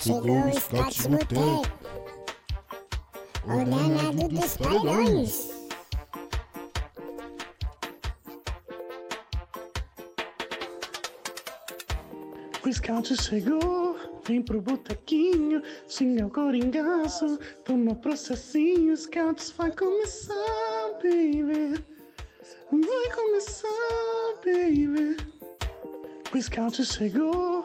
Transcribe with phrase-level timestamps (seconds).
[0.00, 1.62] Chegou o Scott Boteco,
[3.44, 5.50] o danado dos paredões.
[12.64, 20.34] O scout chegou, vem pro botequinho, xinga o coringaço, toma processinho, scouts vai começar,
[21.02, 21.84] baby.
[22.70, 23.68] Vai começar,
[24.44, 25.16] baby.
[26.32, 27.64] O scout chegou,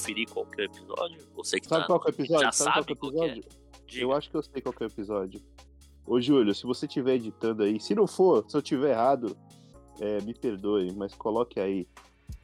[0.00, 1.28] Não, não conferi qualquer episódio.
[1.34, 2.42] Você que Sabe tá, qual que é o episódio?
[2.44, 3.32] já Sabe sabe qual qual que é o que é.
[3.38, 3.60] episódio?
[3.86, 4.02] Diga.
[4.02, 5.40] Eu acho que eu sei qual que é o episódio.
[6.06, 9.36] Ô, Júlio, se você estiver editando aí, se não for, se eu tiver errado,
[10.00, 11.86] é, me perdoe, mas coloque aí.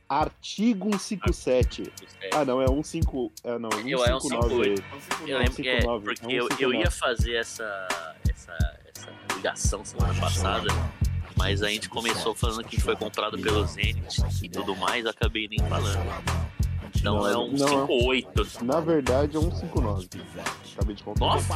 [0.08, 1.92] Artigo 157.
[2.20, 3.00] É, Ah, não, é 15.
[3.42, 5.30] É, não, Eu- é 159 aí.
[5.30, 6.78] eu lembro que é, 159, porque é eu, eu 159.
[6.78, 8.52] ia fazer essa, essa,
[8.86, 10.68] essa ligação semana passada,
[11.36, 15.58] mas a gente começou falando que foi comprado pelo Zenit e tudo mais, acabei nem
[15.68, 16.45] falando.
[17.06, 17.86] Então Não, é um não.
[17.86, 18.64] 58.
[18.64, 20.08] Na verdade, é 159.
[20.74, 21.20] Acabei de contar.
[21.20, 21.54] Nossa!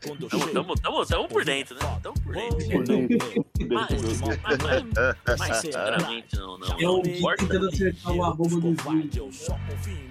[0.00, 1.98] Tamo, tamo, tamo, tamo por dentro, né?
[2.00, 2.70] Tamo por dentro.
[2.70, 3.46] Por dentro.
[3.68, 4.30] Mas, mas,
[4.62, 6.68] mas, mas sinceramente, não, não.
[6.78, 7.46] É importa.
[7.46, 9.30] tentando acertar o arroba do Júlio.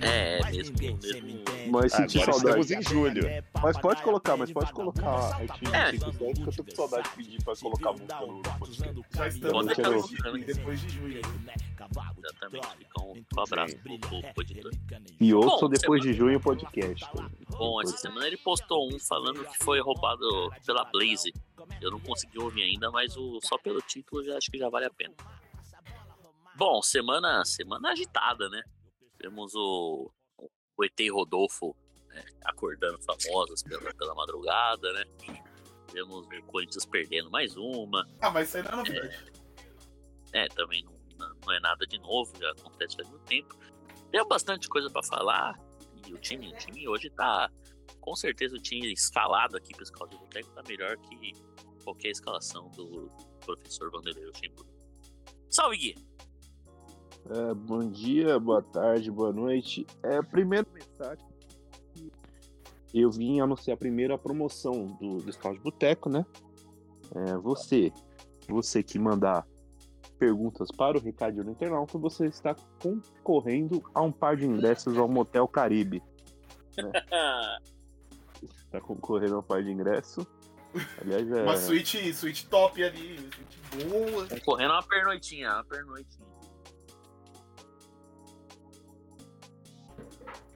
[0.02, 1.44] É, é mesmo, mesmo.
[1.70, 2.59] Mas senti Agora saudade.
[2.62, 3.44] estamos em julho.
[3.62, 5.92] Mas pode colocar, mas pode colocar Artigo É.
[5.92, 9.04] 157, que eu tô com saudade de pedir pra colocar música no podcast.
[9.14, 9.66] Já estamos
[10.45, 11.21] depois de junho.
[12.17, 12.77] Exatamente.
[12.77, 13.93] Fica um, um abraço pro.
[15.19, 17.05] E Bom, depois de junho o podcast.
[17.49, 21.33] Bom, essa semana ele postou um falando que foi roubado pela Blaze.
[21.81, 24.86] Eu não consegui ouvir ainda, mas o, só pelo título já acho que já vale
[24.86, 25.14] a pena.
[26.55, 28.61] Bom, semana, semana agitada, né?
[29.17, 30.11] Temos o,
[30.77, 31.75] o ET Rodolfo
[32.08, 35.05] né, acordando famosas pela, pela madrugada, né?
[35.91, 38.08] Temos o Corinthians perdendo mais uma.
[38.21, 39.31] Ah, mas isso aí não é novidade.
[40.33, 40.93] É, também não,
[41.83, 43.55] é de novo, já acontece faz muito tempo.
[44.11, 45.59] Tem bastante coisa pra falar.
[46.08, 47.49] E o time, o time hoje tá.
[47.99, 51.33] Com certeza o time escalado aqui para escola de boteco tá melhor que
[51.83, 53.11] qualquer escalação do
[53.45, 54.71] professor Vanderlei Luxemburgo.
[55.49, 55.95] Salve, Gui!
[57.30, 59.86] É, bom dia, boa tarde, boa noite.
[60.03, 61.31] É, primeiro mensagem
[62.93, 66.25] eu vim anunciar primeiro a promoção do, do Scout Boteco, né?
[67.15, 67.91] É, você,
[68.47, 69.47] você que mandar
[70.21, 75.08] perguntas para o Recadinho no Internauta, você está concorrendo a um par de ingressos ao
[75.08, 76.04] Motel Caribe.
[78.43, 80.23] Está concorrendo a um par de ingressos.
[81.02, 84.27] Aliás, é, Uma suíte, suíte top ali, suíte boa.
[84.27, 86.27] Concorrendo a uma pernoitinha, uma pernoitinha.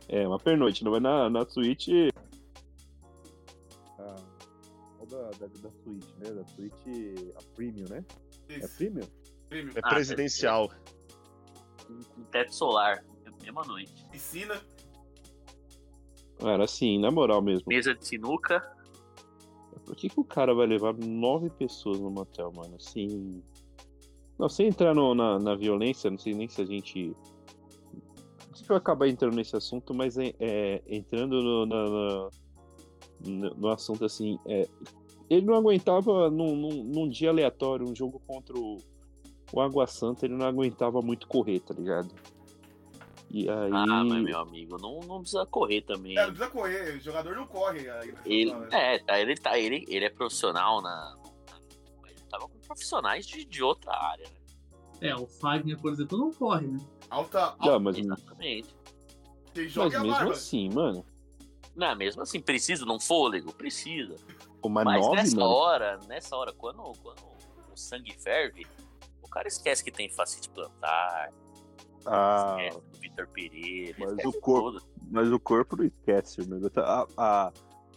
[0.07, 2.13] é uma pernoite, não é na, na suíte.
[3.99, 4.15] Ah,
[4.97, 6.31] qual da, da, da suíte, né?
[6.31, 8.05] Da suíte a premium, né?
[8.47, 9.24] É Isso, premium?
[9.55, 9.73] Prêmio.
[9.75, 10.69] É Ah, presidencial.
[11.87, 13.03] Com, com teto solar,
[13.41, 13.93] mesma noite.
[14.11, 14.61] Piscina.
[16.39, 17.65] Era assim, na moral mesmo.
[17.67, 18.61] Mesa de sinuca.
[19.85, 22.75] Por que, que o cara vai levar nove pessoas no motel, mano?
[22.75, 23.41] Assim.
[24.37, 27.15] Não, sem entrar no- na, na violência, não sei nem se a gente.
[28.51, 32.29] A gente vai acabar entrando nesse assunto, mas é, é, entrando no, na- na-
[33.25, 34.37] no, no assunto assim.
[34.45, 34.67] é,
[35.29, 38.77] ele não aguentava num, num, num dia aleatório, um jogo contra o,
[39.51, 42.09] o Água Santa, ele não aguentava muito correr, tá ligado?
[43.29, 43.71] E aí.
[43.73, 46.17] Ah, mas meu amigo, não, não precisa correr também.
[46.17, 47.89] É, não precisa correr, o jogador não corre.
[47.89, 51.17] Aí, Ele, é, tá, ele, tá, ele, ele é profissional na.
[52.01, 55.09] Mas ele tava com profissionais de, de outra área, né?
[55.09, 56.79] É, o Fagner, por exemplo, não corre, né?
[57.09, 58.75] Alta, Não, alta mas, Exatamente.
[59.53, 60.31] quem mas joga mesmo barba.
[60.31, 61.05] assim, mano.
[61.75, 63.53] Não, mesmo assim, precisa de um fôlego?
[63.53, 64.15] Precisa.
[64.63, 65.49] Uma Mas nove, nessa mano.
[65.51, 67.19] hora, nessa hora, quando, quando
[67.71, 68.65] o sangue ferve,
[69.35, 71.31] cara esquece que tem facite plantar,
[72.07, 74.85] Ah, esquece do Vitor Pereira, mas o corpo- tudo.
[75.11, 76.71] Mas o corpo não esquece, meu.
[76.77, 77.51] A, a-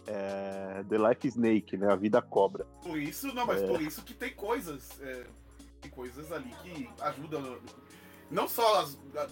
[0.07, 1.91] é, The Life Snake, né?
[1.91, 2.65] A vida cobra.
[2.83, 3.67] Por isso, não, mas É.
[3.67, 4.99] por isso que tem coisas.
[5.01, 5.25] é,
[5.81, 7.57] tem coisas ali que ajudam.
[8.31, 9.27] Não só as- a-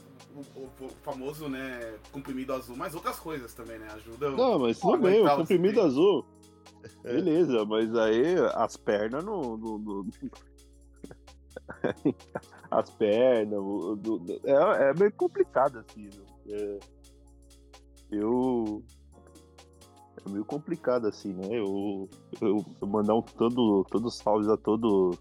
[0.56, 3.88] o, o- famoso, né, comprimido azul, mas outras coisas também, né?
[3.92, 4.30] Ajuda.
[4.32, 6.26] Não, mas tudo bem, o os comprimido azul.
[7.04, 9.58] Beleza, mas aí as pernas não.
[9.58, 10.06] não- não-
[12.72, 13.60] as pernas.
[13.60, 16.04] o- do- do- é, é meio complicado assim.
[16.06, 16.26] né?
[16.50, 16.80] É,
[18.12, 18.84] eu.
[20.26, 21.48] É meio complicado assim, né?
[21.52, 22.10] Eu,
[22.42, 25.18] eu, eu mandar um todo, todos os salves a todos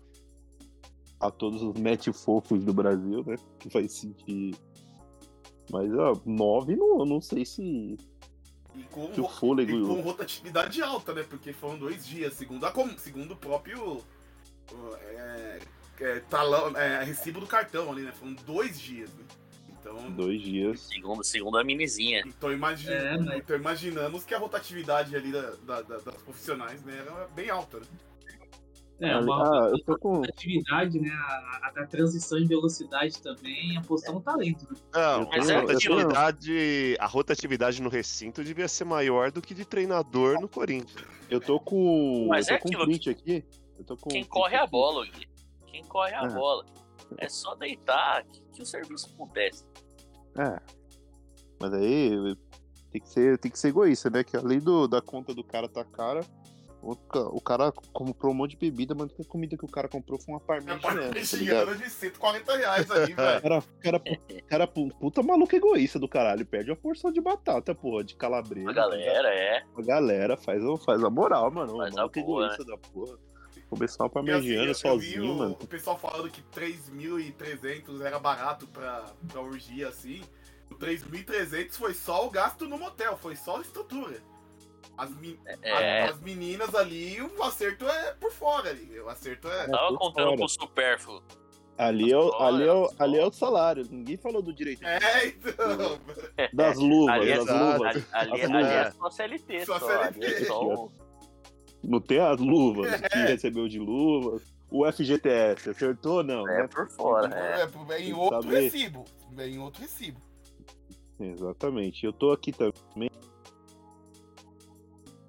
[1.21, 3.37] a todos os match fofos do Brasil, né?
[3.59, 4.55] Que vai sentir.
[5.71, 7.97] Mas, ó, nove não, eu não sei se,
[8.75, 9.73] E com, se o fôlego.
[9.73, 11.25] e com rotatividade alta, né?
[11.29, 13.99] Porque foram dois dias, segundo, a, segundo o próprio
[15.01, 15.59] é,
[16.01, 18.13] é, talão, é, recibo do cartão ali, né?
[18.13, 19.25] Foram dois dias, né?
[19.69, 20.81] Então, Dois dias.
[20.81, 22.23] Segundo, segundo a minizinha.
[22.27, 26.83] então, imagi É, mas- então imaginamos que a rotatividade ali da, da- da- das profissionais
[26.83, 27.87] né, era bem alta, né?
[28.99, 30.25] É, uma ah, eu tô com.
[30.25, 31.11] atividade, né?
[31.11, 34.77] A, a- a transição em velocidade também, apostar no talento, né?
[34.95, 40.41] Não, Eu a rotatividade, a rotatividade no recinto devia ser maior do que de treinador
[40.41, 41.05] no Corinthians.
[41.31, 42.27] Eu tô com.
[42.29, 43.45] Mas eu é tô com um aquilo print aqui.
[43.79, 45.29] Eu tô com Quem corre é a bola, Gui.
[45.77, 46.29] Quem corre é a É.
[46.29, 46.65] bola.
[47.19, 49.65] É só deitar que, que o serviço acontece.
[50.39, 50.59] É.
[51.61, 52.37] Mas aí
[52.91, 54.25] tem que ser, tem que ser egoísta, né?
[54.25, 56.21] Que além do, da conta do cara tá cara,
[56.83, 60.19] o, o cara comprou um monte de bebida, mas a comida que o cara comprou
[60.19, 61.77] foi uma É parmegiana, uma tá ligado?
[61.77, 63.43] de 140 reais aí, velho.
[63.43, 64.03] Cara, cara,
[64.49, 66.47] cara, pu- puta maluco egoísta do caralho.
[66.47, 68.71] Perde uma porção de batata, porra, de calabresa.
[68.71, 69.63] A galera é.
[69.77, 71.77] A galera faz, o- faz a moral, mano.
[71.77, 73.19] Faz a maluco boa, egoísta da porra.
[73.69, 75.57] Começar uma E assim, eu- eu vi sozinho, o, mano.
[75.61, 80.23] o pessoal falando que 3.300 era barato pra, pra orgia, assim.
[80.71, 84.19] O 3.300 foi só o gasto no motel, foi só a estrutura.
[84.97, 85.11] As,
[85.63, 86.03] É.
[86.05, 88.99] a- as meninas ali, o acerto é por fora ali.
[89.01, 89.67] O acerto é.
[89.69, 90.37] Tava por contando fora.
[90.39, 91.23] com o supérfluo.
[91.77, 92.97] Ali é, o, Fora, ali, é o, fora.
[93.05, 93.87] ali é o salário.
[93.91, 96.01] Ninguém falou do direito É, então.
[96.55, 97.15] das luvas.
[97.15, 97.81] Ali é, das luvas.
[97.83, 99.67] ali, ali, As ali é só CLT.
[99.67, 100.43] Só Só, ali CLT.
[100.43, 100.89] é só
[101.87, 102.93] Não tem as luvas.
[102.93, 103.09] É.
[103.09, 104.43] Que recebeu de luvas.
[104.69, 106.49] O FGTS, acertou ou não?
[106.49, 106.69] É né?
[106.69, 107.33] por fora.
[107.33, 107.63] É.
[107.63, 108.61] É, é em outro Saber.
[108.63, 109.05] recibo.
[109.39, 110.21] É em outro recibo.
[111.21, 112.05] Exatamente.
[112.05, 113.09] Eu tô aqui também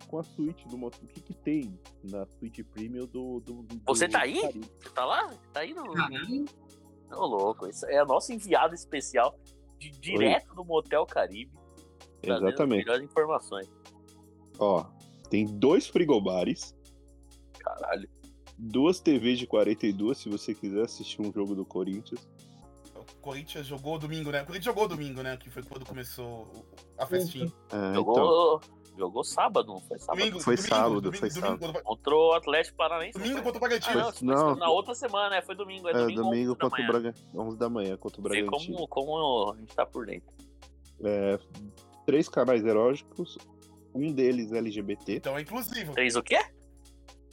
[0.08, 0.98] com a suíte do moto.
[1.04, 3.40] O que que tem na suíte premium do...
[3.42, 4.42] do, do Você do tá aí?
[4.42, 4.72] Caribe?
[4.80, 5.30] Você tá lá?
[5.54, 5.94] Tá aí no.
[5.94, 6.46] Caralho,
[7.12, 7.68] Ô, louco.
[7.68, 9.38] Isso é nosso enviado especial
[9.78, 11.52] de, direto do Motel Caribe.
[12.22, 12.86] trazendo as Exatamente.
[12.86, 13.72] Melhores informações.
[14.60, 14.86] Ó,
[15.30, 16.76] tem dois frigobares,
[17.60, 18.10] Caralho.
[18.58, 22.28] duas TVs de 42 se você quiser assistir um jogo do Corinthians.
[22.96, 24.42] O Corinthians jogou domingo, né?
[24.42, 25.38] O Corinthians jogou domingo, né?
[25.38, 26.48] Que foi quando começou
[26.98, 27.52] a festinha.
[27.72, 28.14] É, Jogou,
[28.60, 28.60] então,
[28.98, 30.18] jogou sábado, não foi sábado?
[30.20, 31.74] Domingo, Foi domingo, sábado, domingo, foi domingo, sábado.
[31.74, 33.18] quando- Contra o Atlético Paranaense.
[33.20, 33.60] Domingo contra o?
[33.62, 34.00] Bragantino.
[34.00, 34.56] Ah, não, não.
[34.56, 35.88] na outra semana, é, foi domingo.
[35.88, 36.88] É é, domingo, domingo 11 da contra o manhã.
[37.02, 38.76] Braga, 11 da manhã contra o Bragantino.
[38.78, 40.30] como, como a gente tá por dentro.
[41.04, 41.40] É,
[42.06, 43.38] três canais eróticos,
[43.98, 45.16] um deles LGBT.
[45.18, 45.94] Então é inclusivo.
[45.94, 46.40] Três o quê?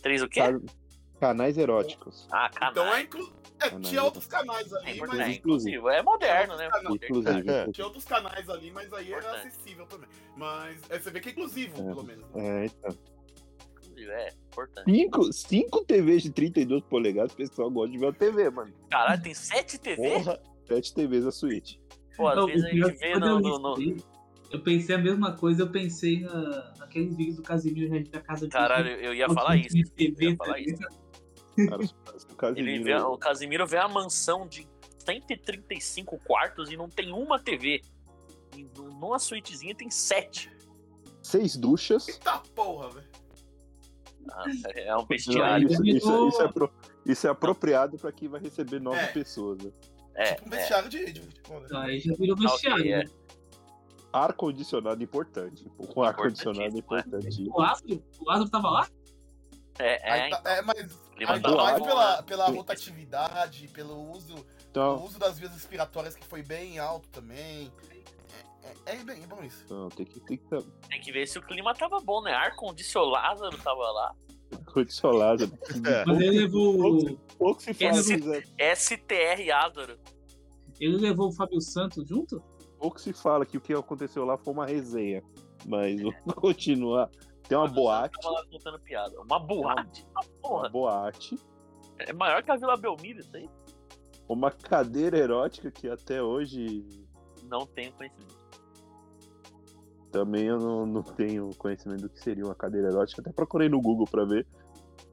[0.03, 0.41] Três o quê?
[0.41, 0.61] Ca-
[1.21, 2.27] Canais eróticos.
[2.31, 2.95] Ah, Então canal.
[2.95, 3.35] é inclusivo.
[3.61, 5.29] É, Canais, tinha outros canais É ali, importante, mas.
[5.29, 5.89] é inclusivo.
[5.89, 6.69] É moderno, né?
[6.69, 6.95] Canal.
[6.97, 7.51] Inclusive.
[7.51, 7.71] É.
[7.73, 9.47] Tinha outros canais ali, mas aí era Importante.
[9.49, 10.09] acessível também.
[10.37, 11.85] Mas é, você vê que é inclusivo, É.
[11.85, 12.29] pelo menos.
[12.33, 12.65] né?
[12.65, 12.99] É, então.
[13.97, 14.91] É, importante.
[14.91, 18.73] Cinco, cinco TVs de 32 polegadas, o pessoal gosta de ver a TV, mano.
[18.91, 19.97] Caralho, tem sete TV?
[19.97, 20.41] Porra!
[20.67, 21.81] Sete TVs a suíte.
[22.17, 23.41] Pô, às Não, vezes a gente vê no.
[23.41, 23.97] no- no-
[24.55, 28.47] Eu pensei a mesma coisa, eu pensei na, naqueles vídeos do Casimiro Reis da casa
[28.47, 29.77] de Caralho, eu ia falar isso.
[29.99, 30.77] Eu ia falar isso.
[31.69, 31.95] Cara, se
[32.31, 34.65] o Casimiro- Ele vê, o Casimiro vê a mansão de
[35.05, 37.81] 135 quartos e não tem uma TV.
[38.57, 40.51] E numa suítezinha tem sete.
[41.21, 42.07] Seis duchas.
[42.09, 43.07] Eita porra, velho.
[44.77, 45.67] É um Não, bestiário.
[45.69, 46.73] isso, isso- isso é pro-
[47.05, 49.07] isso é apropriado pra quem vai receber nove É.
[49.09, 49.59] pessoas.
[49.65, 49.73] né?
[50.15, 50.57] É, Tipo um é.
[50.59, 51.67] vestiário de, de futebol, né?
[51.67, 52.85] Então, aí já virou vestiário.
[52.93, 52.99] é.
[53.05, 53.11] né?
[54.15, 55.67] Ar-condicionado importante.
[55.79, 57.51] O ar-condicionado é Importantíssimo, importante.
[57.51, 58.89] O Lázaro, o Lázaro tava lá?
[59.79, 60.77] É, é, Aí tá- é, mas
[61.19, 62.23] ainda tá mais pela, né?
[62.23, 67.73] pela rotatividade, pelo uso, o Então, uso das vias respiratórias que foi bem alto também.
[68.87, 69.63] É, é, é bem é bom isso.
[69.65, 72.33] então tem que ter que ter Tem que ver se o clima tava bom, né?
[72.33, 74.15] Ar-condicionado tava lá.
[74.73, 75.45] condicionado.
[75.45, 76.05] É.
[76.07, 77.95] Mas ele levou, Pouco se fala.
[78.77, 79.99] STR Lázaro.
[80.81, 82.41] ele levou o Fábio Santos junto?
[82.85, 85.23] Pouco se fala que o que aconteceu lá foi uma resenha.
[85.67, 87.11] Mas vamos continuar.
[87.49, 88.15] Tem uma boate.
[88.51, 89.19] Contando piada.
[89.23, 90.07] Uma boate?
[90.11, 90.69] Uma porra.
[90.69, 91.39] boate.
[91.99, 93.49] É maior que a Vila Belmiro isso aí.
[94.29, 96.85] Uma cadeira erótica que até hoje
[97.45, 98.35] Não tenho conhecimento.
[100.11, 103.23] também eu não, não tenho conhecimento do que seria uma cadeira erótica.
[103.23, 104.47] Até procurei no Google pra ver.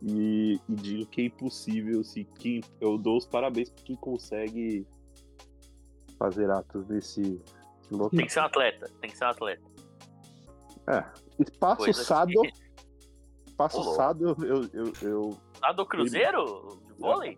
[0.01, 2.03] E, e digo que é impossível.
[2.03, 4.85] Se quem, eu dou os parabéns pra quem consegue
[6.17, 7.41] fazer atos nesse,
[7.91, 8.09] local.
[8.17, 9.63] Tem que ser um atleta, tem que ser um atleta.
[10.89, 11.03] É,
[11.39, 12.53] espaço Coisa sado, que-
[13.47, 13.95] espaço Ô, louco.
[13.97, 16.79] sado, eu, eu, eu, Lá do Cruzeiro?
[16.87, 17.37] De vôlei?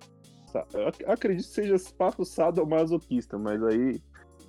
[0.74, 4.02] eu ac- acredito que seja espaço sadomasoquista, mas aí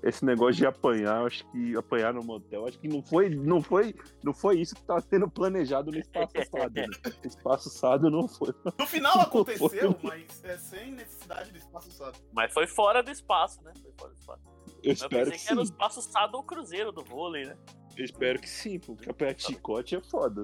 [0.02, 3.62] esse negócio de apanhar, eu acho que apanhar no motel, acho que não foi, não
[3.62, 6.74] foi, não foi isso que tá sendo planejado no espaço sado.
[6.74, 6.86] Né?
[7.24, 8.52] Espaço sado não foi.
[8.78, 12.18] No final aconteceu, mas é sem necessidade de espaço usado.
[12.34, 13.72] Mas foi fora do espaço, né?
[13.82, 14.42] Foi fora do espaço.
[14.84, 15.72] Eu Eu espero pensei que que era o sim.
[15.72, 17.56] espaço Sado ou Cruzeiro do vôlei, né?
[17.96, 20.42] Eu espero que sim, porque apanhar de chicote é foda.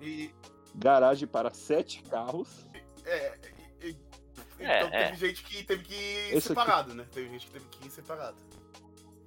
[0.00, 0.30] E
[0.74, 2.66] Garagem para sete carros.
[3.04, 3.38] é.
[3.82, 3.96] e- e-
[4.58, 5.04] É, então é.
[5.10, 7.06] teve gente que teve que ir Esse aqui- separado, né?
[7.12, 8.36] Teve gente que teve que ir separado.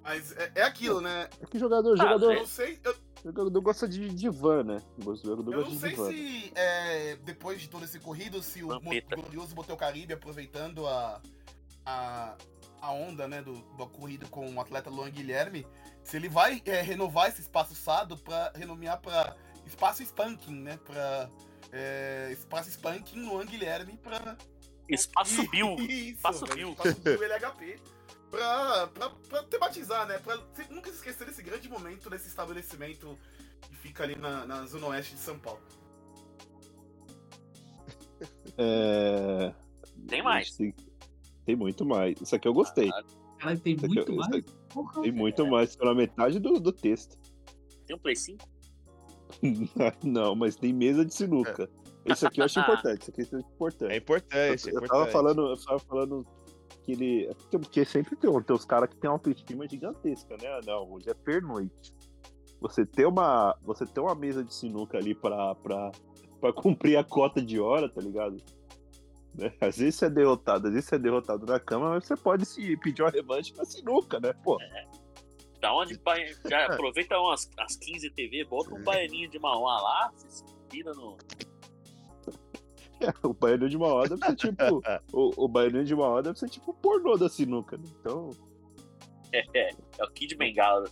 [0.02, 1.30] Mas é, é aquilo, né?
[1.42, 4.82] É que jogador, Ah, jogador, Eu não sei, eu, jogador gosta de, de van, né?
[5.06, 9.56] O jogador eu não sei se é, depois de todo esse corrido, se o glorioso
[9.56, 11.22] Motel Caribe aproveitando a,
[11.86, 12.36] a,
[12.82, 15.66] a onda, né, do, do ocorrido com o atleta Luan Guilherme,
[16.04, 20.80] se ele vai é, renovar esse espaço SADO pra renomear pra espaço Spanking, né?
[20.86, 21.30] Pra
[21.72, 24.38] é, espaço Spanking Luan Guilherme pra
[24.88, 25.76] Espaço Bill.
[25.88, 26.72] Isso, Espaço Bill.
[26.72, 27.80] Espaço Bill LHP.
[28.32, 30.20] Pra, pra, pra tematizar, né?
[30.20, 33.18] Pra se- nunca se esquecer desse grande momento desse estabelecimento
[33.62, 35.62] que fica ali na, na zona oeste de São Paulo.
[38.58, 39.54] É...
[40.08, 40.52] Tem mais.
[40.52, 40.74] Tem,
[41.50, 42.22] tem muito mais.
[42.22, 42.90] Isso aqui eu gostei.
[43.40, 44.32] Caralho, tem Isso muito eu- mais.
[44.32, 45.02] aqui Porra.
[45.02, 45.76] tem muito mais.
[45.76, 47.18] Pela metade do, do texto.
[47.88, 48.48] Tem um Play 5?
[50.06, 51.68] Não, mas tem mesa de sinuca.
[52.06, 53.02] Isso aqui eu acho importante.
[53.02, 53.92] Isso aqui é importante.
[53.94, 54.90] É importante, é eu, eu importante.
[54.90, 56.28] tava falando, eu tava falando
[56.84, 57.36] que ele.
[57.50, 60.60] Porque sempre tem, tem os caras que tem uma autoestima gigantesca, né?
[60.68, 61.92] Não, hoje é pernoite.
[62.62, 63.58] Você ter uma.
[63.64, 65.92] Você ter uma mesa de sinuca ali pra, pra,
[66.40, 68.38] pra cumprir a cota de hora, tá ligado?
[69.36, 69.54] Né?
[69.62, 72.46] Às vezes você é derrotado, às vezes você é derrotado na cama, mas você pode
[72.46, 74.34] se pedir uma revanche na sinuca, né?
[74.44, 74.58] Pô,
[75.62, 80.12] Da onde bai- já aproveita umas, as 15 TV, bota um baianinho de Mauá lá,
[80.18, 81.18] se vira no.
[83.24, 84.82] o baianinho de hora deve ser tipo.
[85.14, 87.84] o, o baianinho de hora deve ser tipo o pornô da sinuca, né?
[88.00, 88.32] Então.
[89.32, 89.70] É, é,
[90.00, 90.90] é o Kid Bengala.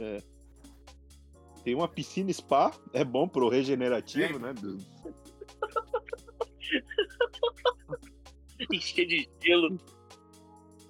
[0.00, 0.20] É.
[1.64, 4.52] Tem uma piscina spa, é bom pro regenerativo, né?
[4.52, 4.78] do-
[8.80, 9.78] Cheio de gelo.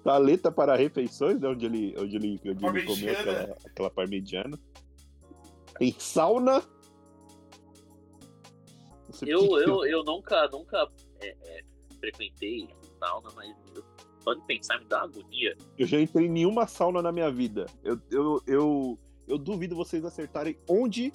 [0.03, 1.49] Taleta para refeições, né?
[1.49, 4.57] Onde ele, onde ele, onde ele comeu aquela, aquela parmegiana.
[5.77, 6.63] Tem sauna.
[9.09, 10.89] Você Eu, eu, eu nunca, nunca
[11.21, 11.61] é, é,
[11.99, 12.69] frequentei
[12.99, 13.83] sauna, mas eu,
[14.19, 15.55] só de pensar me dá uma agonia.
[15.77, 17.65] eu já entrei em nenhuma sauna na minha vida.
[17.83, 21.13] Eu, eu, eu, eu duvido vocês acertarem onde,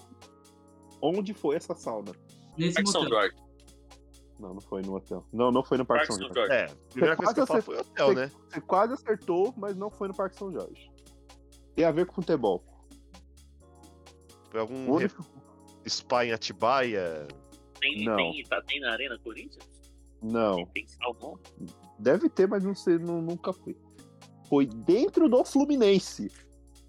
[1.00, 2.12] onde foi essa sauna.
[2.56, 3.30] Nesse Parque São motel.
[4.42, 5.24] Não, não foi no hotel.
[5.32, 6.52] Não, não foi no Parque Parque São São Jorge.
[6.52, 6.72] Jorge.
[6.72, 8.30] É, a primeira coisa que eu falo Quase foi hotel, né?
[8.50, 10.90] Você quase acertou, mas não foi no Parque São Jorge.
[11.76, 12.64] Tem a ver com futebol.
[14.50, 15.08] Foi algum O re-
[15.88, 17.28] spa em Atibaia.
[17.80, 18.16] Tem, Não.
[18.16, 19.64] tem, tá, tem na Arena Corinthians?
[20.20, 20.66] Não.
[20.66, 21.38] Tem salmão?
[21.98, 23.76] Deve ter, mas não sei, nu- nunca foi.
[24.48, 26.30] Foi dentro do Fluminense.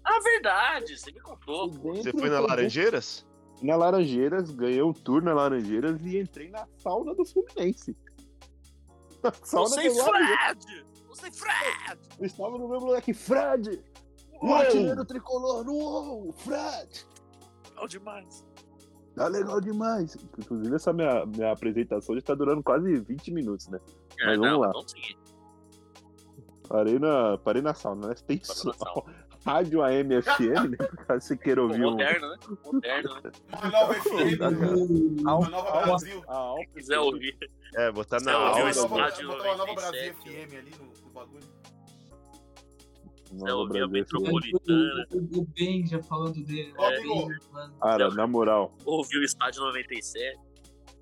[0.04, 1.72] Ah, verdade, você me contou.
[1.72, 3.24] Foi Você foi na Laranjeiras?
[3.64, 7.96] Na Laranjeiras, ganhei um tour na Laranjeiras e entrei na sauna do Fluminense.
[9.24, 10.04] Na sauna Você do.
[10.04, 10.86] Fred!
[11.08, 12.00] Você Fred!
[12.20, 13.82] Eu estava no mesmo lugar que Fred!
[14.34, 14.56] O Uou!
[14.56, 16.30] artilheiro tricolor, uou!
[16.34, 17.06] Fred!
[17.70, 18.44] Legal demais.
[19.14, 20.14] Tá legal demais.
[20.38, 23.80] Inclusive, essa minha, minha apresentação já tá durando quase 20 minutos, né?
[24.20, 24.72] É, Mas vamos não, lá.
[24.86, 25.16] Seguir.
[26.68, 28.14] Parei na, parei na sauna, né?
[28.26, 28.42] Tem.
[29.44, 30.88] Rádio AM FM, né?
[31.20, 31.90] Você queira ouvir um.
[31.92, 32.36] moderno, né?
[32.64, 33.32] Moderno, né?
[33.52, 35.26] Uma nova FM?
[35.26, 36.22] Al- uma nova Brasil.
[36.28, 37.36] a Alfa Se quiser ouvir.
[37.74, 41.44] É, botar na rádio botar uma nova 97, Brasil FM ali no, no bagulho.
[43.32, 43.88] Nova Brasil.
[43.88, 46.72] Metropolitana, O, o Benja falando dele.
[46.76, 47.78] Falando.
[47.80, 50.38] Cara, na moral, ouviu o Estádio 97.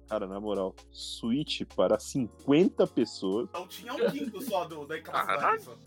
[0.09, 3.49] cara, na moral, suíte para 50 pessoas.
[3.51, 5.79] Então tinha um quinto só do, da Caralho.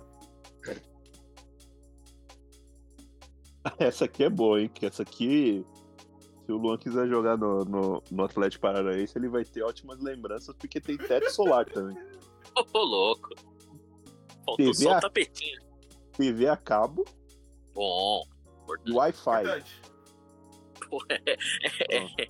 [3.80, 4.70] Essa aqui é boa, hein?
[4.74, 5.66] Que essa aqui,
[6.46, 10.56] se o Luan quiser jogar no, no, no Atlético Paranaense, ele vai ter ótimas lembranças,
[10.56, 11.98] porque tem teto solar também.
[12.56, 13.30] Ô, ô, louco.
[14.46, 15.60] Faltou TV só a- o tapetinho.
[16.14, 17.04] TV a cabo
[17.74, 18.24] Bom.
[18.64, 18.94] Importante.
[18.96, 19.64] Wi-Fi.
[20.90, 22.28] Pô, é, é, é,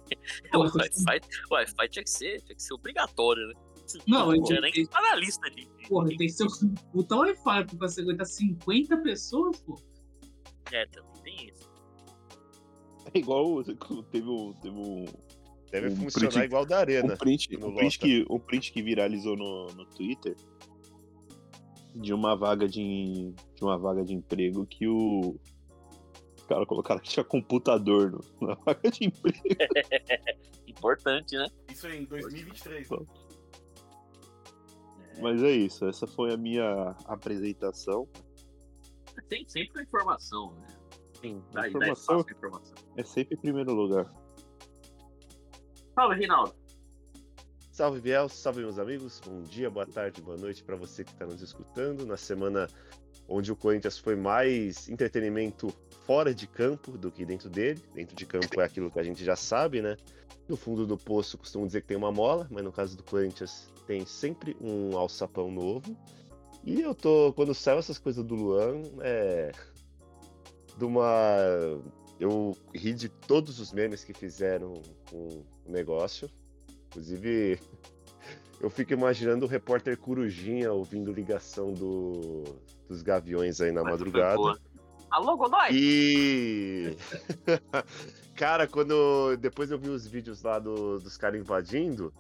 [0.51, 1.19] Pô, o Wi-Fi,
[1.51, 3.53] o Wi-Fi tinha que ser, tinha que ser obrigatório, né?
[4.07, 6.47] Não, não ele tinha tem nem que- estar na lista de- Porra, tem que ser
[6.91, 9.75] puta Wi-Fi pra você aguentar 50 pessoas, pô.
[10.71, 11.69] É, também tem isso.
[13.13, 13.63] É igual
[14.11, 15.05] teve um, teve um,
[15.71, 17.13] Deve Um funcionar print- igual da Arena.
[17.13, 20.35] um print, um print que, um print que viralizou no, no Twitter.
[21.95, 25.35] de uma vaga de, de uma vaga de emprego que o
[26.37, 29.37] os caras colocaram que tinha computador no- na vaga de emprego.
[30.67, 31.47] Importante, né?
[31.71, 32.87] Isso aí, em 2023.
[35.21, 38.07] Mas é isso, essa foi a minha apresentação.
[39.29, 40.67] Tem sempre a informação, né?
[41.25, 42.73] Sim, Dá, dá informação espaço pra informação.
[42.97, 44.13] é sempre em primeiro lugar.
[45.95, 46.53] Salve, Rinaldo.
[47.71, 49.19] Salve Biel, salve meus amigos.
[49.25, 52.67] Bom dia, boa tarde, boa noite para você que está nos escutando na semana
[53.27, 55.73] onde o Corinthians foi mais entretenimento
[56.05, 57.81] fora de campo do que dentro dele.
[57.95, 59.97] Dentro de campo é aquilo que a gente já sabe, né?
[60.47, 63.67] No fundo do poço costumam dizer que tem uma mola, mas no caso do Corinthians
[63.87, 65.97] tem sempre um alçapão novo.
[66.63, 69.51] E eu tô quando saiu essas coisas do Luan, é
[70.77, 71.07] de uma
[72.19, 74.73] eu ri de todos os memes que fizeram
[75.09, 76.29] com o negócio.
[76.87, 77.59] Inclusive,
[78.61, 82.43] eu fico imaginando o repórter Corujinha ouvindo ligação do,
[82.87, 84.59] dos Gaviões aí na foi madrugada.
[85.11, 85.69] Alô, Godoy?
[85.71, 86.97] E.
[88.35, 89.35] Cara, quando.
[89.37, 92.13] Depois eu vi os vídeos lá do- dos caras invadindo,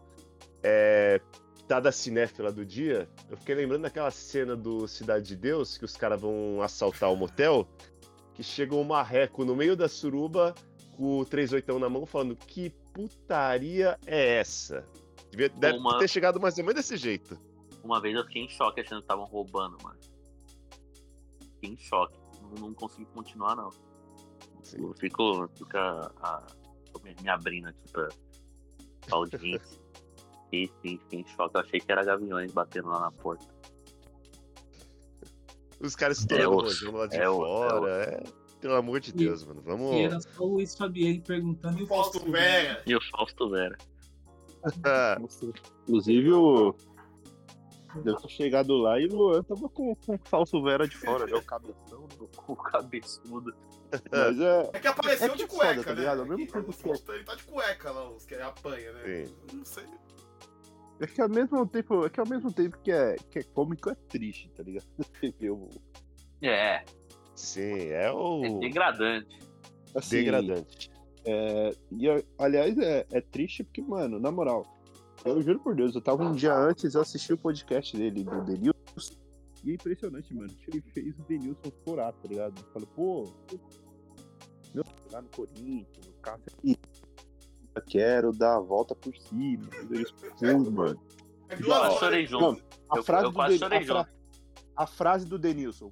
[0.63, 1.19] é.
[1.67, 5.83] Tá da cinéfila do dia, eu fiquei lembrando daquela cena do Cidade de Deus, que
[5.83, 7.67] os caras vão assaltar o motel,
[8.35, 10.53] que chega um marreco no meio da suruba
[10.95, 14.85] com o 38 na mão falando que putaria é essa?
[15.31, 17.39] Devia, deve Uma- ter chegado mais ou menos desse jeito.
[17.83, 19.99] Uma vez eu fiquei em choque achando que estavam roubando, mano.
[21.53, 22.17] Fiquei em choque.
[22.41, 23.69] Não, não consegui continuar, não.
[24.63, 24.81] Sim.
[24.81, 26.43] Eu fico, fico a,
[27.21, 28.09] me abrindo aqui pra,
[29.05, 29.79] pra audiência.
[30.45, 31.57] Fiquei, fiquei, fiquei em choque.
[31.57, 33.45] Eu achei que era gaviões batendo lá na porta.
[35.79, 38.03] Os caras estourando É o lá de é o- fora.
[38.03, 38.23] É,
[38.61, 39.61] Pelo amor de E- Deus, mano.
[39.63, 39.91] Vamos.
[39.95, 42.81] E era só o Luiz Fabienne perguntando e o Fausto Fausto Vera.
[42.87, 43.77] E o Fausto Vera.
[44.83, 45.17] Ah,
[45.83, 46.75] Inclusive o.
[48.03, 51.25] Deve ter chegado lá e o Luan tava com, com o falso Vera de fora,
[51.27, 51.33] né?
[51.35, 52.07] O cabeção.
[52.17, 53.53] do- O cabeçudo.
[54.11, 54.69] Mas é.
[54.73, 55.99] É que apareceu É que de é foda, cueca, tá né?
[55.99, 56.19] ligado?
[56.21, 58.91] Ao mesmo Que tempo o que- Fausto, ele tá de cueca lá, os que apanha,
[58.93, 59.25] né?
[59.25, 59.35] Sim.
[59.53, 59.83] Não sei.
[60.99, 63.89] É que ao mesmo tempo, é que ao mesmo tempo que é, que é cômico,
[63.89, 64.85] é triste, tá ligado?
[66.41, 66.83] É,
[67.33, 69.39] sim, é o é degradante.
[69.95, 70.91] assim, degradante.
[71.25, 72.05] É, e
[72.37, 74.63] aliás, é, é triste porque, mano, na moral,
[75.23, 78.43] eu juro por Deus, eu tava um dia antes, eu assisti o podcast dele, do
[78.43, 79.15] Denilson,
[79.63, 82.53] e é impressionante, mano, que ele fez o Denilson chorar, tá ligado?
[82.59, 83.23] Eu falo, pô,
[84.73, 87.04] meu, lá no Corinthians, o cara aqui, eu
[87.81, 91.01] quero dar a volta por cima, Denilson, fui, mano.
[91.49, 91.93] É Eu horas.
[91.99, 92.63] chorei junto.
[92.89, 94.09] A Eu- frase eu do quase Den- chorei a, fra-
[94.75, 95.91] a frase do Denilson,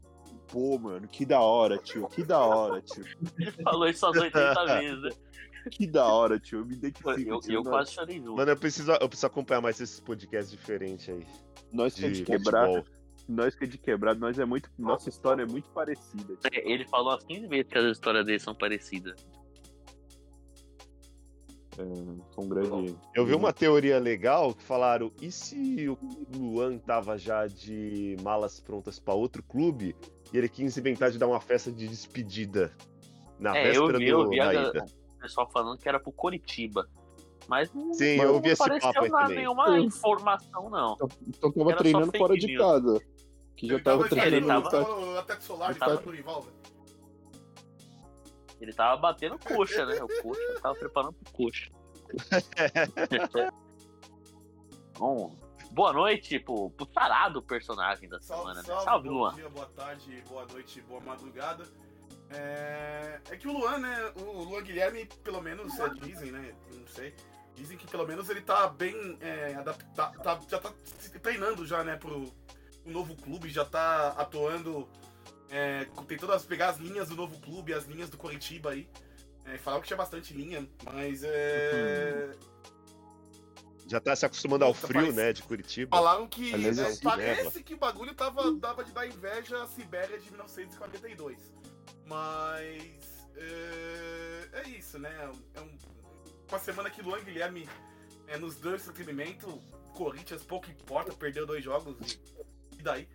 [0.51, 3.03] pô, mano, que da hora, tio, que da hora, tio,
[3.39, 5.09] Ele falou isso umas 80 vezes, né?
[5.71, 7.11] que da hora, tio, eu me identifico.
[7.19, 8.35] Eu, eu nós- quase chorei junto.
[8.35, 11.25] Mano, eu preciso, eu preciso acompanhar mais esses podcasts diferentes aí.
[11.71, 12.85] Nós que é De quebrar, futebol.
[13.29, 14.69] nós que é de quebrado, nós é muito.
[14.77, 16.35] Nossa história é muito parecida.
[16.35, 16.49] tio.
[16.51, 19.25] É, Ele falou umas 15 vezes que as histórias dele são parecidas.
[21.77, 22.95] É, são grande.
[23.15, 25.97] Eu vi uma teoria legal que falaram: e se o
[26.37, 29.95] Luan tava já de malas prontas pra outro clube
[30.31, 32.71] e ele quis inventar de dar uma festa de despedida
[33.39, 34.85] na É, eu véspera vi, eu do, vi da a- ida?
[35.17, 36.87] o pessoal falando que era pro Coritiba.
[37.47, 40.95] Mas não, Sim, não eu ouvi esse apareceu papo nada, nenhuma informação, não.
[41.27, 43.01] Então tava Era só treinando fora de casa.
[43.55, 45.05] Que já Ele tava tava treinando ele no tava- estádio.
[45.05, 46.47] no Atlético Solar, Ele ele tava tava- no Rivalva.
[48.63, 50.01] Ele tava batendo coxa, né?
[50.01, 51.69] O coxa tava preparando pro coxa.
[54.97, 55.35] Bom,
[55.71, 58.65] boa noite pro, pro sarado personagem da Salve, semana, né?
[58.65, 59.33] salve, Salve, bom Luan.
[59.33, 61.65] dia, boa tarde, boa noite, boa madrugada.
[62.29, 63.19] É...
[63.31, 64.13] é que o Luan, né?
[64.15, 66.55] O Luan Guilherme, pelo menos, é, dizem, né?
[66.73, 67.13] Não sei.
[67.55, 70.21] Dizem que pelo menos ele tá bem é, adaptado.
[70.21, 70.71] Tá, já tá
[71.21, 72.31] treinando já, né, pro,
[72.81, 74.87] pro novo clube, já tá atuando.
[75.55, 78.89] É, tentando as- pegar as linhas do novo clube, as linhas do Coritiba aí.
[79.45, 82.31] É, falaram que tinha bastante linha, mas é.
[83.85, 85.95] Já tá se acostumando ao frio, parece- né, de Curitiba.
[85.95, 89.67] Falaram que Aliás, né, assim, parece que o bagulho tava, dava de dar inveja à
[89.67, 91.37] Sibéria de 1942.
[92.07, 95.13] Mas é, é isso, né?
[95.53, 95.77] É um-
[96.49, 97.67] uma semana que Luan Guilherme
[98.27, 99.61] é, nos deu entretenimento.
[99.93, 102.19] Corinthians pouco importa, perdeu dois jogos e,
[102.79, 103.07] e daí?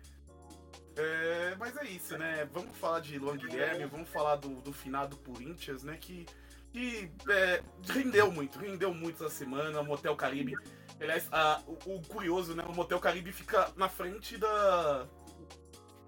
[1.01, 2.47] É, mas é isso, né?
[2.51, 5.97] Vamos falar de Luan Guilherme, vamos falar do, do finado Corinthians, né?
[5.99, 6.25] Que,
[6.71, 9.79] que é, rendeu muito, rendeu muito essa semana.
[9.81, 10.55] O Motel Caribe
[11.01, 12.63] Aliás, a- o, o curioso, né?
[12.67, 15.07] O Motel Caribe fica na frente da.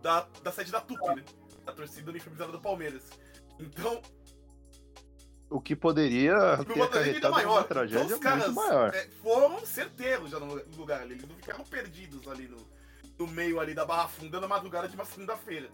[0.02, 1.24] da, da sede da Tupi, né?
[1.66, 3.04] Da torcida uniformizada do Palmeiras.
[3.58, 4.02] Então,
[5.50, 6.34] O que poderia
[6.66, 7.52] ter ainda acarretado maior.
[7.60, 8.94] uma tragédia então, os caras muito maior.
[8.94, 11.14] é, foram certeiros já no lugar ali.
[11.14, 12.58] Eles não ficaram perdidos ali no,
[13.22, 15.70] no meio ali da Barra Funda na madrugada de uma segunda-feira.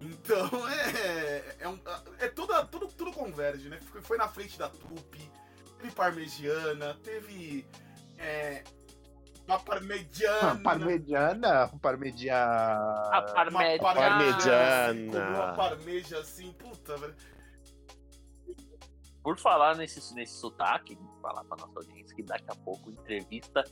[0.00, 1.56] Então é.
[1.60, 1.78] É, um,
[2.18, 3.78] é tudo, tudo, tudo converge, né?
[3.90, 5.30] Foi- Foi na frente da Tupi,
[5.78, 7.66] teve parmegiana, teve.
[8.18, 8.62] É,
[9.46, 10.52] uma parmegiana.
[10.52, 13.10] Ah, Parmegiana, parmegiana.
[13.10, 13.70] A Uma parmegiana.
[13.70, 15.30] assim, Parmegiana.
[15.30, 17.16] Uma parmeja assim, puta, velho.
[19.22, 23.64] Por falar nesse, nesse sotaque, vou falar pra nossa audiência que daqui a pouco entrevista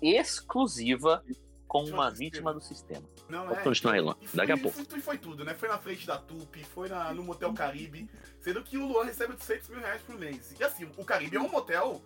[0.00, 1.24] exclusiva
[1.72, 3.08] com uma vítima do sistema.
[3.30, 3.62] Não é?
[3.62, 4.16] continuar.
[4.20, 4.84] E foi- Daqui a pouco.
[4.84, 5.54] Foi, foi tudo, né?
[5.54, 9.32] Foi na frente da Tupi, foi na, no Motel Caribe, sendo que o Luan recebe
[9.32, 10.54] 800 mil reais por mês.
[10.60, 12.02] E assim, o Caribe é um motel.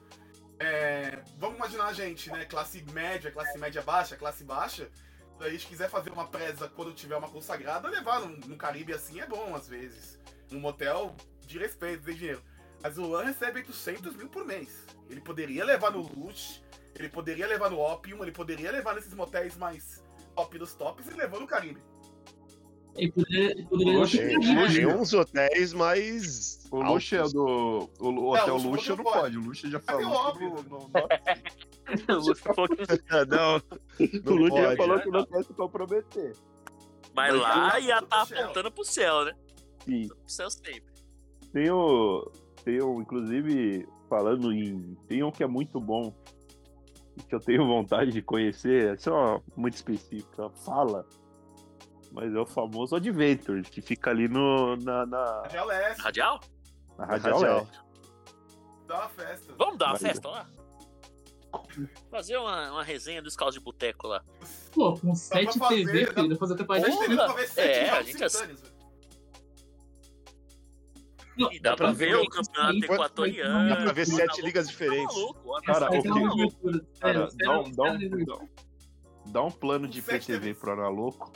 [0.60, 2.44] é, vamos imaginar a gente, né?
[2.44, 4.88] Classe média, classe média baixa, classe baixa.
[5.36, 8.92] Se a gente quiser fazer uma presa quando tiver uma consagrada, levar no, no Caribe
[8.92, 10.18] assim é bom às vezes.
[10.52, 11.12] Um motel
[11.44, 12.42] de respeito, tem dinheiro.
[12.82, 14.86] Mas o Luan recebe 800 mil por mês.
[15.10, 16.62] Ele poderia levar no Lush,
[16.98, 20.04] ele poderia levar no Opium, ele poderia levar nesses motéis mais
[20.34, 21.80] top dos tops e levou no Caribe.
[22.98, 24.88] E poderia, poderia Luxo.
[25.02, 26.64] uns hotéis mais.
[26.70, 27.90] O Luxo é do.
[28.00, 29.20] O, o hotel o Luxo Luxo não não pode.
[29.20, 29.38] pode.
[29.38, 30.12] O Luxo já É falou.
[30.12, 30.54] óbvio.
[30.54, 35.44] que não- não- O Lúcio falou que- Não, O Luxo já falou que não quer
[35.44, 36.32] se comprometer.
[37.14, 38.44] Mas Mas lá ia estar céu.
[38.44, 39.32] apontando pro céu, né?
[39.84, 40.08] Sim.
[40.08, 40.92] Pro céu sempre.
[41.52, 42.30] Tem o.
[42.64, 44.94] Tem um, inclusive, falando em.
[45.06, 46.14] Tem um que é muito bom.
[47.28, 48.94] Que eu tenho vontade de conhecer.
[48.94, 50.50] É só muito específico.
[50.64, 51.06] Fala.
[52.12, 56.40] Mas é o famoso Adventure, que fica ali no, na, na, Radial Leste, Radial?
[56.96, 57.58] na Radial Radial.
[57.60, 57.80] Leste.
[58.86, 59.54] dá uma festa.
[59.58, 60.10] Vamos dar uma Vai.
[60.10, 60.46] festa lá?
[62.10, 64.22] Fazer uma, uma resenha dos carros de boteco lá.
[64.72, 68.24] Pô, com 7 fazer, TV, dá- filho, depois até pra sete É, a gente
[71.36, 71.52] velho.
[71.52, 73.68] E dá pra ver o campeonato equatoriano.
[73.68, 75.16] Dá pra ver Tá sete ligas tá diferentes.
[75.16, 80.26] maluco, Cara, tá o que- dá um, dá, um, dá, um- um plano de Sete
[80.26, 80.58] PTV TVs.
[80.58, 81.32] pro Ana Louco.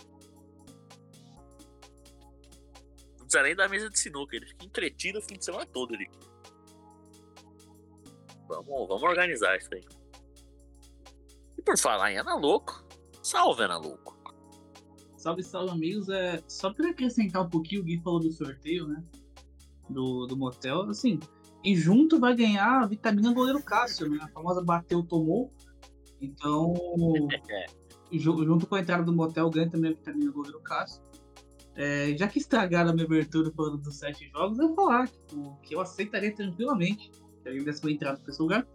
[3.18, 5.94] Não precisa nem da mesa de sinuca, ele fica entretido o fim de semana todo
[5.94, 6.08] ali.
[8.48, 9.84] Vamos, vamos organizar isso aí.
[11.56, 12.84] E por falar em Ana Louco,
[13.22, 14.18] salve Ana Louco.
[15.16, 16.08] Salve, salve, amigos.
[16.08, 19.04] É, só pra acrescentar um pouquinho, o Gui falou do sorteio, né?
[19.90, 20.82] Do, do motel.
[20.82, 21.18] Assim,
[21.64, 24.18] e junto vai ganhar a vitamina goleiro Cássio, né?
[24.22, 25.52] A famosa bateu, tomou.
[26.20, 26.74] Então,
[28.12, 31.02] ju- junto com a entrada do motel, ganha também a vitamina goleiro Cássio.
[31.74, 35.56] É, já que estragaram a minha abertura falando dos sete jogos, eu vou falar tipo,
[35.62, 37.10] que eu aceitaria tranquilamente.
[37.42, 38.66] Se alguém desse uma entrada pra esse lugar.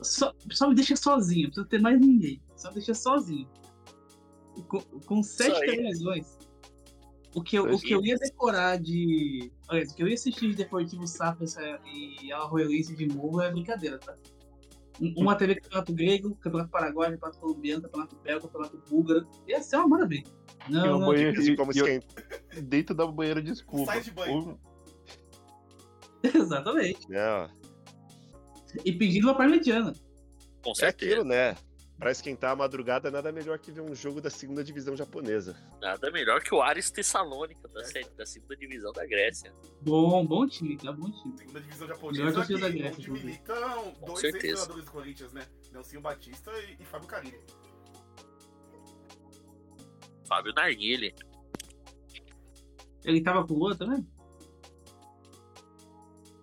[0.00, 2.40] Só, só me deixa sozinho, não precisa ter mais ninguém.
[2.56, 3.48] Só me deixa sozinho.
[4.68, 6.38] Com, com sete televisões.
[7.34, 9.52] O que, eu, o que eu ia decorar de.
[9.68, 13.98] Olha, o que eu ia assistir de Deportivo Sapiens e Alajuelense de novo é brincadeira,
[13.98, 14.16] tá?
[15.00, 19.28] Um- Uma TV Campeonato Grego, Campeonato Paraguaio, Campeonato Colombiano, Campeonato Belga, Campeonato Búlgaro.
[19.48, 20.24] Ia ser uma maravilha.
[20.68, 22.06] Não, não, banheiro- Assim e- como e eu- esquenta.
[22.62, 23.84] dentro da banheira de escova.
[23.86, 24.58] Sai de banho.
[26.22, 27.06] exatamente.
[27.14, 27.48] ó.
[28.84, 29.92] E pedindo uma parmegiana.
[30.62, 31.12] Com É certeza.
[31.12, 31.54] aquilo, né?
[32.00, 35.54] Pra esquentar a madrugada, nada melhor que ver um jogo da segunda divisão japonesa.
[35.82, 37.82] Nada melhor que o Ares Tessalônica da,
[38.16, 39.54] da segunda divisão da Grécia.
[39.82, 41.36] Bom, bom time, tá bom time.
[41.36, 44.46] Segunda divisão Melhor japonesa, torcida que da Grécia, onde militam dois certeza.
[44.46, 45.46] ex-jogadores do Corinthians, né?
[45.72, 47.38] Nelsinho Batista e, e Fábio Carilli.
[50.26, 51.14] Fábio Narguile.
[53.04, 54.06] Ele tava com o Lua também?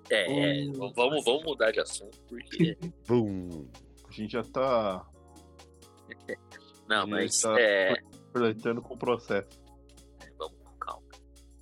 [0.10, 0.94] É, é, Oh.
[0.94, 2.78] vamos, vamos mudar de assunto, porque.
[3.08, 3.68] Bum!
[4.08, 5.06] A gente já tá
[6.88, 7.96] Não, Ele mas tá- é,
[8.32, 9.48] flertando com o processo.
[10.38, 11.08] vamos com calma.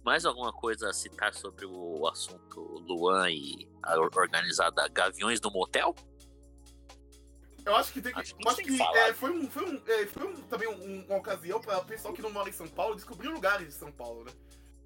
[0.03, 5.49] Mais alguma coisa a citar sobre o assunto Luan e a or- organizada Gaviões do
[5.51, 5.95] Motel?
[7.65, 8.19] Eu acho que tem que.
[8.19, 10.67] Acho que eu acho que que é, foi, um, foi, um, é, foi um- também
[10.67, 13.73] um- uma ocasião para o pessoal que não mora em São Paulo descobrir lugares de
[13.73, 14.31] São Paulo, né?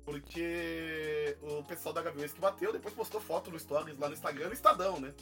[0.06, 4.48] Porque o pessoal da Gaviões que bateu depois postou foto no Stories lá no Instagram
[4.48, 5.14] no Estadão, né?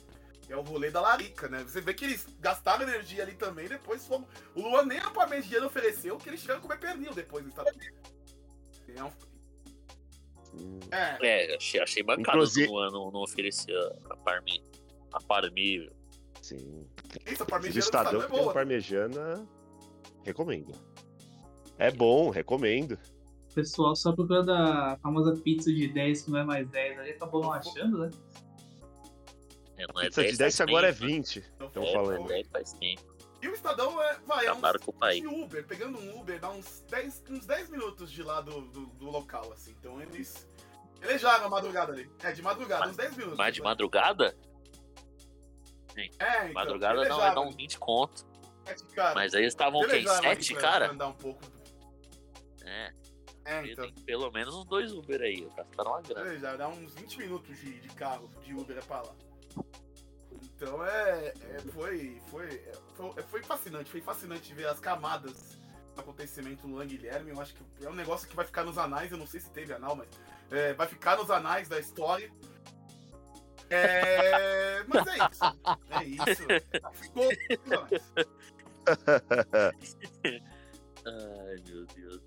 [0.50, 1.62] É o rolê da Larica, né?
[1.64, 4.26] Você vê que eles gastaram energia ali também, depois foram.
[4.56, 7.74] O Luan nem a Parmegiana ofereceu, que eles tiveram que comer pernil depois no Estadão.
[8.96, 9.12] É, um-
[10.90, 11.18] é,
[11.52, 13.76] É, achei, achei bancada Inclusive- Luan não, não oferecer
[14.10, 14.64] a Parmi.
[15.12, 15.92] A Parmi.
[16.42, 16.88] Sim.
[17.26, 18.54] isso, a Parmegiana Estadão Estadão é boa.
[18.54, 19.48] parmegiana,
[20.24, 20.72] recomendo.
[21.78, 22.98] É bom, recomendo.
[23.58, 27.42] Pessoal só procurando a famosa pizza de 10 que não é mais 10 ali, acabou
[27.42, 28.12] não achando, né?
[29.76, 31.12] É, não é Pizza de 10 10 faz agora é tempo, né?
[31.14, 31.44] 20.
[31.60, 32.20] Então, É, falando.
[32.20, 33.16] não é 10 faz tempo.
[33.42, 35.22] E o Estadão é, vai, é Acabaram com o país.
[35.22, 38.86] de Uber, pegando um Uber, dá uns 10, uns 10 minutos de lá do, do,
[38.86, 39.76] do local, assim.
[39.80, 40.48] Então eles
[41.02, 42.08] elejaram a madrugada ali.
[42.22, 43.38] É, de madrugada, Mas- uns 10 minutos.
[43.40, 43.64] Mas de né?
[43.68, 44.38] madrugada?
[45.96, 46.06] É,
[46.44, 47.64] então, Madrugada não, elejaram dar uns ali.
[47.64, 48.24] 20 conto.
[49.16, 49.94] Mas aí eles estavam o quê?
[49.94, 50.92] Beleza, mas Sete, pra cara?
[50.92, 51.57] Andar um pouco.
[53.48, 54.04] É, É, tem então.
[54.04, 56.24] pelo menos uns dois Uber aí, gastaram uma grana.
[56.26, 59.16] Beleza, dá uns 20 minutos de, de carro, de Uber pra lá.
[60.56, 61.28] Então é.
[61.28, 63.24] é, foi, foi, é, foi.
[63.24, 65.58] Foi fascinante, foi fascinante ver as camadas
[65.96, 67.32] do acontecimento no Lang Guilherme.
[67.32, 69.50] Eu acho que é um negócio que vai ficar nos anais, eu não sei se
[69.50, 70.10] teve anal, mas
[70.52, 72.30] é, vai ficar nos anais da história.
[73.70, 75.44] É, mas é isso.
[75.90, 76.44] É isso.
[76.94, 77.30] Ficou.
[81.06, 82.27] Ai, meu Deus.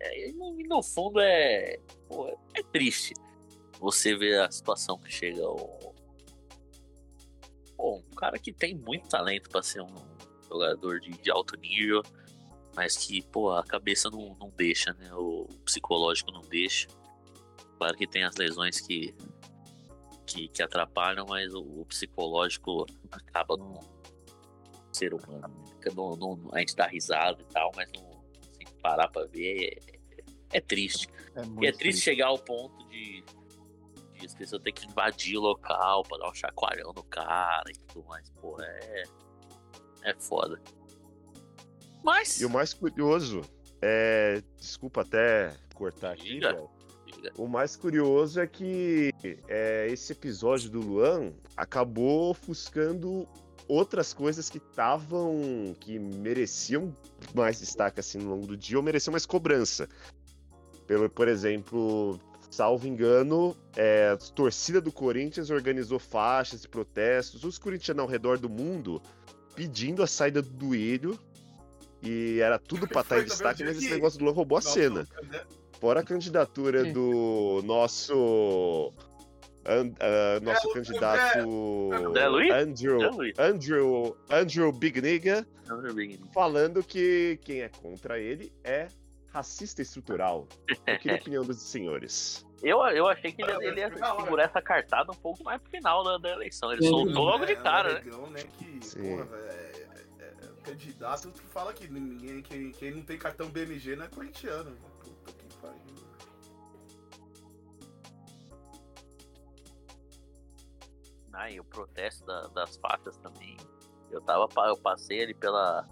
[0.00, 1.78] É, no, fundo é.
[2.08, 3.12] pô, é triste
[3.78, 5.94] você ver a situação que chega o.
[7.76, 9.94] Pô, um cara que tem muito talento pra ser um
[10.48, 12.02] jogador de, de alto nível,
[12.74, 15.12] mas que, pô, a cabeça não, não deixa, né?
[15.14, 16.88] O psicológico não deixa.
[17.78, 19.14] Claro que tem as lesões que,
[20.26, 23.80] que, que atrapalham, mas o, o psicológico acaba no
[24.92, 25.48] ser humano.
[25.48, 25.64] né?
[25.72, 28.09] Fica no- no- a gente dá risada e tal, mas não,
[28.80, 29.80] parar pra ver
[30.52, 31.08] é, é triste.
[31.34, 33.24] É E é triste chegar ao ponto de,
[34.14, 37.78] de as pessoas ter que invadir o local pra dar um chacoalhão no cara e
[37.86, 38.28] tudo mais.
[38.40, 39.02] Pô, é.
[40.02, 40.60] É foda.
[42.02, 42.40] Mas.
[42.40, 43.42] E o mais curioso
[43.82, 44.42] é.
[44.56, 46.68] Desculpa até cortar aqui, Diga.
[47.06, 47.32] Diga.
[47.36, 49.10] O mais curioso é que
[49.48, 53.28] é, esse episódio do Luan acabou ofuscando
[53.70, 55.74] outras coisas que estavam.
[55.78, 56.94] que mereciam
[57.34, 59.88] mais destaque assim no longo do dia ou mereciam mais cobrança.
[60.86, 62.18] Pelo, por exemplo,
[62.50, 68.38] salvo engano, é, a torcida do Corinthians organizou faixas e protestos, os corintianos ao redor
[68.38, 69.00] do mundo
[69.54, 71.18] pedindo a saída do Duílio.
[72.02, 74.62] E era tudo pra estar Foi em destaque, mas esse negócio do Luan roubou a
[74.62, 75.06] cena.
[75.30, 75.42] né?
[75.78, 78.92] Fora a candidatura do nosso.
[79.66, 81.48] An- ah, nosso É, o candidato.
[82.30, 82.50] Luiz?
[82.52, 83.38] Andrew, É, Luiz.
[83.38, 88.88] Andrew, Andrew Big Nigga, Não, meu bem, falando que quem é contra ele é
[89.32, 90.48] racista estrutural.
[90.86, 92.44] Eu queria a opinião dos senhores.
[92.62, 95.70] Eu, eu achei que ele, Ah, ele ia segurar essa cartada um pouco mais pro
[95.70, 96.70] final da, da eleição.
[96.72, 98.00] Ele soltou logo de É, cara, é né?
[98.04, 98.40] negão, né?
[98.58, 99.02] Que, Sim.
[99.16, 99.72] porra, velho, é,
[100.18, 104.08] é, é candidato que fala que ninguém, quem, quem não tem cartão BMG não é
[104.08, 104.76] corintiano.
[111.32, 113.56] Ah, e o protesto da- das faixas também.
[114.10, 115.86] Eu tava, eu passei ali pela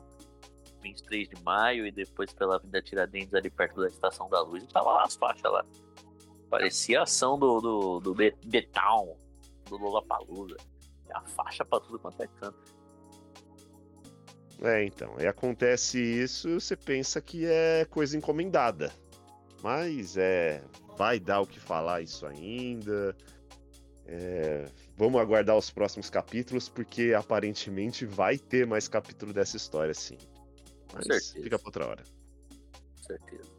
[0.82, 4.68] 23 de maio e depois pela Avenida Tiradentes ali perto da Estação da Luz e
[4.68, 5.64] tava lá as faixas lá.
[6.50, 9.16] Parecia a ação do, do, do The, The Town,
[9.68, 10.56] do Lollapalooza.
[11.08, 12.58] É a faixa pra tudo quanto é canto.
[14.60, 15.14] É, então.
[15.18, 18.92] Aí acontece isso, você pensa que é coisa encomendada.
[19.62, 20.62] Mas é.
[20.96, 23.16] Vai dar o que falar isso ainda.
[24.06, 24.64] É,
[24.98, 30.18] vamos aguardar os próximos capítulos, porque aparentemente vai ter mais capítulo dessa história, sim.
[30.92, 31.42] Mas certeza.
[31.42, 32.02] fica pra outra hora.
[32.02, 33.58] Com certeza.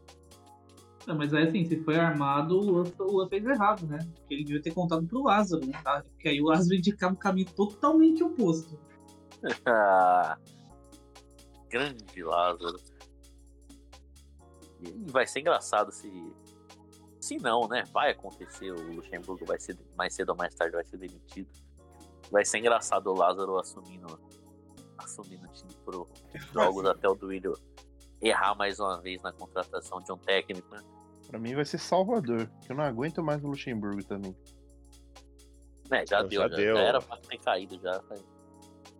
[1.06, 3.98] Não, mas aí assim, se foi armado, o Luan fez errado, né?
[4.16, 5.80] Porque ele devia ter contado pro Lázaro, né?
[5.82, 6.02] Tá?
[6.02, 8.78] Porque aí o Lázaro indicava um caminho totalmente oposto.
[11.70, 12.78] Grande Lázaro.
[14.80, 16.10] E vai ser engraçado se.
[17.20, 17.84] Se não, né?
[17.92, 18.70] Vai acontecer.
[18.72, 21.48] O Luxemburgo vai ser mais cedo ou mais tarde vai ser demitido.
[22.30, 24.06] Vai ser engraçado o Lázaro assumindo,
[24.98, 26.08] assumindo o time por
[26.52, 27.52] jogos até o Duílio
[28.22, 30.68] errar mais uma vez na contratação de um técnico.
[30.74, 30.82] Né?
[31.26, 34.34] Pra mim vai ser Salvador, que eu não aguento mais o Luxemburgo também.
[35.90, 36.76] É, já Já deu, já, deu.
[36.76, 38.00] já era pra ter caído já.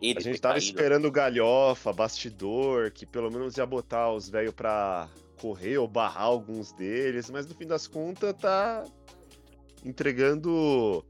[0.03, 0.67] Ele A gente tava caído.
[0.67, 5.09] esperando galhofa, bastidor, que pelo menos ia botar os velhos pra
[5.41, 8.85] correr ou barrar alguns deles, mas no fim das contas tá
[9.85, 11.05] entregando.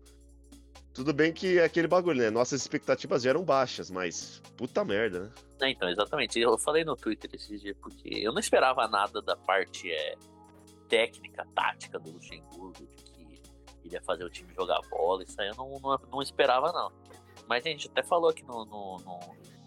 [0.92, 2.30] Tudo bem que é aquele bagulho, né?
[2.30, 5.30] Nossas expectativas já eram baixas, mas puta merda, né?
[5.62, 6.38] É, então, exatamente.
[6.38, 10.16] Eu falei no Twitter esses dias, porque eu não esperava nada da parte é,
[10.88, 13.22] técnica, tática do Luxemburgo, de que
[13.84, 16.92] ele ia fazer o time jogar bola, isso aí eu não, não, não esperava, não.
[17.48, 19.18] Mas a gente até falou aqui no, no, no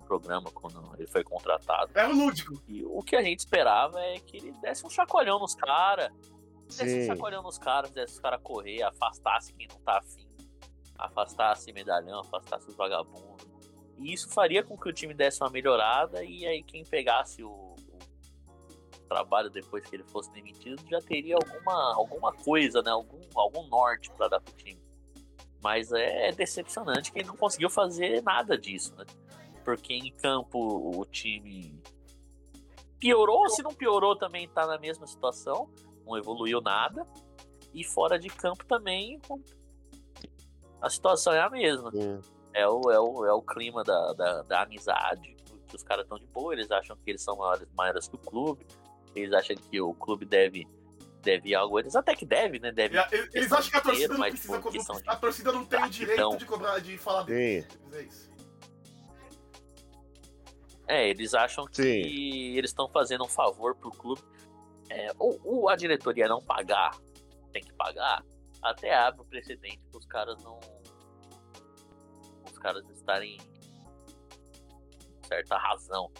[0.03, 2.61] programa, quando ele foi contratado, É o lúdico.
[2.67, 6.11] e o que a gente esperava é que ele desse um chacoalhão nos caras,
[6.67, 10.27] desse um chacoalhão nos caras, desse os caras correr, afastasse quem não tá afim,
[10.97, 13.45] afastasse medalhão, afastasse os vagabundos.
[13.97, 17.49] E isso faria com que o time desse uma melhorada e aí quem pegasse o,
[17.51, 22.91] o trabalho depois que ele fosse demitido já teria alguma, alguma coisa, né?
[22.91, 24.81] Algum, algum norte para dar pro time.
[25.61, 29.05] Mas é decepcionante que ele não conseguiu fazer nada disso, né?
[29.63, 30.59] Porque em campo
[30.99, 31.81] o time
[32.99, 35.69] piorou, se não piorou também tá na mesma situação,
[36.05, 37.05] não evoluiu nada.
[37.73, 39.19] E fora de campo também
[40.81, 41.91] a situação é a mesma.
[41.91, 42.19] Sim.
[42.53, 45.35] É o, é o, é o clima da, da, da amizade,
[45.67, 48.19] que os caras estão de boa, eles acham que eles são maiores, maiores que o
[48.19, 48.63] clube,
[49.15, 50.67] eles acham que o clube deve,
[51.23, 52.71] deve algo, eles até que deve, né?
[52.71, 54.33] Deve É, Eles acham que a torcida dinheiro, não mas
[54.69, 55.01] precisa.
[55.01, 57.67] de- A torcida não tem o direito Então- de cobrar, de falar deles.
[57.91, 58.31] É isso.
[60.87, 62.57] É, eles acham que Sim.
[62.57, 64.21] eles estão fazendo um favor pro clube.
[64.89, 66.91] É, ou, ou a diretoria não pagar,
[67.51, 68.23] tem que pagar,
[68.61, 70.59] até abre o precedente para os caras não.
[72.45, 73.37] Os caras estarem.
[73.37, 76.11] com certa razão.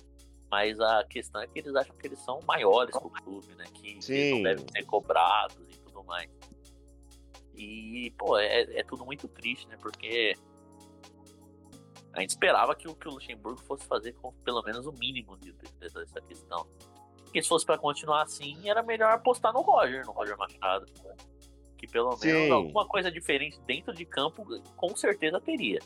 [0.50, 3.66] Mas a questão é que eles acham que eles são maiores que o clube, né?
[3.74, 4.36] Que eles Sim.
[4.36, 6.30] não devem ser cobrados e tudo mais.
[7.56, 9.78] E, pô, é, é tudo muito triste, né?
[9.82, 10.36] Porque
[12.14, 15.36] a gente esperava que, o- que o Luxemburgo fosse fazer com pelo menos o mínimo
[15.38, 16.68] de, de- dessa questão.
[17.24, 20.86] Porque se fosse pra continuar assim, era melhor apostar no Roger, no Roger Machado.
[21.78, 22.28] Que pelo Sim.
[22.28, 24.46] menos alguma coisa diferente dentro de campo,
[24.78, 25.80] com certeza teria.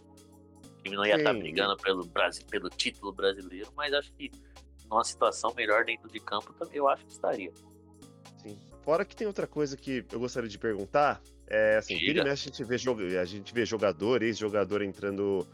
[0.64, 1.40] O time não ia estar Sim.
[1.40, 2.08] brigando pelo,
[2.50, 4.30] pelo título brasileiro, mas acho que
[4.90, 7.52] numa situação melhor dentro de campo eu acho que estaria.
[8.38, 8.60] Sim.
[8.84, 11.22] Fora que tem outra coisa que eu gostaria de perguntar.
[11.50, 15.48] É assim, vira e mexe a gente vê, a gente vê jogador, ex-jogador entrando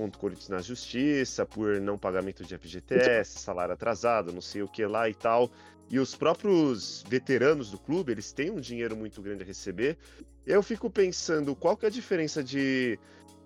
[0.00, 4.68] contra o Corinthians na justiça por não pagamento de FGTS, salário atrasado, não sei o
[4.68, 5.50] que lá e tal.
[5.90, 9.98] E os próprios veteranos do clube, eles têm um dinheiro muito grande a receber.
[10.46, 12.98] Eu fico pensando, qual que é a diferença de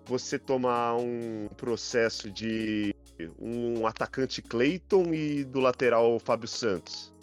[0.05, 2.95] você tomar um processo de
[3.37, 7.13] um atacante Clayton e do lateral Fábio Santos?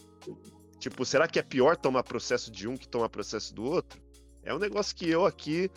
[0.79, 4.03] Tipo, será que é pior tomar processo de um que tomar processo do outro?
[4.43, 5.71] É um negócio que eu aqui,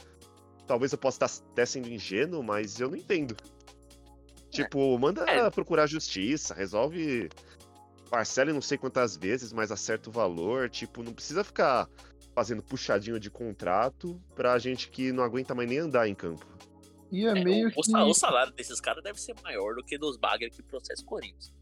[0.67, 3.35] talvez eu possa estar até sendo ingênuo, mas eu não entendo.
[4.49, 5.49] Tipo, manda É.
[5.49, 7.29] procurar justiça, resolve,
[8.09, 10.69] parcela não sei quantas vezes, mas acerta o valor.
[10.69, 11.89] Tipo, não precisa ficar
[12.33, 16.45] fazendo puxadinho de contrato pra gente que não aguenta mais nem andar em campo.
[17.11, 17.79] E é, É, meio o, que.
[17.79, 21.01] o sa- o salário desses caras deve ser maior do que dos bagger que processa
[21.01, 21.53] o Corinthians.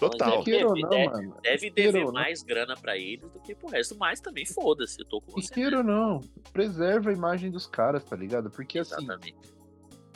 [0.00, 0.38] Total.
[0.38, 1.36] Ou deve, não, deve, mano.
[1.42, 2.12] deve dever ou não.
[2.14, 5.52] mais grana pra eles do que pro resto, mas também foda-se, eu tô com você.
[5.52, 6.20] queira ou não,
[6.52, 8.50] preserva a imagem dos caras, tá ligado?
[8.50, 9.36] Porque assim, Exatamente.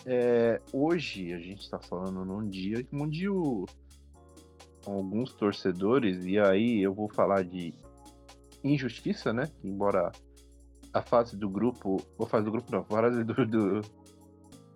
[0.06, 3.66] é, hoje a gente tá falando num dia onde o,
[4.86, 7.74] alguns torcedores, e aí eu vou falar de
[8.64, 9.50] injustiça, né?
[9.62, 10.10] Embora
[10.94, 13.80] a fase do grupo, ou fase do grupo não, a fase do, do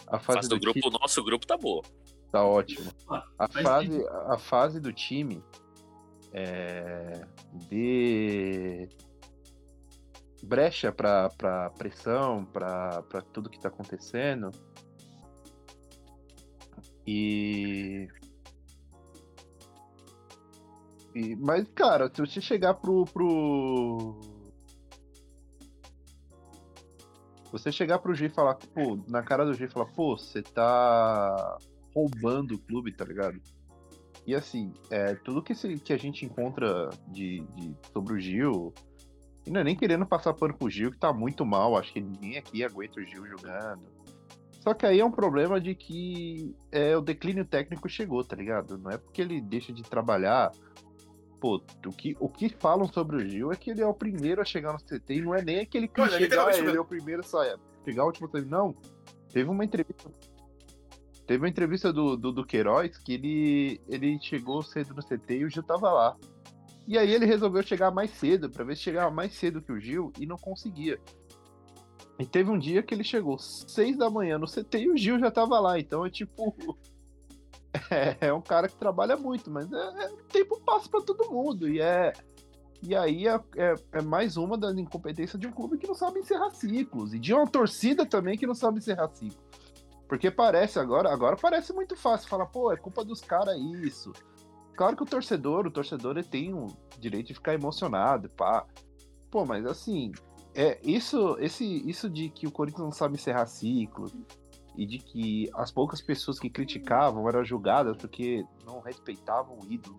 [0.06, 1.82] a fase Faz do do grupo, o nosso grupo tá boa.
[2.30, 2.90] Tá ótimo.
[3.38, 5.42] A fase, a fase do time
[6.32, 8.88] é, de
[10.42, 14.50] brecha pra pressão, pra tudo que tá acontecendo.
[17.06, 18.06] E...
[21.14, 21.36] e.
[21.36, 23.04] Mas, cara, se você chegar pro.
[23.06, 24.20] pro...
[27.50, 30.42] Você chegar pro G e falar, pô, na cara do G e falar, pô, você
[30.42, 31.56] tá
[31.98, 33.40] roubando o clube, tá ligado?
[34.26, 38.72] E assim, é, tudo que, se- que a gente encontra de, de- sobre o Gil,
[39.46, 42.00] e não é nem querendo passar pano pro Gil, que tá muito mal, acho que
[42.00, 43.82] ninguém aqui aguenta o Gil jogando.
[44.60, 48.76] Só que aí é um problema de que é, o declínio técnico chegou, tá ligado?
[48.76, 50.52] Não é porque ele deixa de trabalhar.
[51.40, 54.42] Pô, o que, o que falam sobre o Gil é que ele é o primeiro
[54.42, 56.84] a chegar no CT e não é nem aquele que Olha, literalmente ele é o
[56.84, 58.48] primeiro a sair, pegar o último tempo.
[58.48, 58.74] Não,
[59.32, 60.10] teve uma entrevista
[61.28, 65.44] Teve uma entrevista do, do, do Queiroz que ele, ele chegou cedo no CT e
[65.44, 66.16] o Gil tava lá.
[66.86, 69.78] E aí ele resolveu chegar mais cedo, pra ver se chegava mais cedo que o
[69.78, 70.98] Gil, e não conseguia.
[72.18, 75.18] E teve um dia que ele chegou seis da manhã no CT e o Gil
[75.18, 75.78] já tava lá.
[75.78, 76.56] Então é tipo.
[77.90, 81.68] É, é um cara que trabalha muito, mas é, é tempo passa pra todo mundo.
[81.68, 82.14] E é.
[82.82, 86.18] E aí é, é, é mais uma das incompetências de um clube que não sabe
[86.18, 87.12] encerrar ciclos.
[87.12, 89.47] E de uma torcida também que não sabe encerrar ciclos.
[90.08, 94.12] Porque parece agora, agora parece muito fácil falar, pô, é culpa dos caras isso.
[94.74, 96.66] Claro que o torcedor, o torcedor ele tem o
[96.98, 98.64] direito de ficar emocionado, pá.
[99.30, 100.12] Pô, mas assim,
[100.54, 104.14] é isso, esse, isso de que o Corinthians não sabe encerrar ciclos
[104.76, 109.98] e de que as poucas pessoas que criticavam eram julgadas porque não respeitavam o ídolo.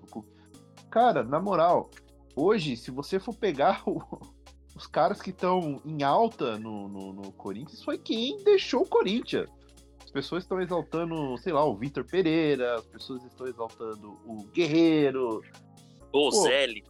[0.90, 1.90] Cara, na moral,
[2.36, 4.02] hoje, se você for pegar o-
[4.76, 9.50] os caras que estão em alta no, no, no Corinthians, foi quem deixou o Corinthians.
[10.10, 15.44] As pessoas estão exaltando, sei lá, o Vitor Pereira, as pessoas estão exaltando o Guerreiro.
[16.12, 16.84] O Pô, Zeli.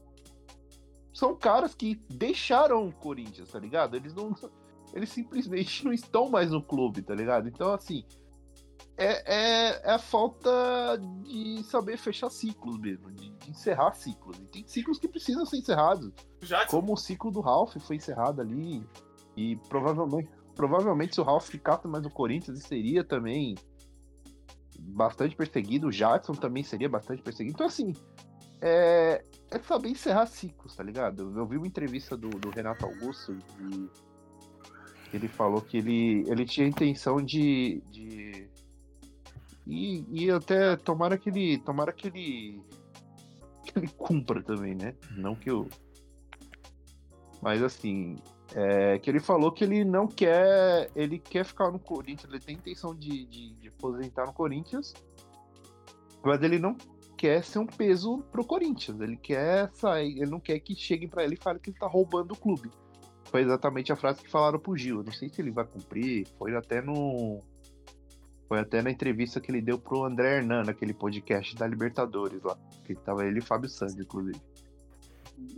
[1.14, 3.98] São caras que deixaram o Corinthians, tá ligado?
[3.98, 4.34] Eles não.
[4.94, 7.50] Eles simplesmente não estão mais no clube, tá ligado?
[7.50, 8.06] Então, assim.
[8.96, 14.38] É, é, é a falta de saber fechar ciclos mesmo, de, de encerrar ciclos.
[14.38, 16.14] E tem ciclos que precisam ser encerrados.
[16.42, 18.82] Já Como o ciclo do Ralph foi encerrado ali.
[19.36, 23.56] E provavelmente, provavelmente se o Ralph ficasse mais no Corinthians, ele seria também
[24.78, 27.56] bastante perseguido, o Jadson também seria bastante perseguido.
[27.56, 27.94] Então, assim,
[28.60, 31.32] é, é saber encerrar ciclos, tá ligado?
[31.34, 33.90] Eu vi uma entrevista do, do Renato Augusto e
[35.14, 37.82] ele falou que ele, ele tinha intenção de.
[37.90, 38.50] de
[39.66, 41.58] e, e até tomara que ele.
[41.60, 42.62] Tomara que ele.
[43.64, 44.94] que ele cumpra também, né?
[45.12, 45.70] Não que eu.
[47.42, 48.18] Mas assim.
[48.56, 50.90] É, que ele falou que ele não quer.
[50.96, 54.94] Ele quer ficar no Corinthians, ele tem intenção de, de, de aposentar no Corinthians.
[56.24, 56.76] Mas ele não
[57.16, 59.00] quer ser um peso pro Corinthians.
[59.00, 61.88] Ele quer sair, ele não quer que cheguem para ele e falem que ele tá
[61.88, 62.72] roubando o clube.
[63.26, 64.98] Foi exatamente a frase que falaram pro Gil.
[64.98, 66.28] Eu não sei se ele vai cumprir.
[66.38, 67.44] Foi até no.
[68.48, 72.58] Foi até na entrevista que ele deu pro André Hernan, naquele podcast da Libertadores lá.
[72.84, 74.42] Que tava ele e Fábio Santos, inclusive.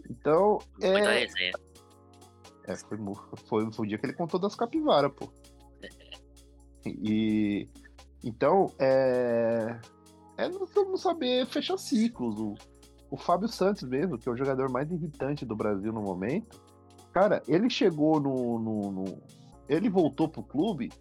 [0.10, 0.60] Então.
[0.82, 1.52] É.
[2.66, 2.98] é foi,
[3.48, 5.30] foi, foi o dia que ele contou das capivaras, pô.
[6.86, 7.68] E.
[8.24, 9.80] Então, é.
[10.38, 12.40] É não saber fechar ciclos.
[12.40, 12.56] O,
[13.12, 16.60] o Fábio Santos mesmo, que é o jogador mais irritante do Brasil no momento,
[17.14, 18.60] cara, ele chegou no.
[18.60, 19.22] no- no-
[19.70, 20.92] ele voltou pro clube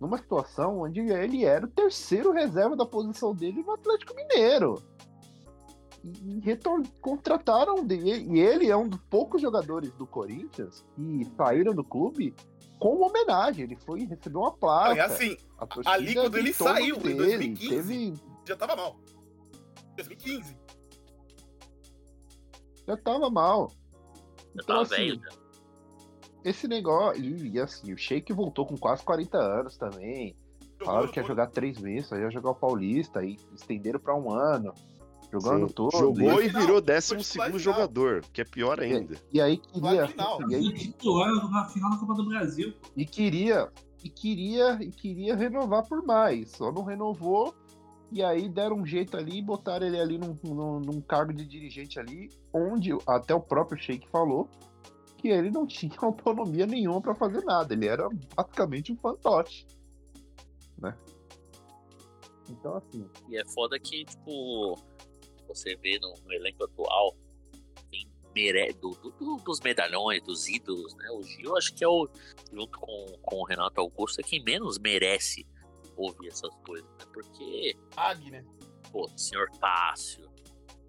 [0.00, 4.82] numa situação onde ele era o terceiro reserva da posição dele no Atlético Mineiro.
[6.06, 11.24] E, e retor- contrataram dele, e ele é um dos poucos jogadores do Corinthians que
[11.36, 12.32] saíram do clube
[12.78, 13.64] com homenagem.
[13.64, 14.94] Ele foi recebeu uma placa.
[14.94, 15.36] E assim,
[15.84, 17.14] ali quando ele saiu, em dele,
[17.54, 17.68] 2015.
[17.68, 18.14] Teve,
[18.46, 18.96] já tava mal.
[19.96, 20.56] 2015.
[22.86, 23.72] já tava mal.
[24.54, 25.28] Eu Então, tava assim, velho já.
[26.44, 27.20] esse negócio.
[27.22, 30.36] E, e assim, o Sheik voltou com quase 40 anos também.
[30.84, 34.30] Falaram que ia jogar três meses, aí ia jogar o Paulista, aí estenderam pra um
[34.30, 34.74] ano,
[35.30, 35.74] jogando Sim.
[35.74, 35.96] todo.
[35.96, 37.58] Jogou e final, virou foi 12 titular segundo final.
[37.58, 39.14] jogador, que é pior ainda.
[39.32, 40.08] E aí Vai queria.
[40.08, 40.50] final.
[40.50, 42.72] E, aí, titular na final da Copa do Brasil.
[42.96, 43.70] e queria.
[44.04, 44.78] E queria.
[44.80, 46.50] E queria renovar por mais.
[46.50, 47.54] Só não renovou.
[48.12, 51.44] E aí deram um jeito ali e botaram ele ali num, num, num cargo de
[51.44, 54.48] dirigente ali, onde até o próprio Sheik falou
[55.18, 57.74] que ele não tinha autonomia nenhuma pra fazer nada.
[57.74, 59.66] Ele era basicamente um fantoche.
[60.78, 60.94] Né?
[62.48, 64.76] Então, assim, E é foda que, tipo,
[65.46, 67.16] você vê no, no elenco atual,
[68.34, 68.72] mere...
[68.74, 71.08] do, do- do- dos medalhões, dos ídolos, né?
[71.10, 72.08] O Gil, acho que é o,
[72.52, 75.46] junto com, com o Renato Augusto, é quem menos merece
[75.96, 77.06] ouvir essas coisas, né?
[77.12, 78.44] Porque, Ag, né?
[78.92, 80.30] pô, senhor Tássio,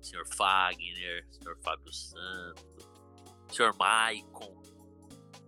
[0.01, 2.65] senhor Fagner, senhor Fábio Santos,
[3.49, 4.61] senhor Maicon,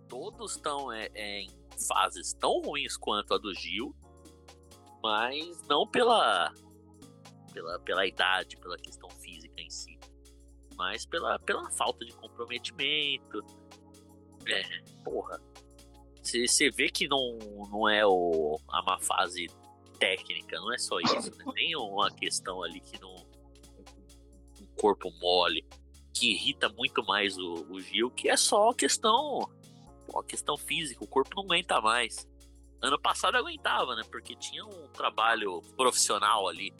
[0.08, 1.50] todos estão é, é, em
[1.86, 3.94] fases tão ruins quanto a do Gil,
[5.02, 6.52] mas não pela,
[7.52, 9.98] pela, pela idade, pela questão física em si,
[10.76, 13.44] mas pela, pela falta de comprometimento.
[14.46, 14.62] É,
[15.04, 15.40] porra.
[16.22, 17.38] Você vê que não,
[17.70, 19.46] não é o, a má fase
[19.98, 21.44] técnica, não é só isso, né?
[21.54, 23.14] Tem uma questão ali que não.
[24.60, 25.64] Um corpo mole,
[26.14, 29.50] que irrita muito mais o, o Gil, que é só a questão.
[30.14, 32.26] a questão física, o corpo não aguenta mais.
[32.82, 34.02] Ano passado aguentava, né?
[34.10, 36.72] Porque tinha um trabalho profissional ali,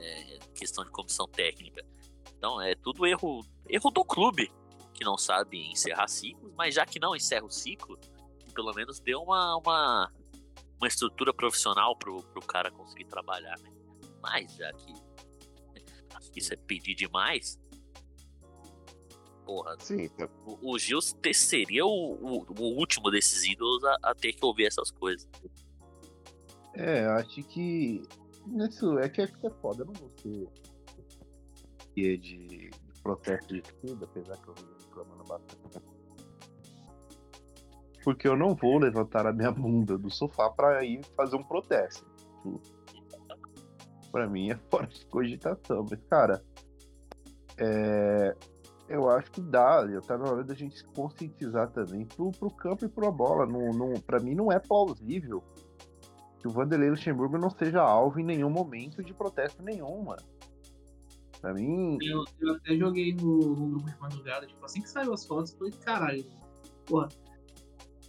[0.00, 1.84] é, questão de comissão técnica.
[2.36, 4.50] Então é tudo erro, erro do clube,
[4.94, 7.98] que não sabe encerrar ciclos, mas já que não encerra o ciclo,
[8.54, 10.12] pelo menos deu uma, uma,
[10.78, 13.70] uma estrutura profissional pro, pro cara conseguir trabalhar, né?
[14.22, 14.92] Mas já que
[16.14, 17.58] acho que isso é pedir demais,
[19.44, 21.00] porra, Sim, tá- o, o Gil
[21.32, 25.28] seria o, o, o último desses ídolos a, a ter que ouvir essas coisas.
[26.74, 28.02] É, eu acho que.
[28.46, 30.48] Isso é que é, que é foda, eu não vou ser
[31.94, 32.70] guia de,
[33.02, 35.82] protesto de tudo, apesar que eu venho reclamando bastante.
[38.02, 42.06] Porque eu não vou levantar a minha bunda do sofá pra ir fazer um protesto.
[44.10, 45.86] Pra mim é fora de cogitação.
[45.88, 46.42] Mas, cara,
[47.58, 48.34] é,
[48.88, 49.86] eu acho que dá.
[50.06, 53.46] Tá na hora da gente se conscientizar também pro, pro campo e pro bola.
[53.46, 55.42] Não, não, pra mim não é plausível
[56.40, 60.22] que o Vanderlei Luxemburgo não seja alvo em nenhum momento de protesto nenhum, mano.
[61.40, 65.12] Pra mim, Eu, eu até joguei no, no grupo de madrugada, tipo, assim que saiu
[65.12, 66.24] as fotos, eu falei, caralho,
[66.86, 67.08] porra,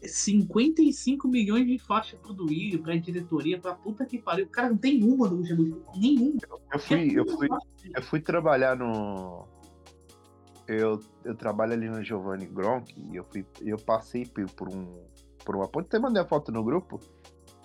[0.01, 4.47] 55 milhões de faixa pro Duílio, pra diretoria, pra puta que pariu.
[4.47, 6.39] Cara, não tem uma do Luxemburgo, nenhuma.
[6.73, 7.47] eu fui, eu fui,
[7.95, 9.47] eu fui trabalhar no.
[10.67, 15.05] Eu, eu trabalho ali no Giovanni Gronk e eu, fui, eu passei por, por um.
[15.43, 16.99] Por uma ponte, até mandei a foto no grupo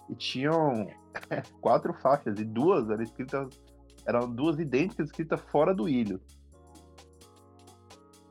[0.09, 0.88] e tinham
[1.61, 3.48] quatro faixas e duas eram escritas.
[4.07, 6.20] Eram duas idênticas escritas fora do ilho.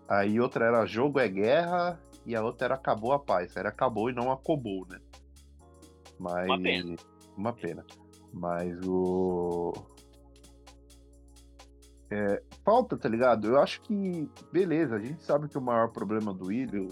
[0.07, 3.55] Aí outra era jogo é guerra e a outra era acabou a paz.
[3.57, 4.99] Era acabou e não acabou, né?
[6.19, 6.45] Mas.
[6.45, 6.95] Uma pena.
[7.37, 7.85] Uma pena.
[8.31, 9.73] Mas o.
[12.09, 13.47] é, falta, tá ligado?
[13.47, 16.87] Eu acho que, beleza, a gente sabe que o maior problema do Ilho,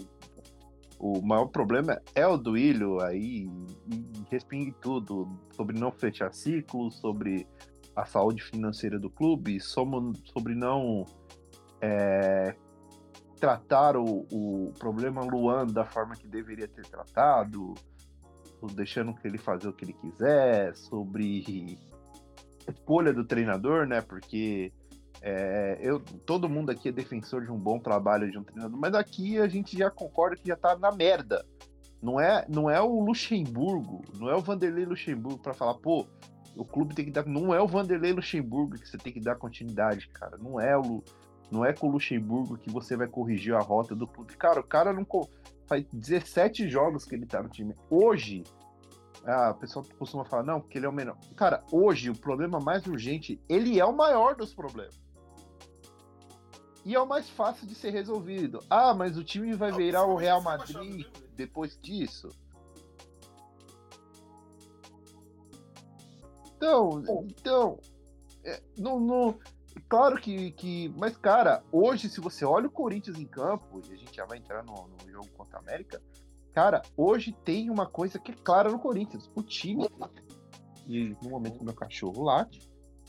[0.98, 3.48] o maior problema é o do Ilho aí,
[3.90, 7.46] e respingue tudo, sobre não fechar ciclos, sobre
[7.94, 11.04] a saúde financeira do clube, sobre, sobre não
[11.80, 12.54] é,
[13.38, 17.74] tratar o, o problema Luan da forma que deveria ter tratado,
[18.74, 21.78] deixando que ele fazer o que ele quiser, sobre
[22.66, 24.00] escolha do treinador, né?
[24.00, 24.72] Porque
[25.26, 28.94] é, eu, todo mundo aqui é defensor de um bom trabalho de um treinador, mas
[28.94, 31.46] aqui a gente já concorda que já tá na merda.
[32.02, 36.06] Não é, não é o Luxemburgo, não é o Vanderlei Luxemburgo para falar, pô,
[36.54, 37.24] o clube tem que dar.
[37.24, 40.36] Não é o Vanderlei Luxemburgo que você tem que dar continuidade, cara.
[40.36, 41.02] Não é o,
[41.50, 44.36] não é com o Luxemburgo que você vai corrigir a rota do clube.
[44.36, 45.06] Cara, o cara não.
[45.66, 47.74] Faz 17 jogos que ele tá no time.
[47.88, 48.44] Hoje,
[49.24, 51.16] ah, o pessoal costuma falar, não, porque ele é o menor.
[51.34, 55.03] Cara, hoje o problema mais urgente, ele é o maior dos problemas.
[56.84, 58.62] E é o mais fácil de ser resolvido.
[58.68, 62.28] Ah, mas o time vai virar o Real Madrid depois disso.
[66.56, 67.78] Então, então,
[68.44, 69.38] é, não, não,
[69.88, 70.88] claro que, que.
[70.96, 74.38] Mas, cara, hoje, se você olha o Corinthians em campo, e a gente já vai
[74.38, 76.02] entrar no, no jogo contra a América,
[76.52, 79.30] cara, hoje tem uma coisa que é clara no Corinthians.
[79.34, 79.88] O time.
[80.86, 82.60] E no momento que o meu cachorro late,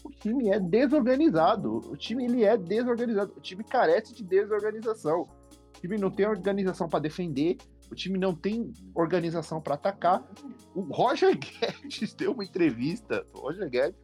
[0.05, 1.77] o time é desorganizado.
[1.89, 3.33] O time ele é desorganizado.
[3.35, 5.23] O time carece de desorganização.
[5.23, 7.57] O time não tem organização para defender.
[7.91, 10.23] O time não tem organização para atacar.
[10.75, 13.25] O Roger Guedes deu uma entrevista.
[13.33, 13.99] O Roger Guedes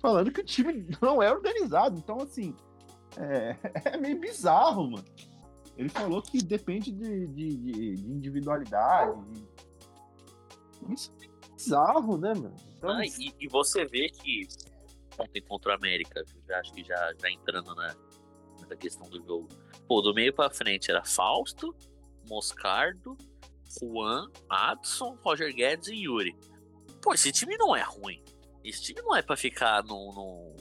[0.00, 1.98] falando que o time não é organizado.
[1.98, 2.54] Então, assim,
[3.16, 3.56] é,
[3.92, 5.04] é meio bizarro, mano.
[5.76, 9.18] Ele falou que depende de, de, de, de individualidade.
[10.88, 12.54] Isso é bizarro, né, mano?
[12.76, 14.46] Então, ah, e, e, você vê que
[15.22, 17.96] ontem contra o América, já, acho que já, já entrando na,
[18.60, 19.48] nessa questão do jogo.
[19.86, 21.74] Pô, do meio pra frente era Fausto,
[22.28, 23.16] Moscardo,
[23.80, 26.36] Juan, Adson, Roger Guedes e Yuri.
[27.00, 28.22] Pô, esse time não é ruim.
[28.64, 30.12] Esse time não é pra ficar no.
[30.12, 30.56] no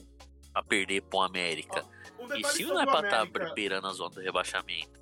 [0.52, 1.86] pra perder pro América.
[2.20, 5.00] um esse time não é pra estar tá beirando a zona do rebaixamento.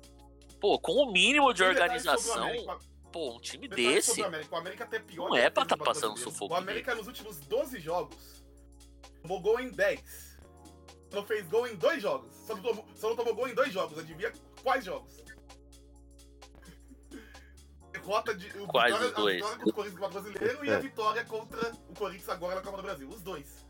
[0.60, 2.44] Pô, com o mínimo de um organização.
[2.44, 2.78] América,
[3.10, 4.22] pô, um time desse.
[4.22, 4.54] América.
[4.54, 6.52] O América até pior não é pra estar tá passando sufoco.
[6.52, 8.39] O América nos últimos 12 jogos
[9.22, 10.38] tomou gol em 10.
[11.12, 12.34] Não fez gol em dois jogos.
[12.46, 13.98] Só não tomou, só não tomou gol em dois jogos.
[13.98, 15.20] Adivinha quais jogos?
[18.10, 18.48] derrota de.
[18.58, 19.42] O Quais vitória, os dois?
[19.42, 22.62] A vitória contra o Corinthians no Brasileiro e a vitória contra o Corinthians agora na
[22.62, 23.08] Copa do Brasil.
[23.08, 23.66] Os dois.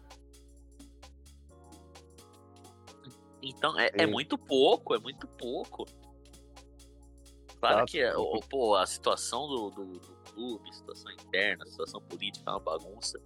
[3.43, 5.87] Então, é, é muito pouco, é muito pouco.
[7.59, 8.01] Claro que
[8.49, 12.61] pô, a situação do, do, do clube, a situação interna, a situação política é uma
[12.61, 13.21] bagunça.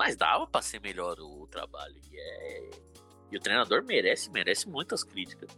[0.00, 1.94] Mas dava para ser melhor o, o trabalho.
[2.10, 2.70] E, é...
[3.30, 5.50] e o treinador merece, merece muitas críticas.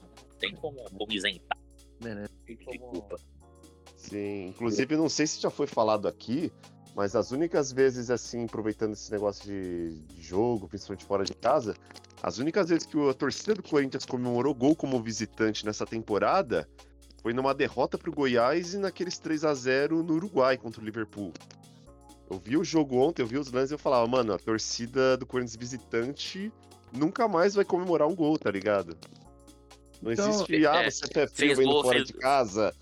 [0.00, 1.58] Não tem como, como isentar
[2.02, 2.32] merece.
[2.46, 3.18] de culpa.
[3.94, 6.50] Sim, inclusive não sei se já foi falado aqui,
[6.94, 11.76] mas as únicas vezes, assim, aproveitando esse negócio de, de jogo, principalmente fora de casa,
[12.22, 16.66] as únicas vezes que a torcida do Corinthians comemorou gol como visitante nessa temporada
[17.20, 21.34] foi numa derrota pro Goiás e naqueles 3 a 0 no Uruguai contra o Liverpool.
[22.28, 25.16] Eu vi o jogo ontem, eu vi os lances e eu falava, mano, a torcida
[25.16, 26.52] do Corinthians visitante
[26.92, 28.96] nunca mais vai comemorar um gol, tá ligado?
[30.02, 32.08] Não então, existe, é, ah, você é frio indo fora fez...
[32.08, 32.74] de casa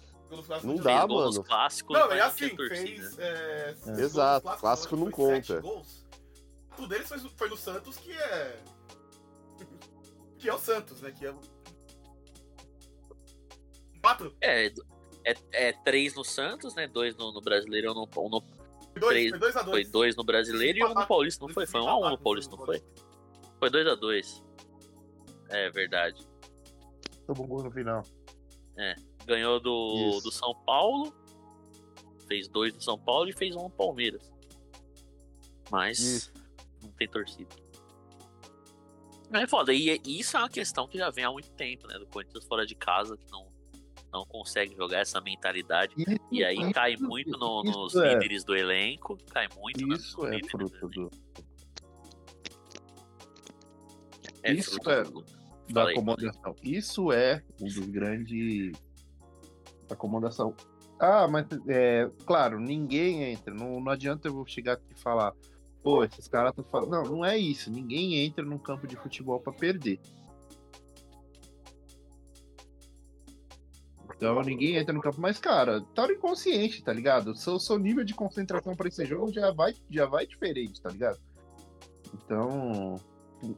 [0.62, 1.42] não dá, mano.
[1.44, 3.18] Clássicos, não, é assim, fez.
[3.18, 5.60] É, Exato, clássico não conta.
[5.60, 6.04] Gols.
[6.76, 8.60] Tudo deles foi, foi no Santos, que é.
[10.38, 11.12] que é o Santos, né?
[11.12, 11.34] Que é.
[14.00, 14.34] Quatro.
[14.40, 14.66] É,
[15.24, 16.88] é, é três no Santos, né?
[16.88, 18.08] Dois no, no Brasileiro no.
[18.28, 18.63] no
[19.00, 19.82] dois, foi dois a dois.
[19.82, 21.66] Foi dois no Brasileiro e um no Paulista, não foi?
[21.66, 22.82] Foi um a um no Paulista, não foi?
[23.58, 24.42] Foi dois a dois.
[25.48, 26.26] É verdade.
[27.26, 28.02] Tomou um gol no final.
[28.76, 28.94] É.
[29.26, 31.14] Ganhou do, do São Paulo.
[32.26, 34.32] Fez dois do São Paulo e fez um no Palmeiras.
[35.70, 36.32] Mas Isso.
[36.82, 37.54] não tem torcida.
[39.32, 39.72] É foda.
[39.72, 41.98] E isso é uma questão que já vem há muito tempo, né?
[41.98, 43.48] Do Corinthians fora de casa, que não,
[44.14, 45.92] não consegue jogar essa mentalidade.
[45.98, 48.14] Isso, e aí cai muito no, nos é.
[48.14, 49.18] líderes do elenco.
[49.30, 51.10] Cai muito isso no, é fruto do.
[54.44, 55.24] É isso fruto é do...
[55.68, 56.54] da acomodação.
[56.62, 58.72] Isso é um dos grandes
[59.90, 60.54] acomodação.
[61.00, 63.52] Ah, mas é, claro, ninguém entra.
[63.52, 65.32] Não, não adianta eu chegar aqui e falar,
[65.82, 66.90] pô, esses caras estão falando.
[66.90, 67.68] Não, não é isso.
[67.68, 69.98] Ninguém entra num campo de futebol para perder.
[74.16, 77.32] Então ninguém entra no campo, mas cara, tá inconsciente, tá ligado?
[77.32, 80.90] O seu, seu nível de concentração para esse jogo já vai, já vai diferente, tá
[80.90, 81.18] ligado?
[82.14, 82.96] Então,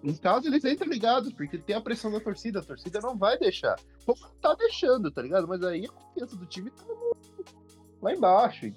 [0.03, 3.39] em casa eles entram ligados, porque tem a pressão da torcida, a torcida não vai
[3.39, 3.77] deixar.
[4.05, 5.47] Como tá deixando, tá ligado?
[5.47, 6.85] Mas aí a confiança do time tá
[8.01, 8.67] lá embaixo.
[8.67, 8.75] E,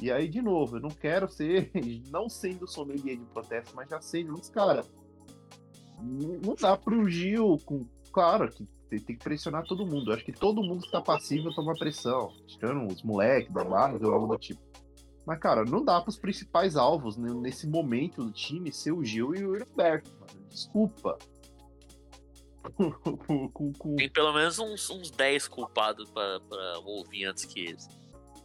[0.00, 1.70] e aí, de novo, eu não quero ser,
[2.10, 4.84] não sendo sommelier de protesto, mas já sendo, mas, cara,
[6.00, 10.10] não não dá pro Gil, com, claro, que tem, tem que pressionar todo mundo.
[10.10, 14.12] Eu acho que todo mundo que está passivo toma pressão, tirando os moleques base ou
[14.12, 14.60] algo do tipo.
[15.24, 19.34] Mas, cara, não dá pros principais alvos né, nesse momento do time ser o Gil
[19.34, 20.48] e o Roberto, mano.
[20.48, 21.16] Desculpa.
[23.96, 27.88] Tem pelo menos uns, uns 10 culpados pra, pra ouvir antes que eles.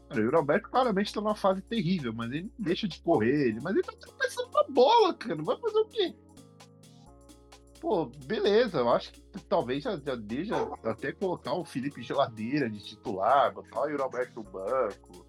[0.09, 3.59] Cara, o Roberto claramente tá numa fase terrível, mas ele não deixa de correr, ele,
[3.61, 5.41] mas ele tá tropeçando na bola, cara.
[5.41, 6.15] Vai fazer o quê?
[7.79, 12.83] Pô, beleza, eu acho que talvez já, já deixa até colocar o Felipe Geladeira de
[12.83, 15.25] titular, botar o Roberto no banco.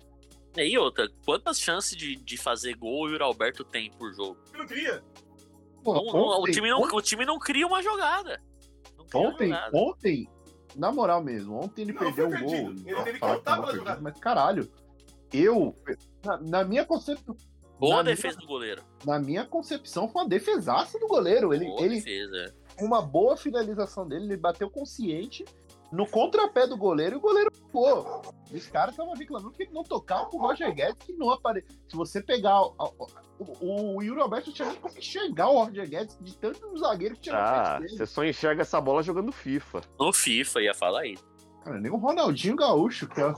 [0.57, 4.39] E aí, outra, quantas chances de, de fazer gol o Yuri Alberto tem por jogo?
[4.55, 5.05] Eu não queria.
[5.85, 8.41] Pô, Não- não- o, ontem- time não, ontem- o time não cria uma jogada.
[9.11, 9.77] Cria uma Ontem, jogada.
[9.77, 10.29] ontem,
[10.75, 12.71] na moral mesmo, ontem ele Não, perdeu um gol.
[12.71, 14.01] Ele teve que lutar pela perdido, jogada.
[14.01, 14.71] Mas caralho,
[15.33, 15.77] eu,
[16.25, 17.37] na, na minha concepção.
[17.79, 18.83] Boa na defesa do goleiro.
[19.05, 21.53] Minha, na minha concepção, foi uma defesaça do goleiro.
[21.53, 22.55] Ele, Boa ele, defesa.
[22.81, 25.45] uma boa finalização dele, ele bateu consciente
[25.93, 28.23] no contrapé do goleiro e o goleiro pô.
[28.53, 31.71] Os caras estavam reclamando que ele não tocava pro Roger Guedes, que não apareceu.
[31.89, 32.61] Se você pegar.
[32.63, 32.75] o-
[33.39, 37.21] o, o Yuri Alberto tinha nem como enxergar o Roger Guedes de tanto zagueiro que
[37.23, 37.99] tinha Ah, frente dele.
[37.99, 39.83] você só enxerga essa bola jogando FIFA.
[40.01, 41.23] No FIFA, ia falar isso.
[41.63, 43.35] Cara, nem o Ronaldinho Gaúcho, que é o.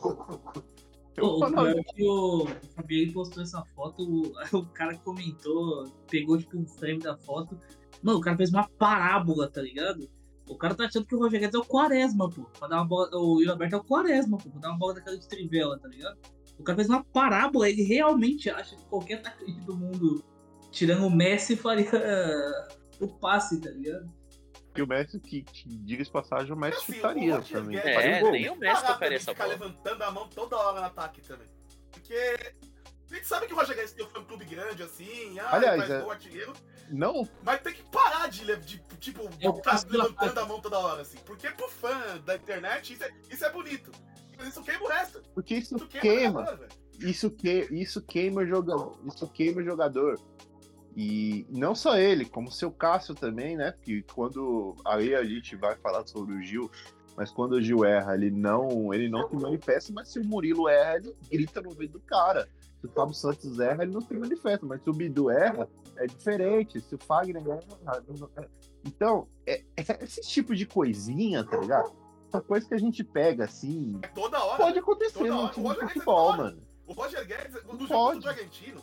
[1.17, 6.39] Pô, o pior é que o Fabiano postou essa foto, o, o cara comentou, pegou
[6.39, 7.59] tipo um frame da foto.
[8.03, 10.09] Mano, o cara fez uma parábola, tá ligado?
[10.49, 12.45] O cara tá achando que o Roger Guedes é o Quaresma, pô.
[12.59, 14.49] Pra dar uma bola, o Yuri Alberto é o Quaresma, pô.
[14.51, 16.17] Pra dar uma bola daquela de trivela, tá ligado?
[16.59, 20.25] O cara fez uma parábola, ele realmente acha que qualquer atacante do mundo,
[20.71, 21.87] tirando o Messi, faria
[23.01, 24.11] o passe, tá ligado?
[24.79, 27.77] E o Messi, que, que diga-se passagem, o Messi Assim, chutaria o também.
[27.79, 29.57] Um É, nem o Messi Parar tocaria essa ficar bola.
[29.59, 31.49] levantando a mão toda hora no ataque também.
[31.91, 32.15] Porque
[33.11, 35.79] a gente sabe que o Roger Guedes tem um fã clube grande assim, ah, Aliás,
[35.79, 36.53] faz é- artilheiro,
[36.91, 39.29] Não, mas tem que parar de, de tipo,
[39.91, 41.19] pela levantando a mão toda hora assim.
[41.27, 43.91] Porque pro fã da internet isso é, isso é bonito.
[44.37, 45.21] Mas isso queima o resto.
[45.35, 46.69] porque isso Isso queima, queima.
[47.01, 50.21] isso que isso queima o jogador, isso queima o jogador.
[50.97, 53.73] E não só ele, como o seu Cássio também, né?
[53.73, 56.71] Porque quando aí a gente vai falar sobre o Gil,
[57.17, 60.69] mas quando o Gil erra, ele não, ele não se manifesta, mas se o Murilo
[60.69, 62.49] erra, ele grita no ouvido do cara.
[62.81, 66.07] Se o Fábio Santos erra, ele não se manifesta, mas se o Bidu erra, é
[66.07, 66.81] diferente.
[66.81, 68.49] Se o Fagner erra, não- é.
[68.85, 71.93] então, é, é esse tipo de coisinha, tá ligado?
[72.29, 74.59] Essa coisa que a gente pega assim, É toda hora.
[74.63, 76.63] pode acontecer Toda no time de futebol, mano.
[76.87, 78.81] O Roger Guedes, Não jogo do Bragantino,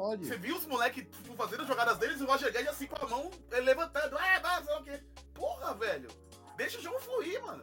[0.00, 0.24] Pode.
[0.24, 3.04] você viu os moleques tipo, fazendo as jogadas deles e o Roger Guedes assim com
[3.04, 4.16] a mão levantando.
[4.16, 4.98] Ah, lá o quê.
[5.34, 6.08] Porra, velho.
[6.56, 7.62] Deixa o jogo fluir, mano.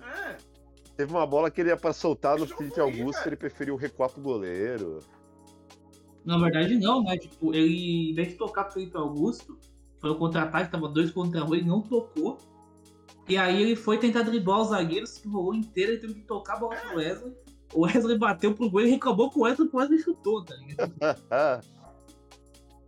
[0.00, 0.36] É.
[0.96, 3.28] Teve uma bola que ele ia pra soltar no Deixa eu Felipe Augusto, cara.
[3.30, 5.00] ele preferiu recuar pro goleiro.
[6.24, 7.18] Na verdade, não, né?
[7.18, 9.58] Tipo, ele, em vez de tocar pro Felipe Augusto,
[10.00, 12.38] foi o contra-ataque, tava dois contra um, ele não tocou.
[13.28, 16.54] E aí ele foi tentar driblar os zagueiros, se enrolou inteiro, ele teve que tocar
[16.54, 17.36] a bola pro Wesley.
[17.74, 20.92] O Wesley bateu pro gol e reclamou com o Wesley, o Wesley chutou, tá ligado?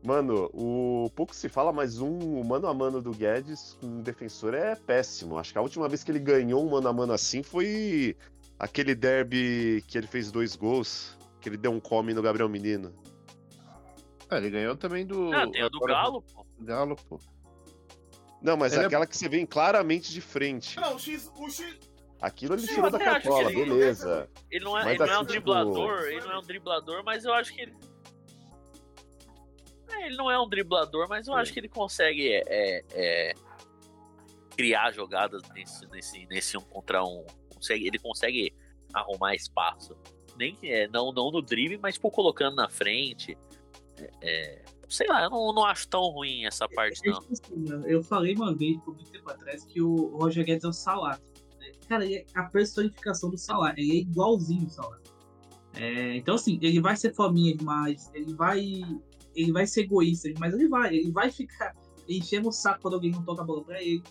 [0.02, 4.54] Mano, o pouco se fala, mas um mano a mano do Guedes com um defensor
[4.54, 5.36] é péssimo.
[5.36, 8.16] Acho que a última vez que ele ganhou um mano a mano assim foi
[8.58, 12.94] aquele derby que ele fez dois gols, que ele deu um come no Gabriel Menino.
[14.30, 15.30] É, ele ganhou também do.
[15.34, 16.46] Ah, tem o do agora- Galo, pô.
[16.60, 17.18] Galo, pô.
[18.40, 20.80] Não, mas Ele é- aquela que você vê claramente de frente.
[20.80, 21.30] Não, o X.
[21.36, 21.78] O X.
[22.20, 24.28] Aquilo ele Sim, tirou da cartola, ele- beleza.
[24.50, 26.42] Ele não é, Mas ele não é um assim, tipo- driblador, ele não é um
[26.42, 27.74] driblador, mas eu acho que ele.
[29.90, 33.34] É, ele não é um driblador, mas eu acho que ele consegue é, é, é,
[34.56, 37.24] criar jogadas nesse, nesse, nesse um contra um.
[37.54, 38.54] Consegue, ele consegue
[38.92, 39.96] arrumar espaço.
[40.36, 43.36] Nem é, não, não no drible, mas tipo, colocando na frente.
[44.88, 47.20] Sei lá, eu não, não acho tão ruim essa parte, É não.
[47.20, 50.68] tipo assim, eu falei uma vez, por muito tempo atrás, que o Roger Guedes é
[50.68, 51.20] o Salah.
[51.90, 53.74] Cara, é a personificação do Salah.
[53.76, 55.00] Ele é igualzinho o Salah.
[55.74, 58.60] É, então, assim, ele vai ser fominha demais, ele vai.
[59.34, 61.74] Ele vai ser egoísta, mas ele vai, ele vai ficar
[62.08, 64.02] enchendo o saco quando alguém não toca a bola pra ele.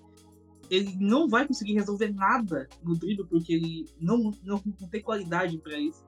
[0.70, 5.58] Ele não vai conseguir resolver nada no drible porque ele não, não, não tem qualidade
[5.58, 6.04] pra isso.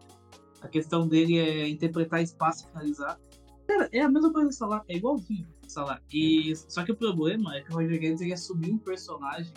[0.62, 3.20] A questão dele é interpretar espaço e finalizar.
[3.66, 6.02] Cara, é a mesma coisa do Salah, é igualzinho o Salah.
[6.14, 9.54] E, só que o problema é que o Roger Guedes ele assumiu um personagem,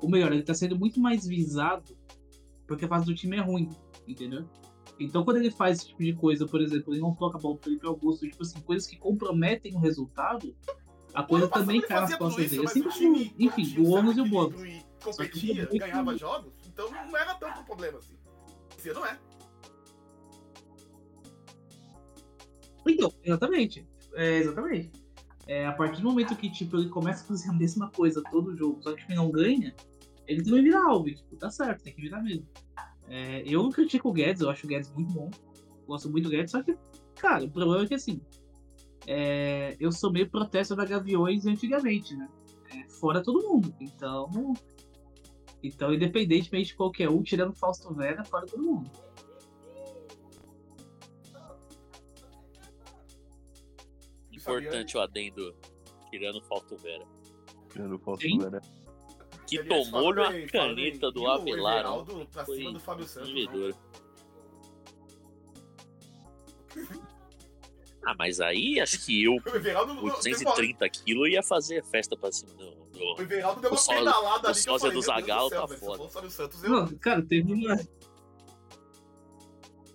[0.00, 1.96] ou melhor, ele tá sendo muito mais visado
[2.66, 3.70] porque a fase do time é ruim,
[4.06, 4.44] entendeu?
[5.00, 7.56] Então quando ele faz esse tipo de coisa, por exemplo, ele não toca a bola
[7.56, 10.54] pro Felipe Augusto, tipo assim, coisas que comprometem o resultado,
[11.14, 12.64] a coisa também cai nas costas dele.
[12.66, 14.60] Assim time- enfim, time o ônus e o bônus.
[14.64, 18.14] e Competia, ganhava jogos, então não era tanto problema assim.
[18.76, 19.18] Esse ano é.
[22.86, 23.86] Então, exatamente.
[24.14, 24.90] É, exatamente.
[25.46, 28.56] É, a partir do momento que tipo, ele começa a fazer a mesma coisa todo
[28.56, 29.74] jogo, só que ele não ganha,
[30.28, 31.06] ele também vira alvo.
[31.06, 32.46] Tipo, tá certo, tem que virar mesmo.
[33.08, 35.30] É, eu não critico o Guedes, eu acho o Guedes muito bom.
[35.86, 36.76] Gosto muito do Guedes, só que,
[37.16, 38.20] cara, o problema é que assim.
[39.06, 42.28] é, eu sou meio protesto da Gaviões antigamente, né?
[42.76, 43.74] É, fora todo mundo.
[43.80, 44.52] Então.
[45.62, 48.90] Então, independentemente de qualquer um, tirando o Fausto Vera, fora todo mundo.
[54.30, 55.56] Importante o adendo,
[56.10, 57.04] tirando o Fausto Vera.
[57.76, 58.38] Não posso Sim.
[58.38, 58.60] ver, né?
[59.48, 61.78] Que Aliás, tomou falando uma falando caneta em- do o Avelar.
[61.78, 63.30] Everaldo pra Foi cima do Fábio Santos.
[68.06, 71.84] Ah, mas aí acho que eu, O Everaldo com deu uma- 230 quilos, ia fazer
[71.84, 72.64] festa pra cima do.
[72.68, 73.22] O do...
[73.22, 76.02] Everaldo deu O uma pedalada o ali eu sósia falei, do céu, tá foda.
[76.04, 76.68] o.
[76.68, 77.76] Mano, cara, teve uma.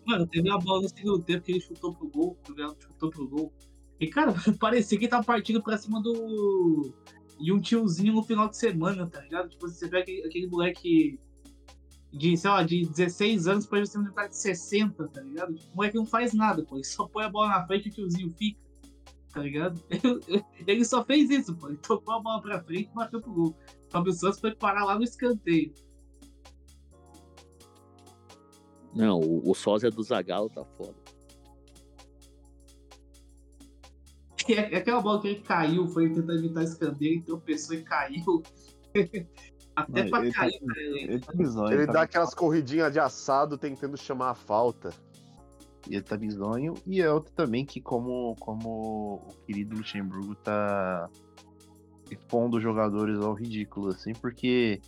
[0.06, 3.10] Mano, teve uma bola no segundo tempo que ele chutou pro gol, o Galo chutou
[3.10, 3.54] pro gol.
[4.00, 6.94] E, cara, parecia que ele tava partindo pra cima do.
[7.40, 9.50] De um tiozinho no final de semana, tá ligado?
[9.50, 11.20] Tipo, você vê aquele, aquele moleque
[12.12, 15.56] de, sei lá, de 16 anos pra ser um cara de 60, tá ligado?
[15.56, 16.76] Tipo, o moleque não faz nada, pô.
[16.76, 18.60] Ele só põe a bola na frente e o tiozinho fica,
[19.32, 19.82] tá ligado?
[20.68, 21.70] Ele só fez isso, pô.
[21.70, 23.50] Ele tocou a bola pra frente e bateu pro gol.
[23.50, 25.74] O Fábio Santos foi parar lá no escanteio.
[28.94, 31.03] Não, o, o sósia do Zagallo tá foda.
[34.50, 38.44] É é aquela bola que ele caiu, foi tentar evitar escanteio, tropeçou e caiu.
[39.76, 40.82] Até Não, pra ele tá- cair, cara.
[40.82, 41.74] Ele tá bizonho.
[41.74, 44.92] Ele tá dá aquelas corridinhas de assado tentando chamar a falta.
[45.90, 46.74] Ele tá bizonho.
[46.86, 51.10] E é outro também que, como, como o querido Luxemburgo tá
[52.12, 54.80] expondo os jogadores ao ridículo, assim, porque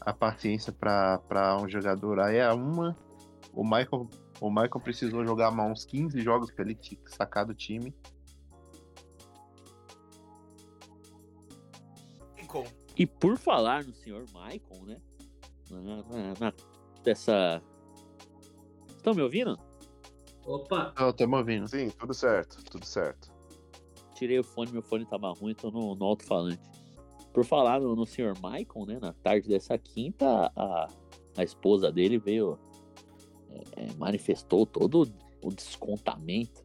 [0.00, 2.96] a paciência pra, pra um jogador aí é uma.
[3.52, 4.08] O Michael,
[4.40, 7.94] o Michael precisou jogar mais uns 15 jogos pra ele sacar do time.
[13.00, 15.00] E por falar no senhor Maicon, né?
[15.70, 16.52] Na, na- na-
[17.02, 17.62] dessa.
[18.94, 19.58] Estão me ouvindo?
[20.44, 21.66] Opa, Ó, tamo ouvindo.
[21.66, 23.32] Sim, tudo certo, tudo certo.
[24.14, 26.60] Tirei o fone, meu fone tava ruim, tô no, no alto-falante.
[27.32, 28.98] Por falar no, no senhor Maicon, né?
[29.00, 30.88] Na tarde dessa quinta, a,
[31.38, 32.58] a esposa dele veio.
[33.48, 35.10] é, é, manifestou todo
[35.42, 36.62] o descontamento.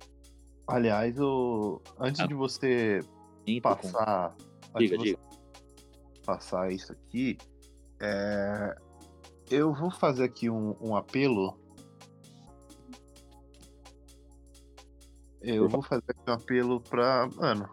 [0.67, 1.79] Aliás, o...
[1.97, 2.27] antes Ah.
[2.27, 2.99] de você
[3.45, 4.35] com- passar.
[4.75, 5.19] antes Diga, você diga.
[6.25, 7.37] Passar isso aqui,
[8.01, 8.75] é,
[9.49, 11.57] eu vou fazer aqui um, um apelo.
[15.41, 17.29] Eu vou fazer aqui um apelo pra.
[17.35, 17.69] Mano,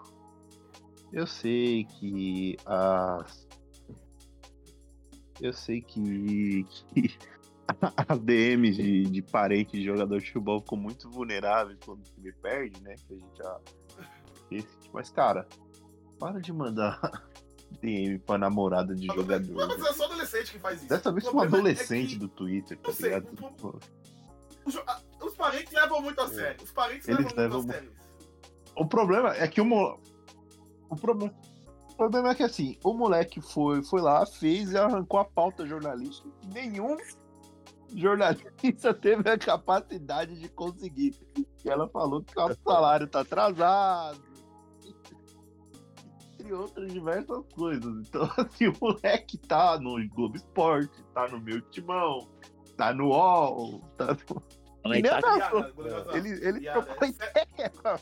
[1.12, 3.48] eu sei que as.
[5.40, 7.18] Eu sei que, que
[8.08, 12.32] as DMs de, de parente de jogador de futebol ficam muito vulneráveis quando o time
[12.34, 12.94] perde, né?
[13.08, 13.60] Que a gente já.
[14.92, 15.48] Mas, cara,
[16.18, 17.00] para de mandar
[17.80, 19.54] DM pra namorada de jogador.
[19.54, 20.88] Não, mas é só adolescente que faz isso.
[20.88, 23.28] Dessa vez O foi um problema é adolescente que do Twitter, tá sei, ligado?
[23.32, 23.78] o- Pô,
[25.26, 26.62] os parentes levam muito a sério.
[26.62, 27.92] Os parentes Eles levam levam muito a sério.
[28.76, 29.98] O problema é que o mo...
[30.88, 31.34] o problema
[31.90, 35.66] o problema é que assim, o moleque foi, foi lá, fez e arrancou a pauta
[35.66, 36.28] jornalística.
[36.52, 36.96] Nenhum
[37.94, 41.14] jornalista teve a capacidade de conseguir.
[41.36, 44.20] E ela falou que o salário tá atrasado.
[46.42, 48.08] Entre outras diversas coisas.
[48.08, 52.28] Então, assim, o moleque tá no Globo Esporte, tá no meu timão,
[52.76, 54.42] tá no UOL, tá no...
[54.84, 56.16] E nem tá- a- Yara, gostosa.
[56.16, 57.98] Ele, ele Yara, trocou é sério, ideia com a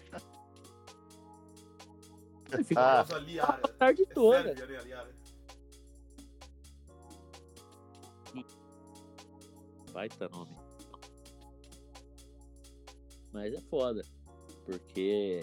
[2.64, 3.18] Fica Ah.
[3.18, 3.60] Liara.
[3.62, 4.42] a tarde É toda.
[4.42, 5.10] sério, Liara, Liara.
[9.92, 10.56] Baita nome.
[13.32, 14.02] Mas é foda.
[14.64, 15.42] Porque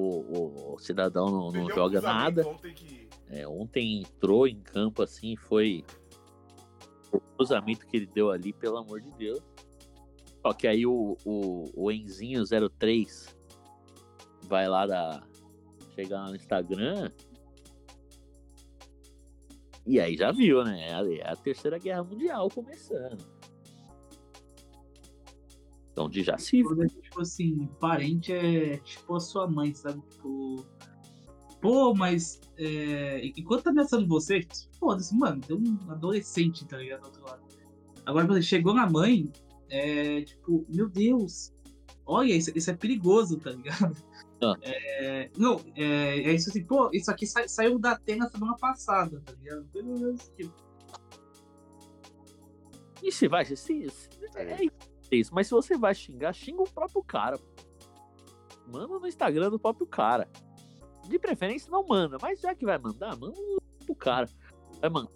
[0.00, 2.46] o, o- cidadão não, não joga nada.
[2.46, 3.08] Ontem que...
[3.28, 5.84] É, ontem entrou em campo assim, foi
[7.12, 9.40] o cruzamento que ele deu ali, pelo amor de Deus.
[10.40, 12.44] Só que aí o, o, o Enzinho
[12.78, 13.36] 03
[14.44, 15.22] vai lá da.
[15.94, 17.10] Chegar lá no Instagram.
[19.84, 20.88] E aí já viu, né?
[20.88, 23.18] É a, é a terceira guerra mundial começando.
[25.98, 30.00] Então de é, tipo assim, parente é tipo a sua mãe, sabe?
[30.08, 30.64] Tipo.
[31.60, 32.40] Pô, mas.
[32.56, 33.26] É...
[33.36, 34.46] Enquanto tá ameaçando você,
[34.78, 37.00] foda-se, mano, tem um adolescente, tá ligado?
[37.00, 37.42] Do outro lado.
[38.06, 39.28] Agora, quando chegou na mãe,
[39.68, 41.52] é tipo, meu Deus,
[42.06, 43.96] olha, isso, isso é perigoso, tá ligado?
[44.40, 44.54] Ah.
[44.62, 49.20] É, não, é, é isso assim, pô, isso aqui sa- saiu da Atena semana passada,
[49.26, 49.66] tá ligado?
[49.72, 50.54] Coisa desse tipo.
[53.02, 53.86] E se vai, se, se,
[54.36, 54.64] é
[55.16, 57.38] isso, mas se você vai xingar, xinga o próprio cara.
[58.66, 60.28] Manda no Instagram do próprio cara.
[61.08, 63.38] De preferência não manda, mas já que vai mandar, manda
[63.86, 64.28] pro cara.
[64.80, 65.10] Vai mandar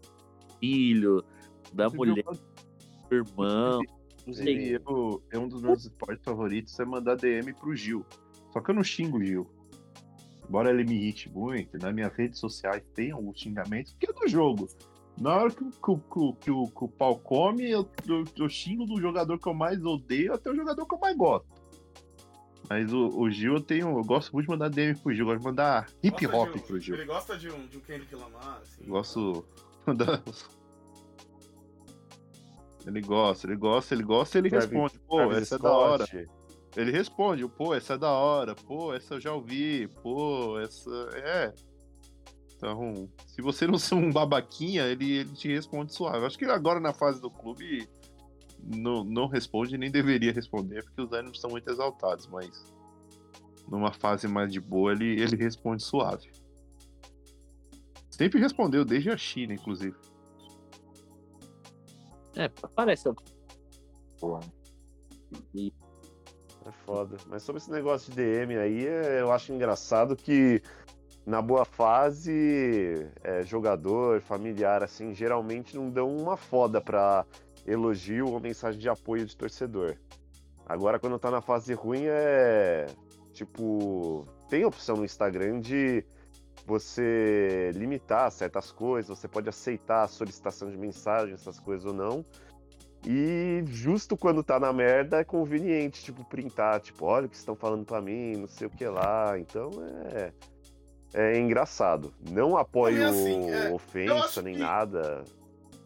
[0.62, 1.24] filho,
[1.72, 2.24] da mulher,
[3.10, 3.80] do irmão.
[4.20, 8.06] Inclusive, eu, é um dos meus esportes favoritos é mandar DM pro Gil.
[8.52, 9.50] Só que eu não xingo o Gil.
[10.48, 14.28] Embora ele me irrite muito, nas minhas redes sociais tem alguns xingamentos, que é do
[14.28, 14.68] jogo.
[15.20, 18.48] Na hora que, o- que, que, que, o- que o pau come, eu, eu, eu
[18.48, 21.46] xingo do jogador que eu mais odeio até o jogador que eu mais gosto.
[22.68, 23.88] Mas o, o Gil eu tenho.
[23.98, 26.58] Eu gosto muito de mandar DM pro Gil, eu gosto de mandar hip hop um-
[26.60, 26.94] pro Gil.
[26.94, 28.82] Ele gosta de um, de um Kendrick Lamar, assim.
[28.84, 29.44] Eu gosto.
[29.84, 30.22] de mandar-
[32.86, 34.98] Ele gosta, ele gosta, ele gosta e ele Travis- responde.
[35.06, 36.06] Pô, Travis essa é da hora.
[36.06, 36.28] Scott.
[36.74, 41.52] Ele responde, pô, essa é da hora, pô, essa eu já ouvi, pô, essa é.
[42.62, 46.24] Então, se você não ser um babaquinha, ele, ele te responde suave.
[46.24, 47.88] Acho que agora na fase do clube
[48.62, 52.72] não, não responde nem deveria responder, porque os ânimos estão muito exaltados, mas
[53.68, 56.30] numa fase mais de boa ele, ele responde suave.
[58.08, 59.96] Sempre respondeu, desde a China, inclusive.
[62.36, 63.08] É, parece.
[66.64, 67.16] É foda.
[67.26, 70.62] Mas sobre esse negócio de DM aí, é- eu acho engraçado que
[71.24, 77.24] na boa fase, é, jogador, familiar, assim, geralmente não dão uma foda pra
[77.66, 79.96] elogio ou mensagem de apoio de torcedor.
[80.66, 82.86] Agora, quando tá na fase ruim, é.
[83.32, 86.04] Tipo, tem opção no Instagram de
[86.66, 92.24] você limitar certas coisas, você pode aceitar a solicitação de mensagem, essas coisas ou não.
[93.06, 97.56] E justo quando tá na merda é conveniente, tipo, printar, tipo, olha o que estão
[97.56, 99.38] falando pra mim, não sei o que lá.
[99.38, 99.70] Então
[100.12, 100.32] é.
[101.14, 102.12] É engraçado.
[102.30, 105.24] Não apoio Também assim, é, ofensa nem que- nada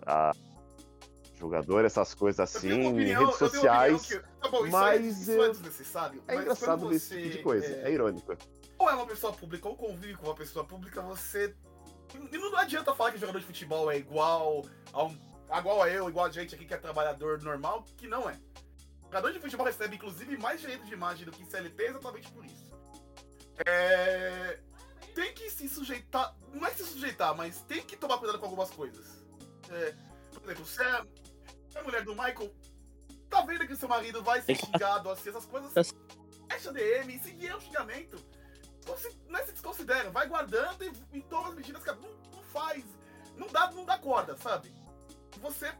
[0.07, 0.33] a
[1.35, 4.09] jogador, essas coisas assim, opinião- redes sociais.
[4.41, 6.23] tá bom, isso mas é, isso é desnecessário.
[6.29, 7.67] É mas engraçado quando ver esse tipo de coisa.
[7.67, 8.37] é, É irônico.
[8.79, 11.55] ou é uma pessoa pública ou convive com uma pessoa pública, você.
[12.33, 14.63] E não adianta falar que jogador de futebol é igual
[14.93, 15.19] a, um,
[15.59, 18.39] igual a eu, igual a gente aqui que é trabalhador normal, que não é.
[19.05, 22.73] Jogador de futebol recebe, inclusive, mais direito de imagem do que CLT exatamente por isso.
[23.67, 24.59] É,
[25.17, 26.37] Tem que se sujeitar.
[26.53, 29.25] Não é se sujeitar, mas tem que tomar cuidado com algumas coisas.
[29.71, 29.95] É,
[30.31, 31.03] Por exemplo, se é,
[31.71, 32.55] se é a mulher do Michael.
[33.31, 35.73] Tá vendo que o seu marido vai ser xingado assim, essas coisas.
[36.53, 38.19] Fecha DM, se vier um xingamento,
[38.79, 42.43] desconsi- não é se desconsidera, vai guardando e, e toma as medidas que não, não
[42.53, 42.85] faz.
[43.37, 44.71] Não dá, não dá corda, sabe?
[45.41, 45.73] Você.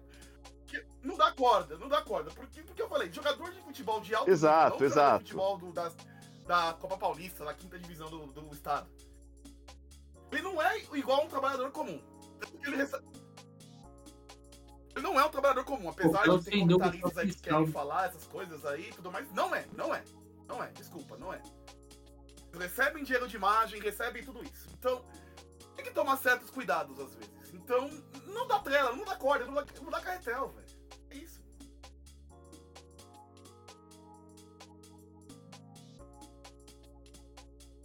[1.03, 2.31] Não dá corda, não dá corda.
[2.31, 5.25] Porque, porque eu falei, jogador de futebol de alto Exato, nível, não jogador exato.
[5.25, 5.93] de futebol do, da,
[6.47, 8.89] da Copa Paulista, da quinta divisão do, do estado.
[10.33, 12.03] Ele não é igual a um trabalhador comum.
[12.65, 13.07] Ele, recebe-
[14.95, 18.07] ele não é um trabalhador comum, apesar Pô, de ter comentaristas aí que querem falar
[18.07, 19.31] essas coisas aí e tudo mais.
[19.33, 20.03] Não é, não é.
[20.49, 21.43] Não é, desculpa, não é.
[22.59, 24.69] Recebem dinheiro de imagem, recebem tudo isso.
[24.79, 25.05] Então,
[25.75, 27.53] tem que tomar certos cuidados às vezes.
[27.53, 27.89] Então,
[28.27, 30.67] não dá trela, não dá corda, não dá, não dá carretel, velho.
[31.11, 31.43] É isso.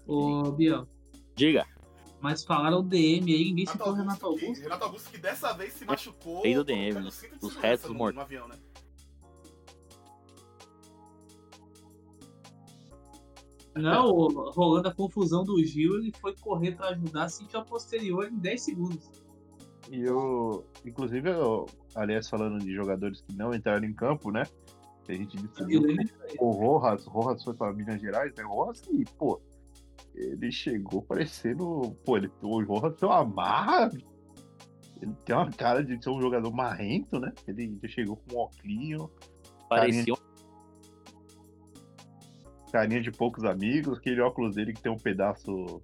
[0.05, 0.87] Ô, Biel,
[1.35, 1.65] Diga.
[2.21, 4.61] Mas falaram DM aí, ninguém citou o Renato Augusto, que.
[4.61, 6.43] Renato Augusto que dessa vez se machucou.
[6.43, 7.09] Rei do DM, né?
[7.41, 8.15] Os restos no- mortos.
[8.15, 8.55] No avião, né?
[13.75, 18.27] Não, o- rolando a confusão do Gil, ele foi correr pra ajudar, sentiu a posterior
[18.27, 19.09] em 10 segundos.
[19.89, 21.65] E eu, inclusive, eu,
[21.95, 24.43] aliás, falando de jogadores que não entraram em campo, né?
[25.05, 28.43] Que a gente lembro o Rojas, o Rojas foi pra Minas Gerais, né?
[28.43, 29.41] O Rojas, e, pô,
[30.15, 31.95] ele chegou parecendo.
[32.05, 33.89] Pô, ele, o Rojas tem uma marra.
[35.01, 37.33] Ele tem uma cara de ser um jogador marrento, né?
[37.47, 39.09] Ele já chegou com um óculinho,
[39.67, 40.13] Parecia
[42.71, 45.81] carinha de poucos amigos, aquele óculos dele que tem um pedaço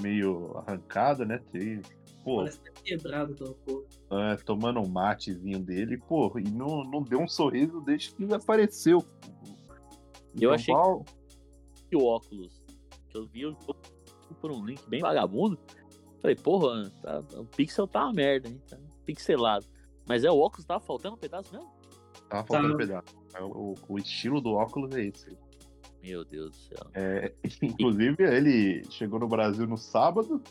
[0.00, 1.40] meio arrancado, né?
[1.50, 1.80] Tem,
[2.22, 3.84] pô, parece que tá quebrado aquela porra.
[4.32, 9.04] é, tomando um matezinho dele, pô, e não, não deu um sorriso desde que apareceu.
[10.40, 11.12] Eu São achei Paulo- que
[11.96, 12.62] o óculos
[13.08, 13.42] que eu vi
[14.40, 15.58] por um link bem vagabundo.
[16.20, 18.60] Falei, porra, tá- o pixel tá uma merda, hein?
[18.68, 19.66] Tá pixelado.
[20.06, 21.70] Mas é o óculos, tava faltando um pedaço mesmo?
[22.28, 22.76] Tava faltando Tá.
[22.78, 23.16] pedaço.
[23.34, 25.36] É, O, o estilo do óculos é esse.
[26.02, 26.86] Meu Deus do céu.
[26.94, 27.32] É,
[27.62, 30.42] inclusive, ele chegou no Brasil no sábado.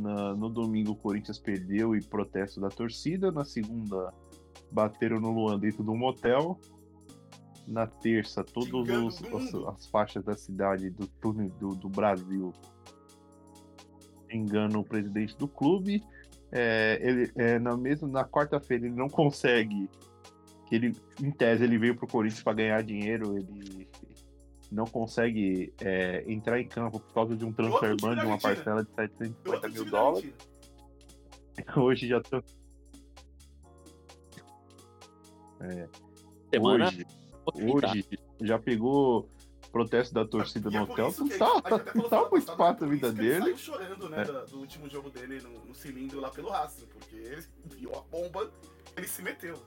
[0.00, 3.30] Na- no domingo, o Corinthians perdeu e protesto da torcida.
[3.30, 4.12] Na segunda,
[4.72, 6.58] bateram no Luan dentro de um motel.
[7.66, 9.22] Na terça, todas
[9.68, 12.52] as, faixas da cidade do, turno- do, do Brasil
[14.30, 16.02] enganam o presidente do clube.
[16.52, 19.88] É, ele, é, na, mesmo, na quarta-feira ele não consegue.
[20.66, 20.92] Que ele,
[21.22, 23.36] em tese, ele veio pro Corinthians para ganhar dinheiro.
[23.36, 23.88] Ele
[24.70, 28.40] não consegue é, entrar em campo por causa de um transfer ban de uma Argentina.
[28.40, 30.34] parcela de E 750 outro mil dólares.
[31.76, 32.42] Hoje já tô.
[36.52, 37.06] Semana Hoje.
[37.54, 38.06] Hoje
[38.40, 39.28] já pegou
[39.70, 41.12] protesto da torcida é no hotel.
[41.18, 43.42] Não tá, tá semana muito fácil a vida que ele dele.
[43.42, 44.46] saiu chorando, né, É.
[44.46, 48.52] do último jogo dele no, no cilindro lá pelo Racing, porque ele viu a bomba,
[48.96, 49.58] ele se meteu.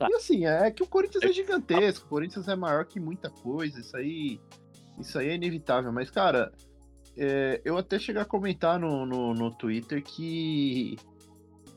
[0.00, 3.80] E assim, é que o Corinthians é gigantesco, o Corinthians é maior que muita coisa,
[3.80, 4.40] isso aí,
[4.98, 5.92] isso aí é inevitável.
[5.92, 6.52] Mas, cara,
[7.16, 10.98] é, eu até cheguei a comentar no, no, no Twitter que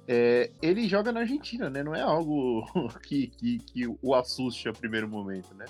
[0.07, 1.83] é, ele joga na Argentina, né?
[1.83, 2.65] Não é algo
[3.03, 5.65] que, que, que o assuste a primeiro momento, né?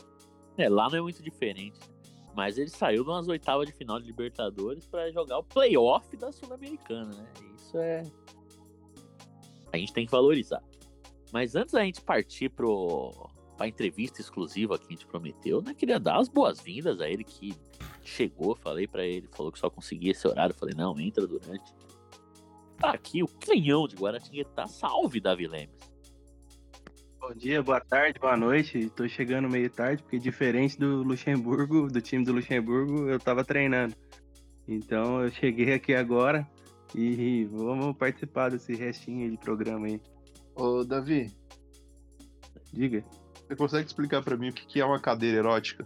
[0.57, 1.79] É, lá não é muito diferente.
[2.35, 6.31] Mas ele saiu de umas oitavas de final de Libertadores pra jogar o playoff da
[6.31, 7.27] Sul-Americana, né?
[7.55, 8.03] Isso é.
[9.73, 10.63] A gente tem que valorizar.
[11.33, 13.11] Mas antes da gente partir pro...
[13.57, 15.73] pra entrevista exclusiva que a gente prometeu, né?
[15.73, 17.55] Queria dar as boas-vindas a ele que
[18.03, 20.53] chegou, falei pra ele, falou que só conseguia esse horário.
[20.53, 21.73] Falei, não, entra durante.
[22.79, 24.67] Tá aqui o canhão de Guaratinguetá.
[24.67, 25.75] Salve, Davi Lemes.
[27.19, 28.89] Bom dia, boa tarde, boa noite.
[28.91, 33.95] Tô chegando meio tarde, porque diferente do Luxemburgo, do time do Luxemburgo, eu tava treinando.
[34.67, 36.47] Então eu cheguei aqui agora
[36.93, 39.99] e vamos participar desse restinho de programa aí.
[40.55, 41.31] Ô, Davi,
[42.71, 43.03] Diga.
[43.47, 45.85] você consegue explicar pra mim o que que é uma cadeira erótica?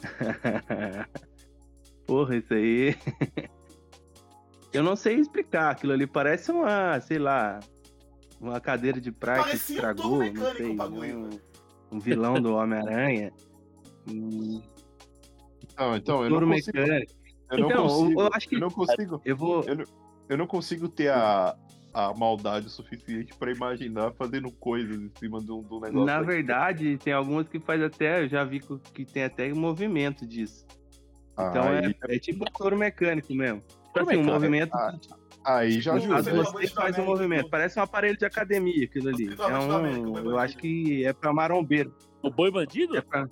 [2.06, 2.94] Porra, isso aí.
[4.72, 5.70] eu não sei explicar.
[5.70, 7.60] Aquilo ali parece uma, sei lá,
[8.40, 11.14] uma cadeira de praia que Parecia um estragou, touro não mecânico sei.
[11.14, 11.30] um,
[11.92, 13.32] um vilão do Homem-Aranha.
[14.08, 14.62] Um
[15.78, 16.78] Não, então, eu touro não consigo.
[16.78, 17.12] mecânico.
[17.50, 18.20] Eu não Então, eu- consigo.
[18.22, 19.22] eu acho que- eu não consigo.
[19.24, 19.64] Eu vou.
[20.28, 21.56] Eu não consigo ter a,
[21.94, 26.04] a maldade suficiente pra imaginar fazendo coisas em cima de um, de um negócio.
[26.04, 30.26] Na verdade, tem algumas que faz até, eu já vi que- que tem até movimento
[30.26, 30.66] disso.
[31.34, 33.62] Então Aí- é, é tipo um touro mecânico mesmo.
[34.00, 34.32] Tipo Touro assim, um mecânico.
[34.32, 34.74] movimento.
[35.44, 36.14] Ah, Aí já ajuda.
[36.14, 37.48] Mas você faz um movimento.
[37.48, 39.28] Parece um aparelho de academia aquilo ali.
[39.38, 40.18] É um.
[40.30, 41.94] Eu acho que é pra marombeiro.
[42.22, 42.96] O boi bandido?
[42.96, 43.28] É pra,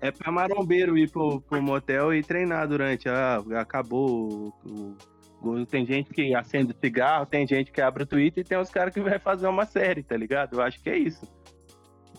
[0.00, 3.08] é pra marombeiro ir pro, pro motel e treinar durante.
[3.08, 4.96] Ah, acabou o,
[5.40, 8.68] o- Tem gente que acende cigarro, tem gente que abre o Twitter e tem os
[8.70, 10.54] caras que vai fazer uma série, tá ligado?
[10.54, 11.24] Eu acho que é isso.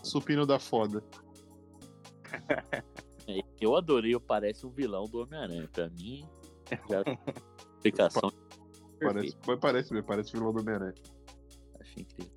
[0.02, 1.02] Supino da foda.
[3.28, 5.68] É, Eu adorei o Parece um vilão do Homem-Aranha.
[5.72, 6.24] Pra mim,
[6.90, 7.02] já
[7.88, 8.32] explicação
[9.00, 10.94] Parece, mas parece parece vilão do Homem-Aranha.
[11.80, 12.32] Achei incrível.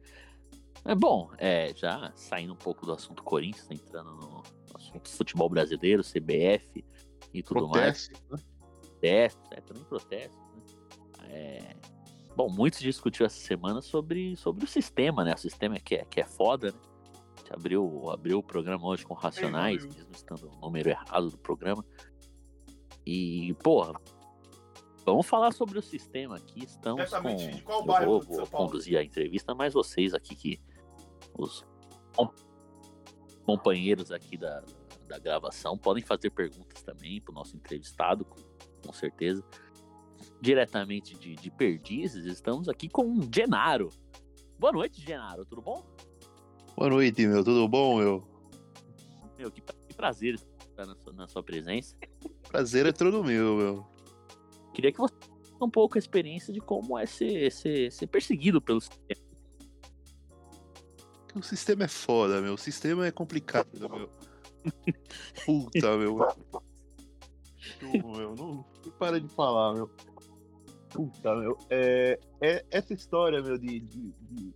[0.83, 4.43] É bom, é, já saindo um pouco do assunto Corinthians, entrando no
[4.73, 6.83] assunto futebol brasileiro, CBF
[7.33, 8.07] e tudo mais.
[8.07, 8.43] Protesto, né?
[8.81, 10.63] protestos, é, também protestos, né?
[11.29, 11.75] É,
[12.35, 15.33] Bom, muitos discutiu essa semana sobre, sobre o sistema, né?
[15.33, 16.79] O sistema que é, que é foda, né?
[17.33, 21.37] A gente abriu, abriu o programa hoje com Racionais, mesmo estando o número errado do
[21.37, 21.85] programa.
[23.05, 23.93] E, porra,
[25.13, 26.63] vamos falar sobre o sistema aqui.
[26.63, 27.35] Estamos com.
[27.35, 28.67] de qual eu bairro vou, São vou Paulo?
[28.67, 30.59] conduzir a entrevista, mas vocês aqui que.
[31.37, 31.65] Os
[32.15, 32.31] com-
[33.45, 34.63] companheiros aqui da,
[35.07, 38.39] da gravação podem fazer perguntas também para o nosso entrevistado, com,
[38.85, 39.43] com certeza.
[40.41, 43.89] Diretamente de, de Perdizes, estamos aqui com o Genaro.
[44.57, 45.85] Boa noite, Genaro, tudo bom?
[46.75, 47.43] Boa noite, meu.
[47.43, 48.27] Tudo bom, meu?
[49.37, 51.95] Meu, que, que prazer estar na sua, na sua presença.
[52.47, 53.87] Prazer é todo meu, meu.
[54.75, 55.13] Queria que você
[55.61, 59.25] um pouco a experiência de como é ser, ser, ser perseguido pelo sistema.
[61.33, 62.53] O sistema é foda, meu.
[62.53, 64.09] O sistema é complicado, meu.
[65.45, 66.17] Puta, meu.
[67.81, 69.89] Meu, não, não para de falar, meu.
[70.89, 71.57] Puta, meu.
[71.69, 74.53] É, é essa história, meu, de, de, de-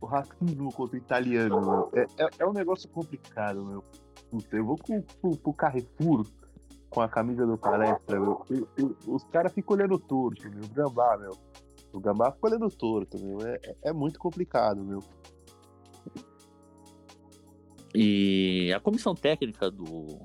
[0.00, 3.84] o racismo contra o italiano, meu, é, é, é um negócio complicado, meu.
[4.30, 6.26] Puta, eu vou pro, pro, pro Carrefour
[6.90, 8.44] com a camisa do palestra, meu.
[9.06, 10.64] os caras ficam olhando torto, meu.
[10.64, 11.32] O gambá, meu.
[11.92, 13.40] O gambá fica olhando torto, meu.
[13.46, 15.00] É, é- é muito complicado, meu.
[17.94, 20.18] E a comissão técnica do,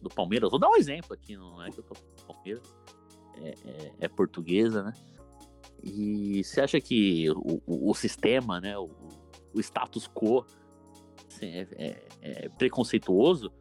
[0.00, 1.94] do Palmeiras, vou dar um exemplo aqui, não é que eu tô
[2.26, 2.62] Palmeiras,
[3.36, 4.92] é, é- é portuguesa, né?
[5.82, 8.90] E você acha que o, o- o sistema, né, o,
[9.54, 10.44] o status quo
[11.28, 12.06] assim, é, é-
[12.44, 13.52] é preconceituoso?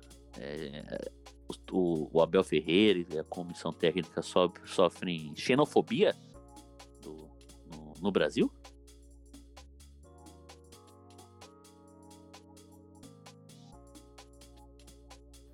[1.72, 6.14] É, o, o Abel Ferreira e a comissão técnica sof- sofrem xenofobia
[7.02, 7.30] do-
[7.72, 8.52] no, no Brasil?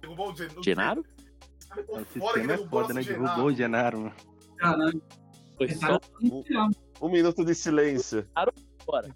[0.02, 1.04] Derrubou o Gen- o Genaro?
[1.88, 3.02] O que sistema é derrubou foda, né?
[3.04, 3.46] Derrubou Genaro?
[3.46, 4.16] o Genaro, mano.
[4.58, 5.02] Caralho,
[5.58, 6.70] Foi só tá inicial.
[7.02, 8.28] Um minuto de silêncio.
[8.84, 9.16] fora.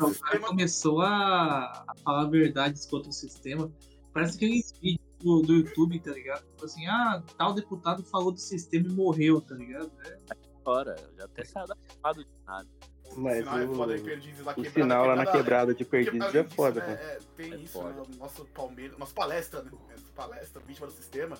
[0.00, 3.70] O cara começou a, a falar verdades contra o sistema.
[4.12, 6.44] Parece aqueles vídeos do, do YouTube, tá ligado?
[6.50, 9.90] Tipo assim, ah, tal deputado falou do sistema e morreu, tá ligado?
[10.06, 10.18] É,
[10.64, 10.96] fora.
[11.00, 12.68] Eu já até saí da chamada de nada.
[13.14, 16.86] Mas é o, Perdizes, o quebrada, sinal lá na quebrada- de Perdizes é foda, né,
[16.86, 16.98] mano.
[16.98, 17.92] é, tem É isso, foda.
[17.92, 19.70] né, o nosso Palmeiras, nossa palestra, né?
[19.70, 21.36] Nossa palestra, vítima do sistema.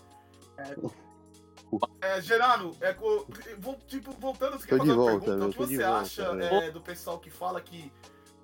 [0.58, 0.76] É,
[2.02, 2.92] é, Gerardo, é,
[3.58, 5.44] vou- tipo, voltando, você Tô quer de fazer uma volta, pergunta?
[5.44, 7.90] eu O que você volta, acha é, do pessoal que fala que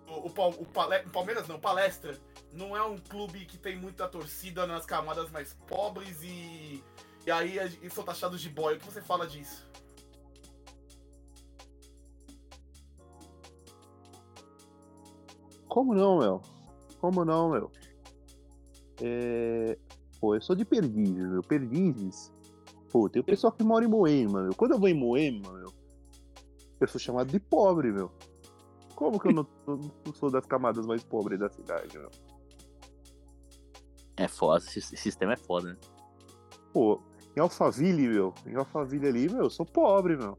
[0.09, 2.19] o, o, o Palmeiras não, Palestra,
[2.53, 6.83] não é um clube que tem muita torcida nas camadas mais pobres e,
[7.27, 8.75] e aí a- e são taxados de boy.
[8.77, 9.67] O que você fala disso?
[15.69, 16.43] Como não, meu?
[17.01, 17.71] Como não, meu?
[19.01, 19.79] É...
[20.21, 21.43] Pô, eu sou de Perdizes, meu.
[21.43, 22.33] Perdizes.
[22.91, 24.55] Pô, tem o pessoal que mora em Moema, meu.
[24.55, 25.73] Quando eu vou em Moema, meu,
[26.81, 28.11] eu sou chamado de pobre, meu.
[28.99, 32.11] Como que eu não, não sou das camadas mais pobres da cidade, meu?
[34.17, 35.77] É foda, esse sistema é foda, né?
[36.73, 37.01] Pô,
[37.37, 38.35] em Alphaville, meu.
[38.45, 40.37] Em Alphaville ali, meu, eu sou pobre, meu.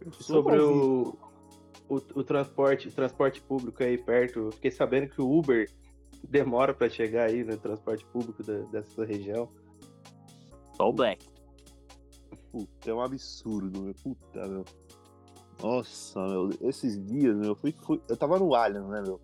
[0.00, 1.18] Eu Sobre o,
[1.88, 5.68] o, o transporte, o transporte público aí perto, eu fiquei sabendo que o Uber
[6.22, 9.50] demora pra chegar aí no transporte público da- dessa região.
[10.76, 11.26] Só o Black.
[12.52, 13.94] Puta, é um absurdo, meu.
[13.94, 14.64] Puta, meu.
[15.62, 16.50] Nossa, meu.
[16.62, 19.20] Esses dias, meu, eu fui, fui- eu tava no Allianz, né, meu?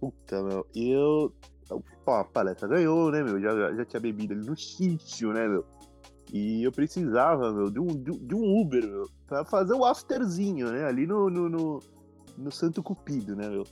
[0.00, 0.66] Puta, meu.
[0.74, 1.32] E eu.
[2.04, 3.40] Pô, a palestra ganhou, né, meu?
[3.40, 5.64] Já, já tinha bebido ali no sítio, né, meu?
[6.32, 10.70] E eu precisava, meu, de um, de um- um Uber, meu, pra fazer o afterzinho,
[10.70, 10.84] né?
[10.84, 11.80] Ali no, no, no,
[12.38, 13.64] no Santo Cupido, né, meu?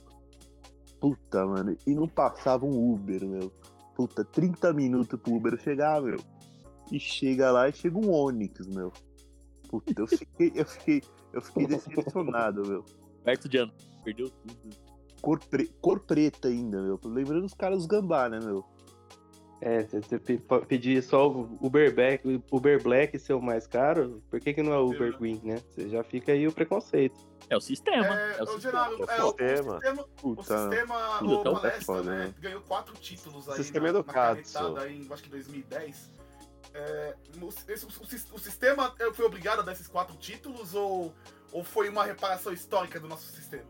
[0.99, 1.75] Puta, mano.
[1.87, 3.51] E não passava um Uber, meu.
[3.95, 6.19] Puta, 30 minutos pro Uber chegar, meu.
[6.91, 8.91] E chega lá e chega um Onix, meu.
[9.69, 11.01] Puta, eu fiquei, eu fiquei,
[11.33, 12.83] eu fiquei decepcionado, meu.
[13.23, 13.73] Perto de ano.
[14.03, 14.75] Perdeu tudo.
[15.21, 16.99] Cor, pre- cor preta ainda, meu.
[17.03, 18.63] Lembrando os caras dos gambá, né, meu?
[19.61, 20.17] É, você
[20.69, 24.71] pedir só o Uber Black, Uber Black ser o mais caro, por que, que não
[24.71, 25.57] é o Uber Green, né?
[25.69, 27.19] Você já fica aí o preconceito.
[27.49, 28.17] É o sistema.
[28.17, 28.79] É, É, o sistema.
[28.79, 29.73] É é, o, o sistema.
[29.73, 32.33] sistema, o sistema, Puta, o então é palestra, foda, né, né?
[32.39, 36.18] ganhou quatro títulos aí Sistema na, na educado, carretada aí, acho que 2010.
[36.73, 40.73] É, o, esse- o- o o sistema eh, foi obrigado a dar esses quatro títulos
[40.75, 41.13] ou,
[41.51, 43.65] ou foi uma reparação histórica do nosso sistema?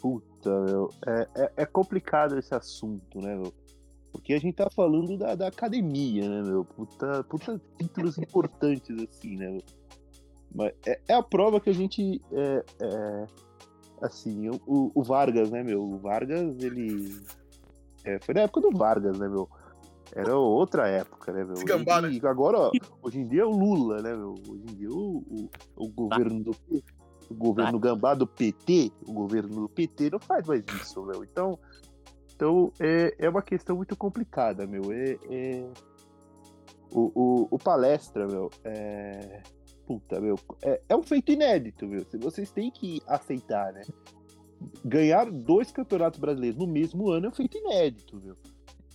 [0.00, 0.90] Puta, meu.
[1.06, 3.52] É, é, é complicado esse assunto, né, meu?
[4.12, 6.64] Porque a gente tá falando da, da academia, né, meu?
[6.64, 9.62] Puta, puta títulos importantes, assim, né, meu?
[10.54, 12.22] Mas é, é a prova que a gente.
[12.32, 13.26] É, é,
[14.02, 15.82] assim, o- o, Vargas, né, meu?
[15.82, 17.16] O Vargas, ele.
[18.04, 19.48] é, foi na época do Vargas, né, meu?
[20.12, 21.54] Era outra época, né, meu?
[21.64, 22.10] Gambá, né?
[22.12, 22.70] E agora, ó,
[23.02, 24.34] hoje em dia é o Lula, né, meu?
[24.48, 26.56] Hoje em dia o, o, o governo do.
[27.30, 31.22] O governo gambá do PT, o governo do PT não faz mais isso, meu.
[31.22, 31.58] Então,
[32.34, 34.90] então é, é uma questão muito complicada, meu.
[34.90, 35.68] É, é-
[36.90, 39.42] O, o, o palestra, meu, é.
[39.88, 41.86] Puta, meu, é, é um feito inédito.
[42.10, 43.80] Se Vocês têm que aceitar, né?
[44.84, 48.36] Ganhar dois campeonatos brasileiros no mesmo ano é um feito inédito, meu.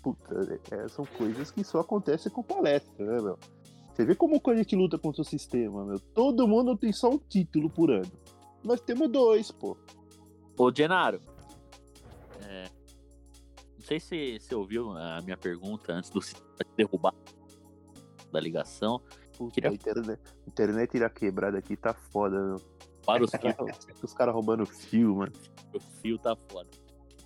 [0.03, 3.39] Puta, é, são coisas que só acontecem com palestra, né, meu?
[3.91, 5.99] Você vê como a gente luta contra o sistema, meu?
[5.99, 8.11] Todo mundo tem só um título por ano.
[8.63, 9.75] Nós temos dois, pô.
[10.55, 11.19] Ô, Genaro.
[12.47, 12.65] é,
[13.79, 16.19] não sei se você ouviu a minha pergunta antes do
[16.77, 17.15] derrubar
[18.31, 19.01] da ligação.
[19.37, 22.61] Puta, Queria- a internet, internet irá quebrada aqui tá foda, meu.
[23.05, 25.31] Para os caras os caras roubando fio, mano.
[25.73, 26.69] o fio tá foda.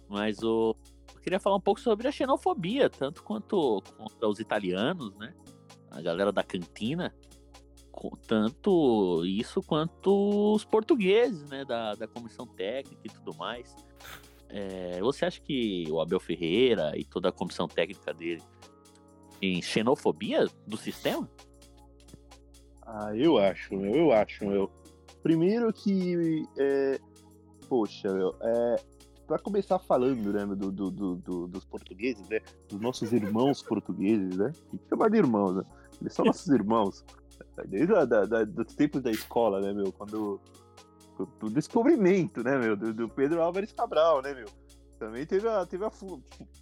[0.09, 0.75] Mas o.
[1.13, 5.34] Eu queria falar um pouco sobre a xenofobia, tanto quanto contra os italianos, né?
[5.91, 7.13] A galera da cantina.
[8.27, 11.65] Tanto isso quanto os portugueses, né?
[11.65, 13.75] Da, da comissão técnica e tudo mais.
[14.49, 18.41] É, você acha que o Abel Ferreira e toda a comissão técnica dele
[19.39, 21.29] tem xenofobia do sistema?
[22.88, 24.72] Ah, eu acho, meu, eu acho, meu.
[25.22, 26.99] Primeiro que, é,
[27.68, 28.76] poxa, meu, é,
[29.27, 32.39] pra começar falando, né, do, do, do- do- dos portugueses, né,
[32.69, 35.64] dos nossos irmãos portugueses, né, tem que chamar de irmãos, né,
[35.99, 37.03] eles são nossos irmãos,
[37.68, 40.39] desde a, da, da- dos tempos da escola, né, meu, quando,
[41.41, 44.47] do descobrimento, né, meu, do, do Pedro Álvares Cabral, né, meu,
[44.97, 45.91] Também teve a, teve a.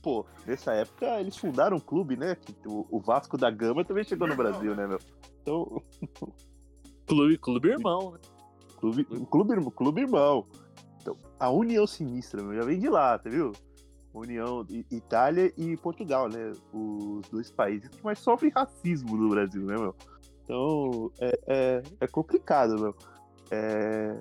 [0.02, 2.36] Pô, nessa época eles fundaram um clube, né?
[2.36, 5.00] que O, o Vasco da Gama também chegou no Brasil, né, meu?
[5.46, 5.80] Então,
[7.06, 8.20] Clube, clube irmão, né?
[8.78, 10.48] clube, clube, irmão- clube irmão.
[11.00, 13.52] Então, a União Sinistra, meu, já vem de lá, tá viu?
[14.12, 16.52] União Itália e Portugal, né?
[16.74, 19.96] Os dois países que mais sofrem racismo no Brasil, né, meu?
[20.44, 22.96] Então, é, é, é complicado, meu.
[23.52, 24.20] É,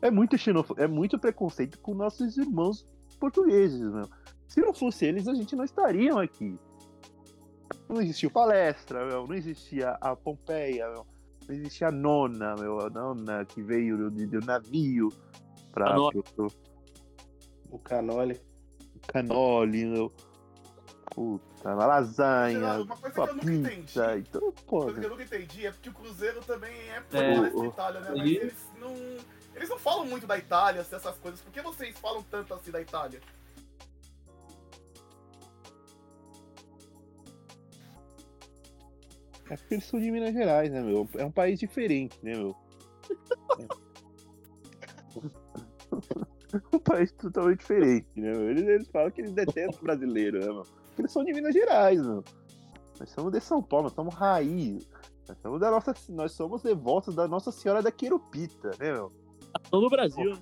[0.00, 0.70] é muito xenof...
[0.78, 2.88] é muito preconceito com nossos irmãos
[3.20, 4.08] portugueses, meu.
[4.46, 6.58] Se não fosse eles, a gente não estaria aqui.
[7.88, 9.26] Não existia o palestra, meu.
[9.26, 11.06] Não existia a Pompeia, meu.
[11.48, 12.80] Não existia a nona, meu.
[12.80, 15.08] A nona que veio do, do navio
[15.72, 16.10] pra A nona.
[16.12, 16.52] pro- pro-
[17.70, 18.40] O Canoli.
[19.06, 20.12] canole, meu.
[21.14, 23.98] Puta, uma lasanha, Geraldo, uma coisa que uma eu nunca entendi.
[24.28, 24.52] Então, Uma
[24.84, 27.34] coisa que eu nunca entendi é porque o Cruzeiro também é É.
[27.34, 27.38] é.
[27.40, 28.10] O- o- Itália, né?
[28.16, 28.94] Mas e- eles não.
[29.54, 31.40] Eles não falam muito da Itália, assim, essas coisas.
[31.40, 33.20] Por que vocês falam tanto assim da Itália?
[39.50, 41.08] É porque eles são de Minas Gerais, né, meu?
[41.14, 42.54] É um país diferente, né, meu?
[46.72, 48.50] um país totalmente diferente, né, meu?
[48.50, 50.62] Eles, eles falam que eles detestam o brasileiro, né, meu?
[50.62, 52.24] Porque eles são de Minas Gerais, meu.
[52.98, 54.88] Nós somos de São Paulo, nós somos raiz.
[55.28, 55.94] Nós somos da nossa.
[56.08, 59.12] Nós somos devotos da Nossa Senhora da Querupita, né, meu?
[59.70, 60.32] Todo no Brasil.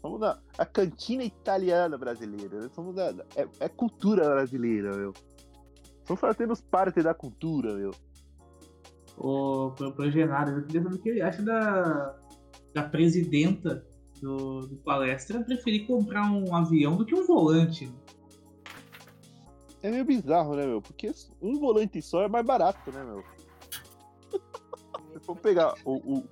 [0.00, 2.62] Somos da a cantina italiana brasileira.
[2.62, 3.12] Nós somos da.
[3.12, 5.12] da- É, é cultura brasileira, meu.
[6.08, 7.92] Somos fazendo parte da cultura, meu.
[9.16, 12.16] O, pro, pro Genaro, eu queria saber o que ele acha da,
[12.74, 13.86] da presidenta
[14.20, 17.92] do, do palestra preferir comprar um avião do que um volante.
[19.82, 20.80] É meio bizarro, né, meu?
[20.82, 21.12] Porque
[21.42, 23.22] um volante só é mais barato, né, meu?
[25.12, 25.92] Se for pegar o.
[25.96, 26.24] o, o-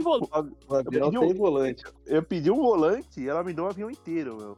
[0.00, 1.84] o av- O avião pedi um- tem volante.
[2.06, 4.56] eu pedi um volante e ela me deu um avião inteiro, meu.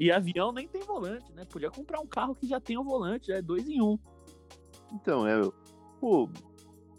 [0.00, 1.44] E avião nem tem volante, né?
[1.44, 3.98] Podia comprar um carro que já tem o volante, já é dois em um.
[4.90, 5.52] Então, é, meu.
[6.00, 6.30] Pô,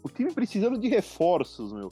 [0.04, 1.88] o time precisando de reforços, meu.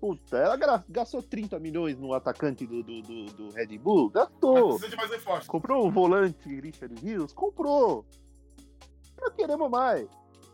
[0.00, 0.56] Puta, ela
[0.88, 4.12] gastou 30 milhões no atacante do, do, do, do Red Bull?
[4.14, 4.68] Mas Gastou.
[4.78, 5.48] precisa de mais reforço.
[5.48, 7.32] Comprou um volante Richard Rios?
[7.32, 8.06] Comprou.
[9.20, 10.08] Não queremos mais.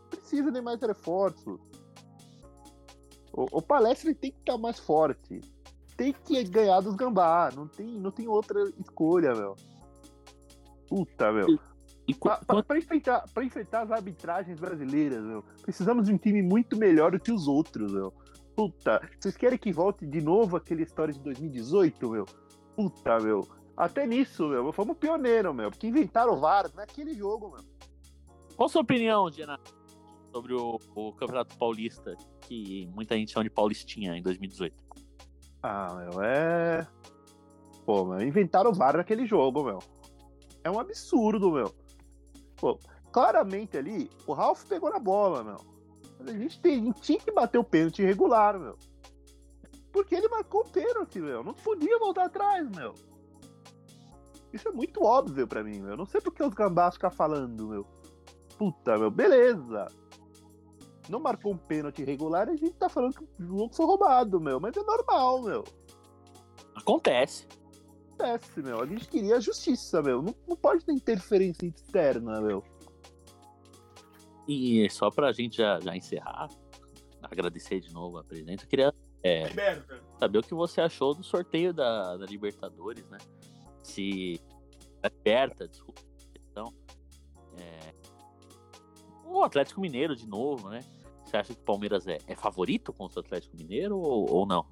[0.08, 1.60] Precisa de mais reforços.
[3.30, 5.42] O, o palestra tem que estar mais forte.
[5.98, 7.50] Tem que ganhar dos gambá.
[7.54, 9.54] Não tem, não tem outra escolha, meu.
[10.94, 11.46] Puta, meu.
[12.06, 16.18] E qu- Pra, pra- pra enfrentar, pra enfrentar as arbitragens brasileiras, meu, precisamos de um
[16.18, 18.12] time muito melhor do que os outros, meu.
[18.54, 22.26] Puta, vocês querem que volte de novo aquela história de 2018, meu?
[22.76, 23.46] Puta, meu.
[23.74, 27.64] Até nisso, meu, fomos pioneiro, meu, porque inventaram o VAR naquele jogo, meu.
[28.54, 29.58] Qual a sua opinião, Diana,
[30.30, 34.74] sobre o, o Campeonato Paulista, que muita gente chama de Paulistinha em 2018?
[35.62, 36.86] Ah, meu, é.
[37.86, 39.78] Pô, meu, inventaram o VAR naquele jogo, meu.
[40.64, 41.74] É um absurdo, meu.
[42.56, 42.78] Pô,
[43.10, 45.56] claramente ali, o Ralf pegou na bola, meu.
[46.26, 48.76] A gente, tem, a gente tinha que bater o pênalti irregular, meu.
[49.92, 51.42] Porque ele marcou o pênalti, meu.
[51.42, 52.94] Não podia voltar atrás, meu.
[54.52, 55.96] Isso é muito óbvio pra mim, meu.
[55.96, 57.86] Não sei por que os gambás ficam falando, meu.
[58.56, 59.88] Puta, meu, beleza.
[61.08, 64.40] Não marcou um pênalti irregular e a gente tá falando que o jogo foi roubado,
[64.40, 64.60] meu.
[64.60, 65.64] Mas é normal, meu.
[66.76, 67.46] Acontece.
[68.22, 68.80] Acontece, meu.
[68.80, 70.22] A gente queria justiça, meu.
[70.22, 72.64] Não, não pode ter interferência externa, meu.
[74.46, 76.48] E só pra gente já, já encerrar,
[77.22, 79.44] agradecer de novo a presidente, eu queria é,
[80.18, 83.18] saber o que você achou do sorteio da, da Libertadores, né?
[83.82, 84.40] Se
[85.02, 86.00] aberta, desculpa.
[86.50, 86.74] Então,
[87.58, 87.94] é,
[89.24, 90.80] o Atlético Mineiro de novo, né?
[91.24, 94.66] Você acha que o Palmeiras é, é favorito contra o Atlético Mineiro ou, ou não?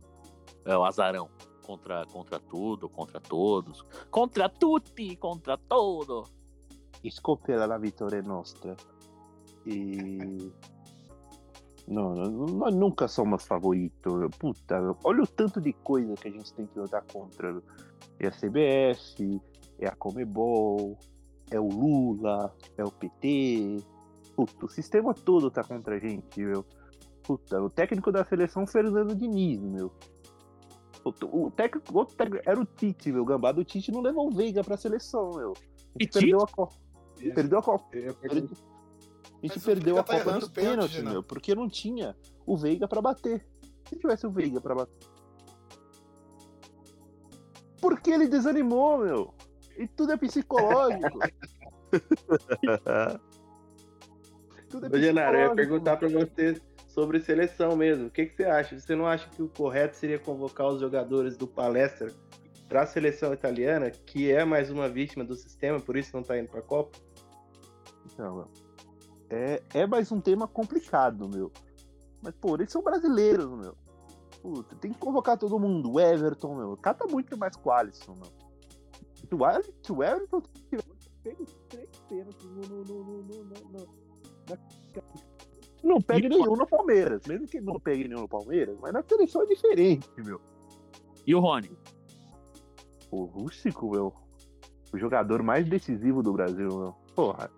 [0.64, 1.30] É o azarão
[1.60, 6.24] contra, contra tudo, contra todos, contra tutti, contra todo.
[7.02, 8.76] Escolpela la vittoria nostra.
[9.66, 10.52] E.
[11.88, 14.36] Não, nós nunca somos favoritos.
[14.38, 17.60] Puta, olha o tanto de coisa que a gente tem que lutar contra.
[18.18, 19.40] É a CBF,
[19.78, 20.98] é a Comebol,
[21.50, 23.78] é o Lula, é o PT.
[24.36, 26.64] Puta, o sistema todo tá contra a gente, meu.
[27.22, 29.92] Puta, o técnico da seleção Fernando Diniz, meu.
[31.04, 33.24] O técnico, outro técnico era o Tite, meu.
[33.24, 35.52] Gambá do Tite não levou o Veiga pra seleção, meu.
[35.52, 36.76] A gente E perdeu a Copa.
[37.34, 37.84] Perdeu a Copa.
[37.96, 41.10] Eu A gente, a gente Mas o perdeu a tá Copa nos pênalti, pênaltis, Renan.
[41.12, 42.16] meu, porque não tinha
[42.46, 43.46] o Veiga pra bater.
[43.88, 45.08] Se tivesse o Veiga pra bater.
[47.80, 49.34] Porque ele desanimou, meu.
[49.78, 51.18] E tudo é psicológico.
[54.68, 55.56] tudo é Ô, Genaro, eu ia psicológico.
[55.56, 56.60] perguntar pra você
[56.90, 58.06] sobre seleção mesmo.
[58.06, 58.78] O que, que você acha?
[58.78, 62.12] Você não acha que o correto seria convocar os jogadores do palestra
[62.68, 66.38] para a seleção italiana, que é mais uma vítima do sistema, por isso não tá
[66.38, 66.98] indo para a Copa?
[68.06, 68.48] Então,
[69.28, 71.50] é, é mais um tema complicado, meu.
[72.22, 73.74] Mas, pô, eles são brasileiros, meu.
[74.42, 75.92] Puta, tem que convocar todo mundo.
[75.92, 76.76] O Everton, meu.
[76.76, 78.40] Cata muito mais com o Alisson, meu.
[79.14, 84.00] Se o, Everton tivesse pego três pênaltis no, no, no, no, no, no, no-
[85.82, 87.22] Não pegue nenhum no Palmeiras.
[87.26, 90.40] Mesmo que não pegue nenhum no Palmeiras, mas na seleção é diferente, meu.
[91.26, 91.70] E o Rony?
[93.10, 94.14] O Rústico, meu.
[94.92, 96.94] O jogador mais decisivo do Brasil, meu.
[97.14, 97.50] Porra.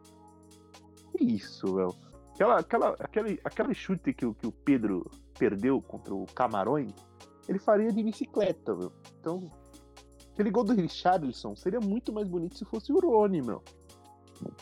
[1.16, 1.94] Que isso, meu.
[2.34, 5.08] Aquela, aquela, aquele, aquele chute que, o- que o Pedro
[5.38, 6.92] perdeu contra o Camarões,
[7.48, 8.90] ele faria de bicicleta, meu.
[9.20, 9.50] Então,
[10.32, 13.62] aquele gol do Richarlison seria muito mais bonito se fosse o Rony, meu.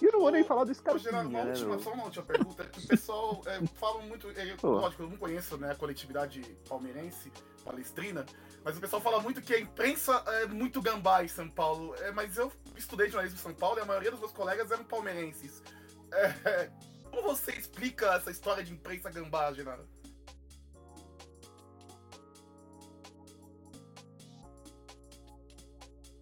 [0.00, 2.70] E o Rony aí falar do Scarpinha, Gerardo, uma né, última, só uma última pergunta.
[2.76, 4.28] O pessoal é, fala muito.
[4.30, 7.32] é, lógico, eu não conheço né, a coletividade palmeirense,
[7.64, 8.24] palestrina,
[8.64, 11.94] mas o pessoal fala muito que a imprensa é muito gambá em São Paulo.
[11.96, 14.84] É, mas eu estudei jornalismo em São Paulo e a maioria dos meus colegas eram
[14.84, 15.62] palmeirenses.
[16.12, 16.70] É,
[17.10, 19.86] como você explica essa história de imprensa gambá, Genaro?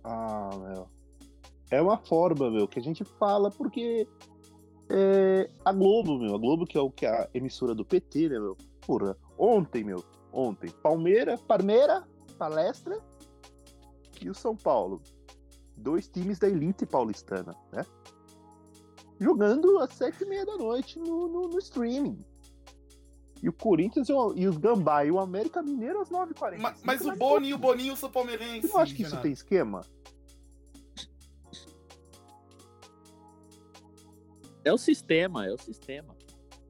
[0.04, 0.97] Ah, meu.
[1.70, 4.06] É uma forma, meu, que a gente fala porque
[4.88, 8.28] é, a Globo, meu, a Globo que é o que é a emissora do PT,
[8.30, 8.56] né, meu?
[8.86, 12.08] Porra, ontem, meu, ontem, Palmeira, Parmeira,
[12.38, 12.98] Palestra
[14.20, 15.02] e o São Paulo.
[15.76, 17.84] Dois times da elite paulistana, né?
[19.20, 22.24] Jogando às sete e meia da noite no, no, no streaming.
[23.42, 26.58] E o Corinthians e, o, e os Gambá e o América Mineiro às 9h40.
[26.58, 28.62] Ma- mas o Boni e o Boninho são palmeirenses.
[28.70, 29.82] Você não acha que isso tem esquema?
[34.68, 36.14] É o sistema, é o sistema.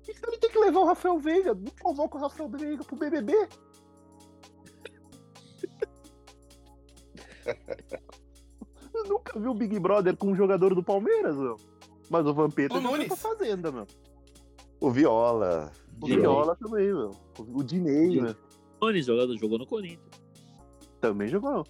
[0.09, 1.53] Então ele tem que levar o Rafael Veiga.
[1.53, 3.33] Não convoca o Rafael Veiga pro BBB.
[8.95, 11.57] Eu nunca vi o Big Brother com um jogador do Palmeiras, meu.
[12.09, 13.09] Mas o Vampeta O Nunes.
[13.09, 13.87] pra fazenda, meu.
[14.81, 15.73] O Viola.
[16.01, 16.21] O Dinei.
[16.21, 17.11] Viola também, meu.
[17.37, 18.37] O Dinei, meu.
[18.81, 20.23] Nunes jogando, jogou no Corinthians.
[21.01, 21.65] Também jogou.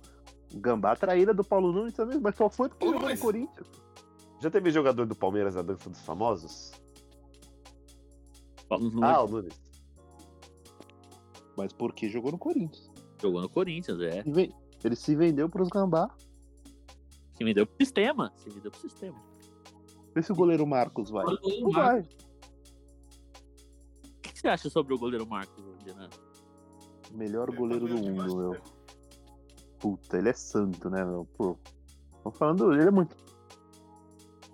[0.54, 3.18] O Gambá traíra do Paulo Nunes também, mas só foi porque jogou no.
[3.18, 3.66] Corinthians.
[4.40, 6.72] Já teve jogador do Palmeiras na dança dos famosos?
[8.70, 9.60] Nunes Ah, o Nunes.
[11.56, 12.90] Mas porque jogou no Corinthians.
[13.20, 14.22] jogou no Corinthians, é.
[14.84, 16.08] Ele se vendeu pros Gambá.
[17.34, 18.32] Se me deu pro sistema.
[18.36, 19.18] Se me deu pro sistema.
[20.14, 21.24] Vê se o goleiro Marcos vai.
[21.24, 22.14] O goleiro Não Marcos.
[22.14, 22.28] vai.
[24.16, 26.08] O que você acha sobre o goleiro Marcos, Renan?
[27.12, 28.56] Melhor goleiro do mundo, meu.
[29.80, 31.24] Puta, ele é santo, né, meu?
[31.36, 31.56] Pô.
[32.22, 33.16] Tô falando, ele é muito.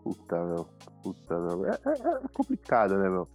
[0.04, 0.68] Puta, meu.
[1.02, 1.64] Puta, meu.
[1.64, 3.26] É, é- é complicado, né, meu?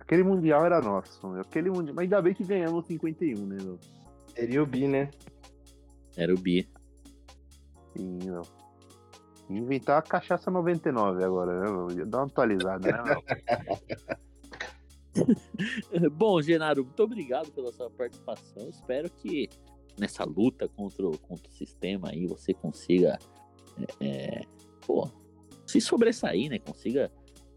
[0.00, 1.42] Aquele Mundial era nosso, meu.
[1.42, 1.94] Aquele mundial...
[1.94, 3.78] Mas ainda bem que ganhamos 51, né, meu?
[4.34, 5.10] Seria o Bi, né?
[6.16, 6.68] Era o Bi.
[7.96, 8.42] Sim, meu.
[9.48, 11.90] Inventar a cachaça 99 agora, né, meu?
[11.90, 13.22] Ia dar uma atualizada, né, meu?
[16.10, 18.68] Bom, Genaro, muito obrigado pela sua participação.
[18.68, 19.48] Espero que
[19.98, 23.18] nessa luta contra o, contra o sistema aí você consiga
[24.00, 24.42] é, é,
[24.86, 25.08] pô,
[25.74, 26.58] se sobressair, né?
[26.60, 27.10] Consiga,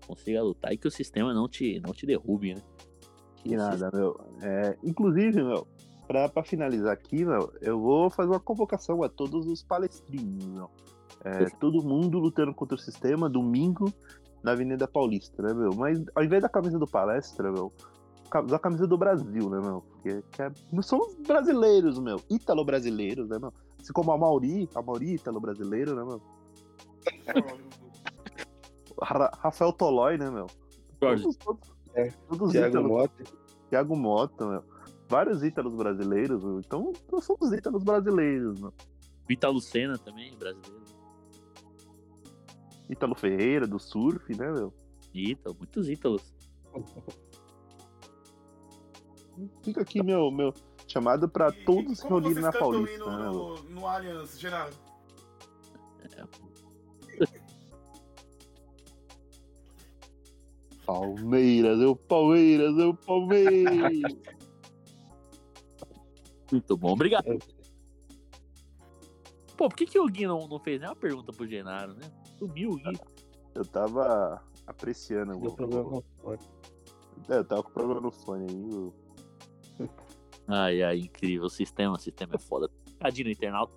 [0.07, 2.61] consiga lutar e que o sistema não te, não te derrube, né?
[3.35, 4.19] Que nada, meu.
[4.41, 5.68] É, inclusive, meu,
[6.07, 10.69] pra, pra finalizar aqui, meu, eu vou fazer uma convocação a todos os palestrinos, meu.
[11.23, 13.94] É, todo mundo lutando contra o sistema, domingo,
[14.44, 15.76] na Avenida Paulista, né, meu?
[15.76, 17.72] Mas ao invés da camisa do palestra, meu,
[18.45, 19.81] usar a camisa do Brasil, né, meu?
[19.81, 22.19] Porque que é- somos brasileiros, meu.
[22.30, 23.53] Ítalo-brasileiros, né, meu?
[23.80, 26.22] Assim como a Mauri, a Mauri ítalo-brasileiro, né, meu?
[29.02, 30.48] Ra- Rafael Tolói, né, meu?
[31.02, 33.24] Jorge, Todos, todos, É, todos Thiago ítalos- Mota.
[33.69, 34.64] Thiago Mota, meu.
[35.10, 36.60] Vários ítalos brasileiros, meu.
[36.60, 38.74] então nós somos ítalos brasileiros, meu.
[39.28, 40.84] Vitor Lucena também, brasileiro.
[42.90, 44.74] Ítalo Ferreira, do surf, né, meu?
[45.14, 46.34] Ítalo, muitos Ítalos.
[49.61, 50.53] Fica aqui meu, meu
[50.88, 54.74] chamado pra E- todos se reunirem na Paulista, hino né, no, no Allianz, Genaro?
[60.88, 63.92] Palmeiras, eu Palmeiras, eu Palmeiras.
[66.52, 67.26] Muito bom, obrigado.
[69.58, 72.10] Pô, por que, que o Gui não, não fez nenhuma pergunta pro Genaro, né?
[72.40, 72.98] Sumiu o Gui.
[73.54, 75.38] Eu tava apreciando.
[75.40, 76.40] Deu o- problema no fone.
[77.30, 78.74] É, eu tava com problema no fone aí.
[78.74, 78.94] o-
[80.48, 81.48] Ai, ai, incrível.
[81.48, 82.70] O sistema, o sistema é foda.
[83.00, 83.74] Tadinho no internauta.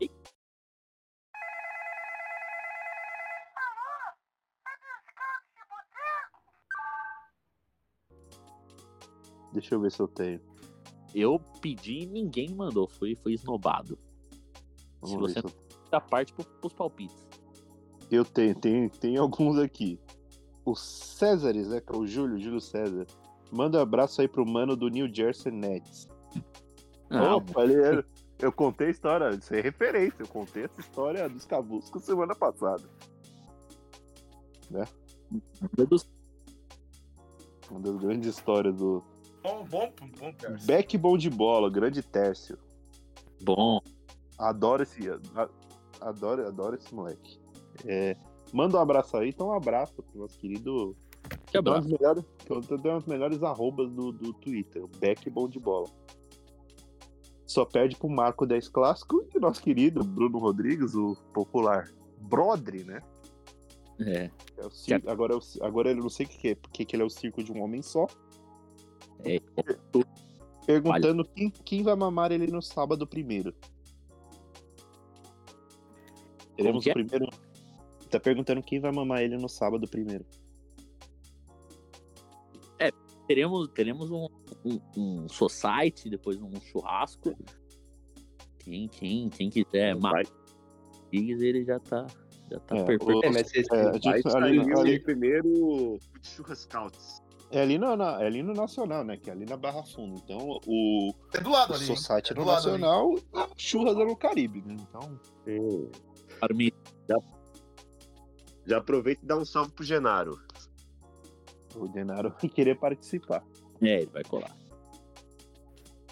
[9.53, 10.41] Deixa eu ver se eu tenho.
[11.15, 12.89] Eu pedi e ninguém mandou.
[12.89, 13.99] Fui, fui esnobado.
[15.01, 15.81] Vamos Se você se eu...
[15.91, 17.29] da parte pro, pros palpites.
[18.11, 18.55] eu tenho.
[18.55, 19.99] Tem, tem alguns aqui.
[20.65, 21.81] O Césares, né?
[21.81, 23.07] Que é o Júlio, Júlio César.
[23.51, 26.09] Manda um abraço aí pro mano do New Jersey Nets.
[27.09, 28.07] Ah, Opa, ele era-
[28.39, 30.23] Eu contei a história, isso é referência.
[30.23, 32.85] Eu contei essa história dos Cabuscos semana passada.
[35.77, 36.09] Deus,
[37.71, 39.03] Uma das grandes histórias do
[39.43, 40.67] Bom, bom, bom, Terço.
[40.67, 42.59] backbone de bola, grande Tércio.
[43.43, 43.81] bom.
[44.39, 45.01] Adoro esse.
[46.01, 47.39] Adoro, adoro esse moleque.
[47.87, 48.17] É,
[48.53, 50.97] manda um abraço aí, então um abraço pro nosso querido.
[51.47, 51.89] Que abraço.
[51.89, 52.25] das melhores,
[52.71, 55.87] é das melhores arrobas do, do Twitter, o backbone de bola.
[57.47, 61.91] Só perde pro Marco 10 Clássico e nosso querido Bruno Rodrigues, o popular
[62.21, 63.03] Brodre, né?
[63.99, 66.85] É, É o agora, é o- agora eu não sei o que, que é, porque
[66.85, 68.07] que ele é o circo de um homem só.
[69.25, 69.39] É,
[70.67, 73.55] Perguntando quem, quem vai mamar ele no sábado primeiro.
[76.57, 76.95] Teremos que o é?
[76.95, 77.27] primeiro.
[78.11, 80.25] Tá perguntando quem vai mamar ele no sábado primeiro.
[83.27, 84.27] teremos, teremos um,
[84.65, 87.33] um, um society, depois um churrasco.
[88.59, 90.25] Quem, quem, quem quiser Vai.
[90.25, 90.31] matar
[91.13, 92.07] ele já tá,
[92.51, 93.19] já tá É, perfeito.
[93.19, 97.20] o- É, mas esse É, a vai gente- ali- o ali- primeiro churrascouts.
[97.53, 99.17] É ali, na, na- é ali no Nacional, né?
[99.17, 100.21] Que é ali na Barra Funda.
[100.25, 101.85] Então o, É do lado o ali.
[101.85, 102.79] Society É no do lado ali.
[102.81, 104.77] Nacional, a churras é no Caribe, né?
[104.79, 105.19] Então.
[106.41, 106.71] Armin,
[108.67, 110.41] Já aproveita e dá um salve pro Genaro.
[111.75, 113.45] O Denaro vai querer participar.
[113.83, 114.57] É, ele vai colar.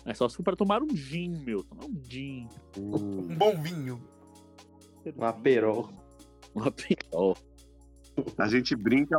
[0.04, 1.62] É só se for pra tomar um gin, meu.
[1.62, 2.48] Tomar um gin.
[2.76, 4.02] Um bom vinho.
[5.16, 5.88] Um aperol.
[6.54, 7.36] Um aperol.
[8.38, 9.18] A gente brinca.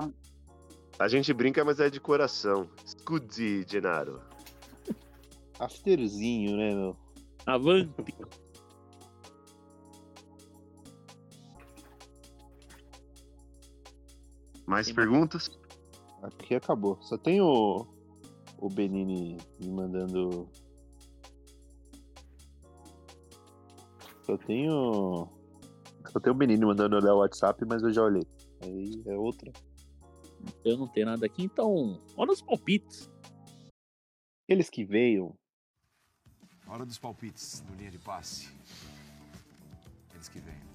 [1.00, 2.70] A gente brinca, mas é de coração.
[2.86, 4.22] Scudi, Genaro.
[5.58, 6.98] Afterzinho, né, meu?
[7.46, 8.14] Avante.
[14.68, 15.50] Mais Tem perguntas?
[16.22, 16.98] Aqui acabou.
[17.02, 17.88] Só tem o,
[18.58, 20.50] o Benini me mandando.
[24.24, 25.30] Só tenho.
[26.10, 28.28] Só tem o Benini mandando olhar o WhatsApp, mas eu já olhei.
[28.62, 29.50] Aí é outra.
[30.64, 32.02] Eu não tenho nada aqui, então.
[32.16, 33.10] Olha os palpites.
[34.48, 35.36] Eles que veio.
[36.68, 38.50] Hora dos palpites no linha de passe.
[40.14, 40.70] Eles que vêm.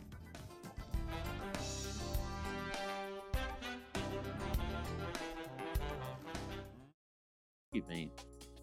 [7.75, 8.13] que vem.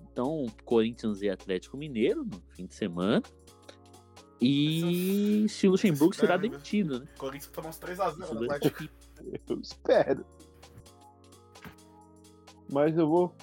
[0.02, 3.22] Então, Corinthians e Atlético Mineiro no fim de semana.
[4.40, 6.44] E se o Luxemburgo será né?
[6.44, 7.08] demitido, né?
[7.16, 8.90] O Corinthians tomou uns 3x0 Isso no Atlético.
[9.48, 10.26] Eu espero.
[12.72, 13.36] Mas eu vou.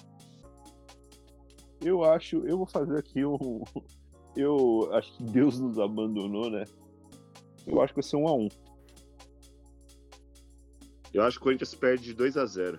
[1.85, 2.39] Eu acho.
[2.47, 3.63] Eu vou fazer aqui um.
[4.37, 6.63] Eu acho que Deus nos abandonou, né?
[7.67, 8.47] Eu acho que vai ser um a um.
[11.13, 12.79] Eu acho que o Corinthians perde de 2 a 0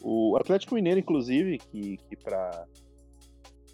[0.00, 2.66] O Atlético Mineiro, inclusive, que, que pra,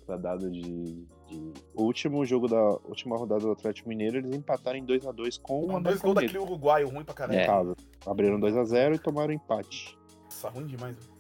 [0.04, 4.78] pra dado de, de- O último jogo da última rodada do Atlético Mineiro, eles empataram
[4.78, 7.38] em 2x2 com o dois gols daquele uruguaio ruim pra caralho.
[7.40, 7.76] Em casa.
[8.04, 9.96] Abriram 2x0 e tomaram empate.
[10.24, 10.96] Nossa, ruim demais.
[10.96, 11.17] velho.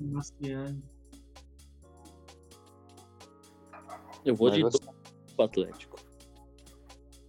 [0.00, 0.82] Marciano.
[4.24, 4.80] Eu vou Mas de
[5.36, 5.96] pro Atlético.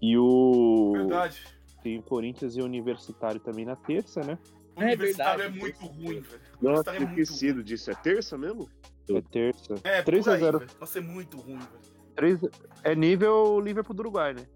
[0.01, 0.93] E o.
[0.93, 1.43] Verdade.
[1.83, 4.37] Tem o Corinthians e o Universitário também na terça, né?
[4.75, 5.57] O É Universitário verdade.
[5.57, 6.41] é muito ruim, velho.
[6.61, 7.91] O Nossa, é esquecido disso.
[7.91, 8.69] É terça mesmo?
[9.09, 9.75] É terça.
[9.83, 10.59] É, 3 por a aí, 0.
[10.59, 10.71] velho.
[10.79, 11.95] Nossa, é muito ruim, velho.
[12.15, 12.39] 3...
[12.83, 14.47] É nível Liverpool do Uruguai, né?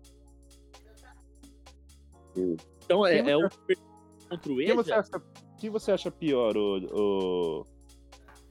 [2.85, 4.61] Então é, é você- o contra o você
[4.91, 4.99] Eja.
[4.99, 5.21] acha,
[5.59, 7.67] quem você acha pior, o, o...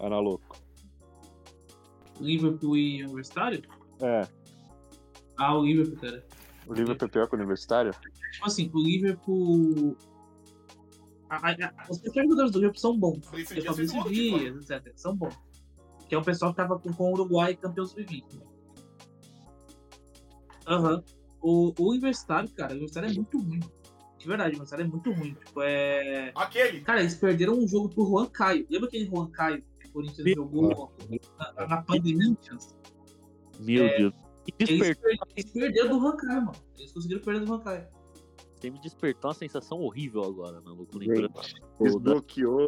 [0.01, 0.57] Ana Louco?
[2.21, 3.63] Liverpool e Universitário?
[4.01, 4.27] É,
[5.37, 6.27] Ah, o Liverpool, cara.
[6.67, 7.93] o Liverpool é pior que o Universitário?
[8.33, 9.97] Tipo assim, o Liverpool.
[11.31, 13.25] A, a, a, os principais jogadores do Liverpool são bons.
[13.27, 14.93] Fabrício Dias Fabrício Dias, etc.
[14.97, 15.35] São bons.
[16.09, 18.41] Que é o pessoal que tava com, com o Uruguai campeão sub-20.
[20.67, 21.03] Aham.
[21.41, 23.61] O, o Universitário, cara, o Universitário é muito ruim.
[24.19, 25.35] De verdade, o Universitário é muito ruim.
[25.35, 26.33] Tipo, é.
[26.35, 26.81] Aquele.
[26.81, 28.67] Cara, eles perderam um jogo pro Juan Caio.
[28.69, 29.63] Lembra aquele Juan Caio
[30.03, 30.93] Corinthians Meu jogou
[31.39, 32.37] na, na pandemia?
[33.61, 34.15] Meu É, Deus.
[34.59, 34.99] Eles,
[35.37, 36.59] eles perderam do Juan Caio, mano.
[36.79, 37.87] Eles conseguiram perder do Juan Caio.
[38.57, 40.97] você me despertou uma sensação horrível agora, maluco.
[40.99, 41.43] Lembrando do- da-
[41.85, 42.67] Desbloqueou.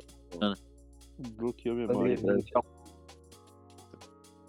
[1.37, 2.17] Bloqueou a memória.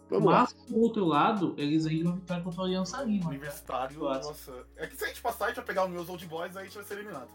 [0.09, 0.41] Vamos lá.
[0.41, 3.29] Mas, por outro lado, eles ainda uma vitória contra o Aliança Lima.
[3.29, 4.27] Universitário, acho.
[4.27, 4.67] nossa.
[4.75, 6.63] É que se a gente passar, a gente vai pegar os meus old boys, aí
[6.63, 7.29] a gente vai ser eliminado.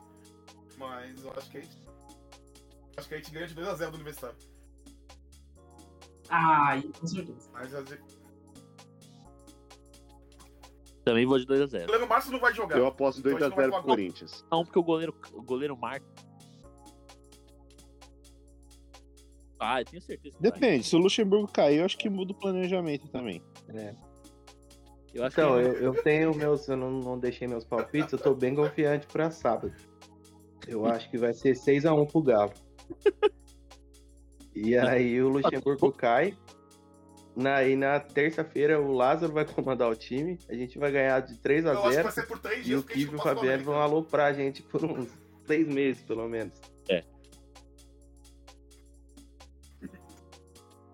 [0.78, 1.86] Mas eu acho que a gente.
[2.98, 4.36] Acho que a gente ganha de 2x0 do Universitário.
[6.28, 7.50] Ah, com certeza.
[7.52, 7.98] Mas vezes.
[11.04, 11.88] Também vou de O 2x0.
[11.88, 12.76] Leandro Marcos não vai jogar.
[12.78, 14.44] Eu aposto Então a gente não vai 2x0 pro falar- Corinthians.
[14.50, 16.04] Não, porque o goleiro, o goleiro marca.
[19.58, 20.36] Ah, eu tenho certeza.
[20.40, 23.42] Depende, se o Luxemburgo cair, eu acho que muda o planejamento também.
[23.68, 23.94] É.
[25.14, 26.68] Eu acho Então, que eu, eu tenho meus.
[26.68, 29.72] Eu não, não deixei meus palpites, eu tô bem confiante pra sábado.
[30.68, 32.52] Eu acho que vai ser 6x1 pro Galo.
[34.56, 36.36] E aí o Luxemburgo cai.
[37.36, 40.38] Na, e na terça-feira o Lázaro vai comandar o time.
[40.48, 42.60] A gente vai ganhar de 3 a Eu acho que 0 vai ser por três
[42.60, 44.82] E dias o que a gente Kivo e o Fabiano vão aloprar a gente por
[44.84, 45.10] uns
[45.46, 46.58] seis meses, pelo menos.
[46.88, 47.04] É.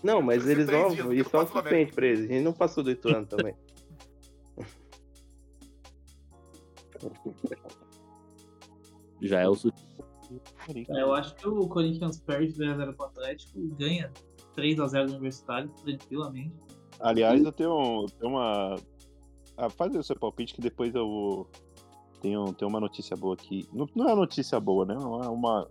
[0.02, 0.89] Não, mas eles vão.
[0.90, 2.24] dias, Isso é o o suficiente pra eles.
[2.28, 3.55] A gente não passou do Ituano também.
[9.20, 9.72] já é o su-
[10.69, 14.13] É, eu acho que o Corinthians perde 2x0 pro Atlético, ganha
[14.57, 16.55] 3x0 do Universitário, tranquilamente.
[17.01, 18.77] Aliás, eu tenho, tenho uma.
[19.57, 21.49] Ah, faz o seu palpite que depois eu.
[22.21, 23.67] Tenho, tenho uma notícia boa aqui.
[23.73, 24.95] Não, não é uma notícia boa, né?
[24.95, 25.69] É uma.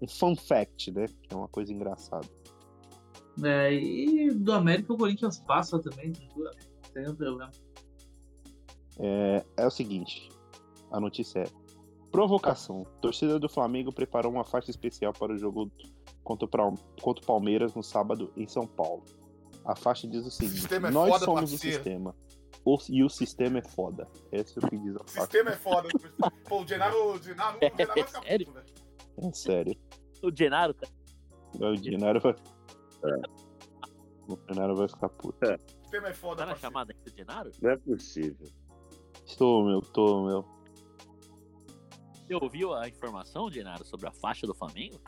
[0.00, 1.06] Um fun fact, né?
[1.06, 2.26] Que é uma coisa engraçada.
[3.42, 6.70] É, e do América o Corinthians passa também, tranquilamente.
[6.94, 7.50] Nenhum problema.
[8.98, 10.28] É, é o seguinte:
[10.90, 11.61] a notícia é.
[12.12, 12.84] Provocação.
[13.00, 15.72] Torcida do Flamengo preparou uma faixa especial para o jogo
[16.22, 16.74] contra o,
[17.04, 19.02] o Palmeiras no sábado em São Paulo.
[19.64, 22.14] A faixa diz o seguinte: sistema é Nós foda, somos parceiro." o sistema.
[22.64, 24.06] O- e o sistema é foda.
[24.30, 25.20] Esse é o que diz a O faixa.
[25.22, 25.88] sistema é foda.
[26.48, 28.46] Pô, o Genaro, o Genaro, o Genaro vai ficar Sério?
[28.46, 29.28] puto, velho.
[29.28, 29.76] É sério.
[30.22, 30.86] O Genaro, tá?
[31.60, 32.34] O Genaro vai.
[34.28, 35.38] O Genaro vai ficar puto.
[35.44, 37.50] O sistema é foda, Tá na chamada ainda do Genaro?
[37.60, 38.46] Não é possível.
[39.26, 40.44] Estou, meu, tô, meu.
[42.26, 45.00] Você ouviu a informação, Genaro, sobre a faixa do Flamengo?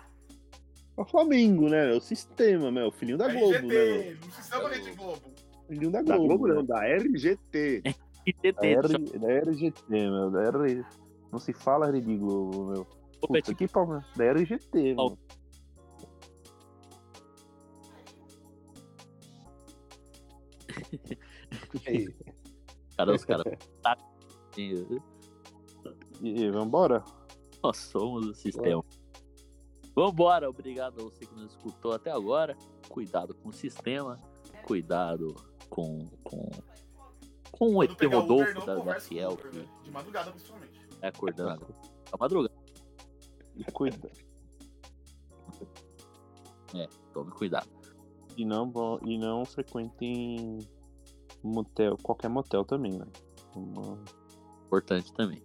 [0.97, 1.93] É o Flamengo, né?
[1.93, 2.91] É o sistema, meu.
[2.91, 3.61] Filhinho da Globo, né?
[3.63, 4.01] meu?
[4.01, 5.35] RGT, não se chama Rede Globo.
[5.69, 6.29] Filhinho da Da Globo.
[6.29, 6.55] Globo né?
[6.55, 7.83] não, da RGT.
[7.83, 7.91] Da,
[8.27, 10.31] ITT, R, da RGT, meu.
[10.31, 10.85] Da R...
[11.33, 12.87] Não se fala Rede Globo, meu.
[13.21, 14.05] Ô, Puta, que palma.
[14.17, 15.19] Da RGT, Ó, meu.
[22.97, 23.45] Cara, os caras.
[26.21, 27.05] E vambora?
[27.63, 28.85] Nós somos o sistema.
[29.95, 32.57] Vambora, obrigado a você que nos escutou até agora.
[32.89, 34.21] Cuidado com o sistema,
[34.65, 35.35] cuidado
[35.71, 36.51] com, com,
[37.53, 39.71] com o ET Uber, Rodolfo não da, da Fiel Uber, que velho.
[39.83, 40.87] De madrugada, principalmente.
[41.01, 41.75] tá acordando agora.
[42.11, 42.55] Tá madrugada.
[43.57, 44.11] E cuida.
[47.13, 47.69] Tome cuidado.
[48.37, 48.73] E não,
[49.07, 50.59] e não frequentem
[51.43, 53.07] motel, qualquer motel também, né?
[53.55, 54.03] Uma-
[54.67, 55.41] Importante também.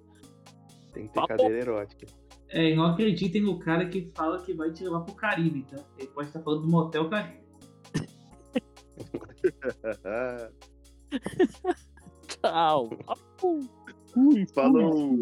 [0.94, 1.28] Tem que ter Papo.
[1.28, 2.08] cadeira erótica.
[2.50, 5.78] É, não acreditem no cara que fala que vai te levar pro Caribe, tá?
[5.98, 7.40] Ele pode estar falando do Motel Caribe.
[12.28, 12.90] Tchau.
[14.54, 15.20] Falou.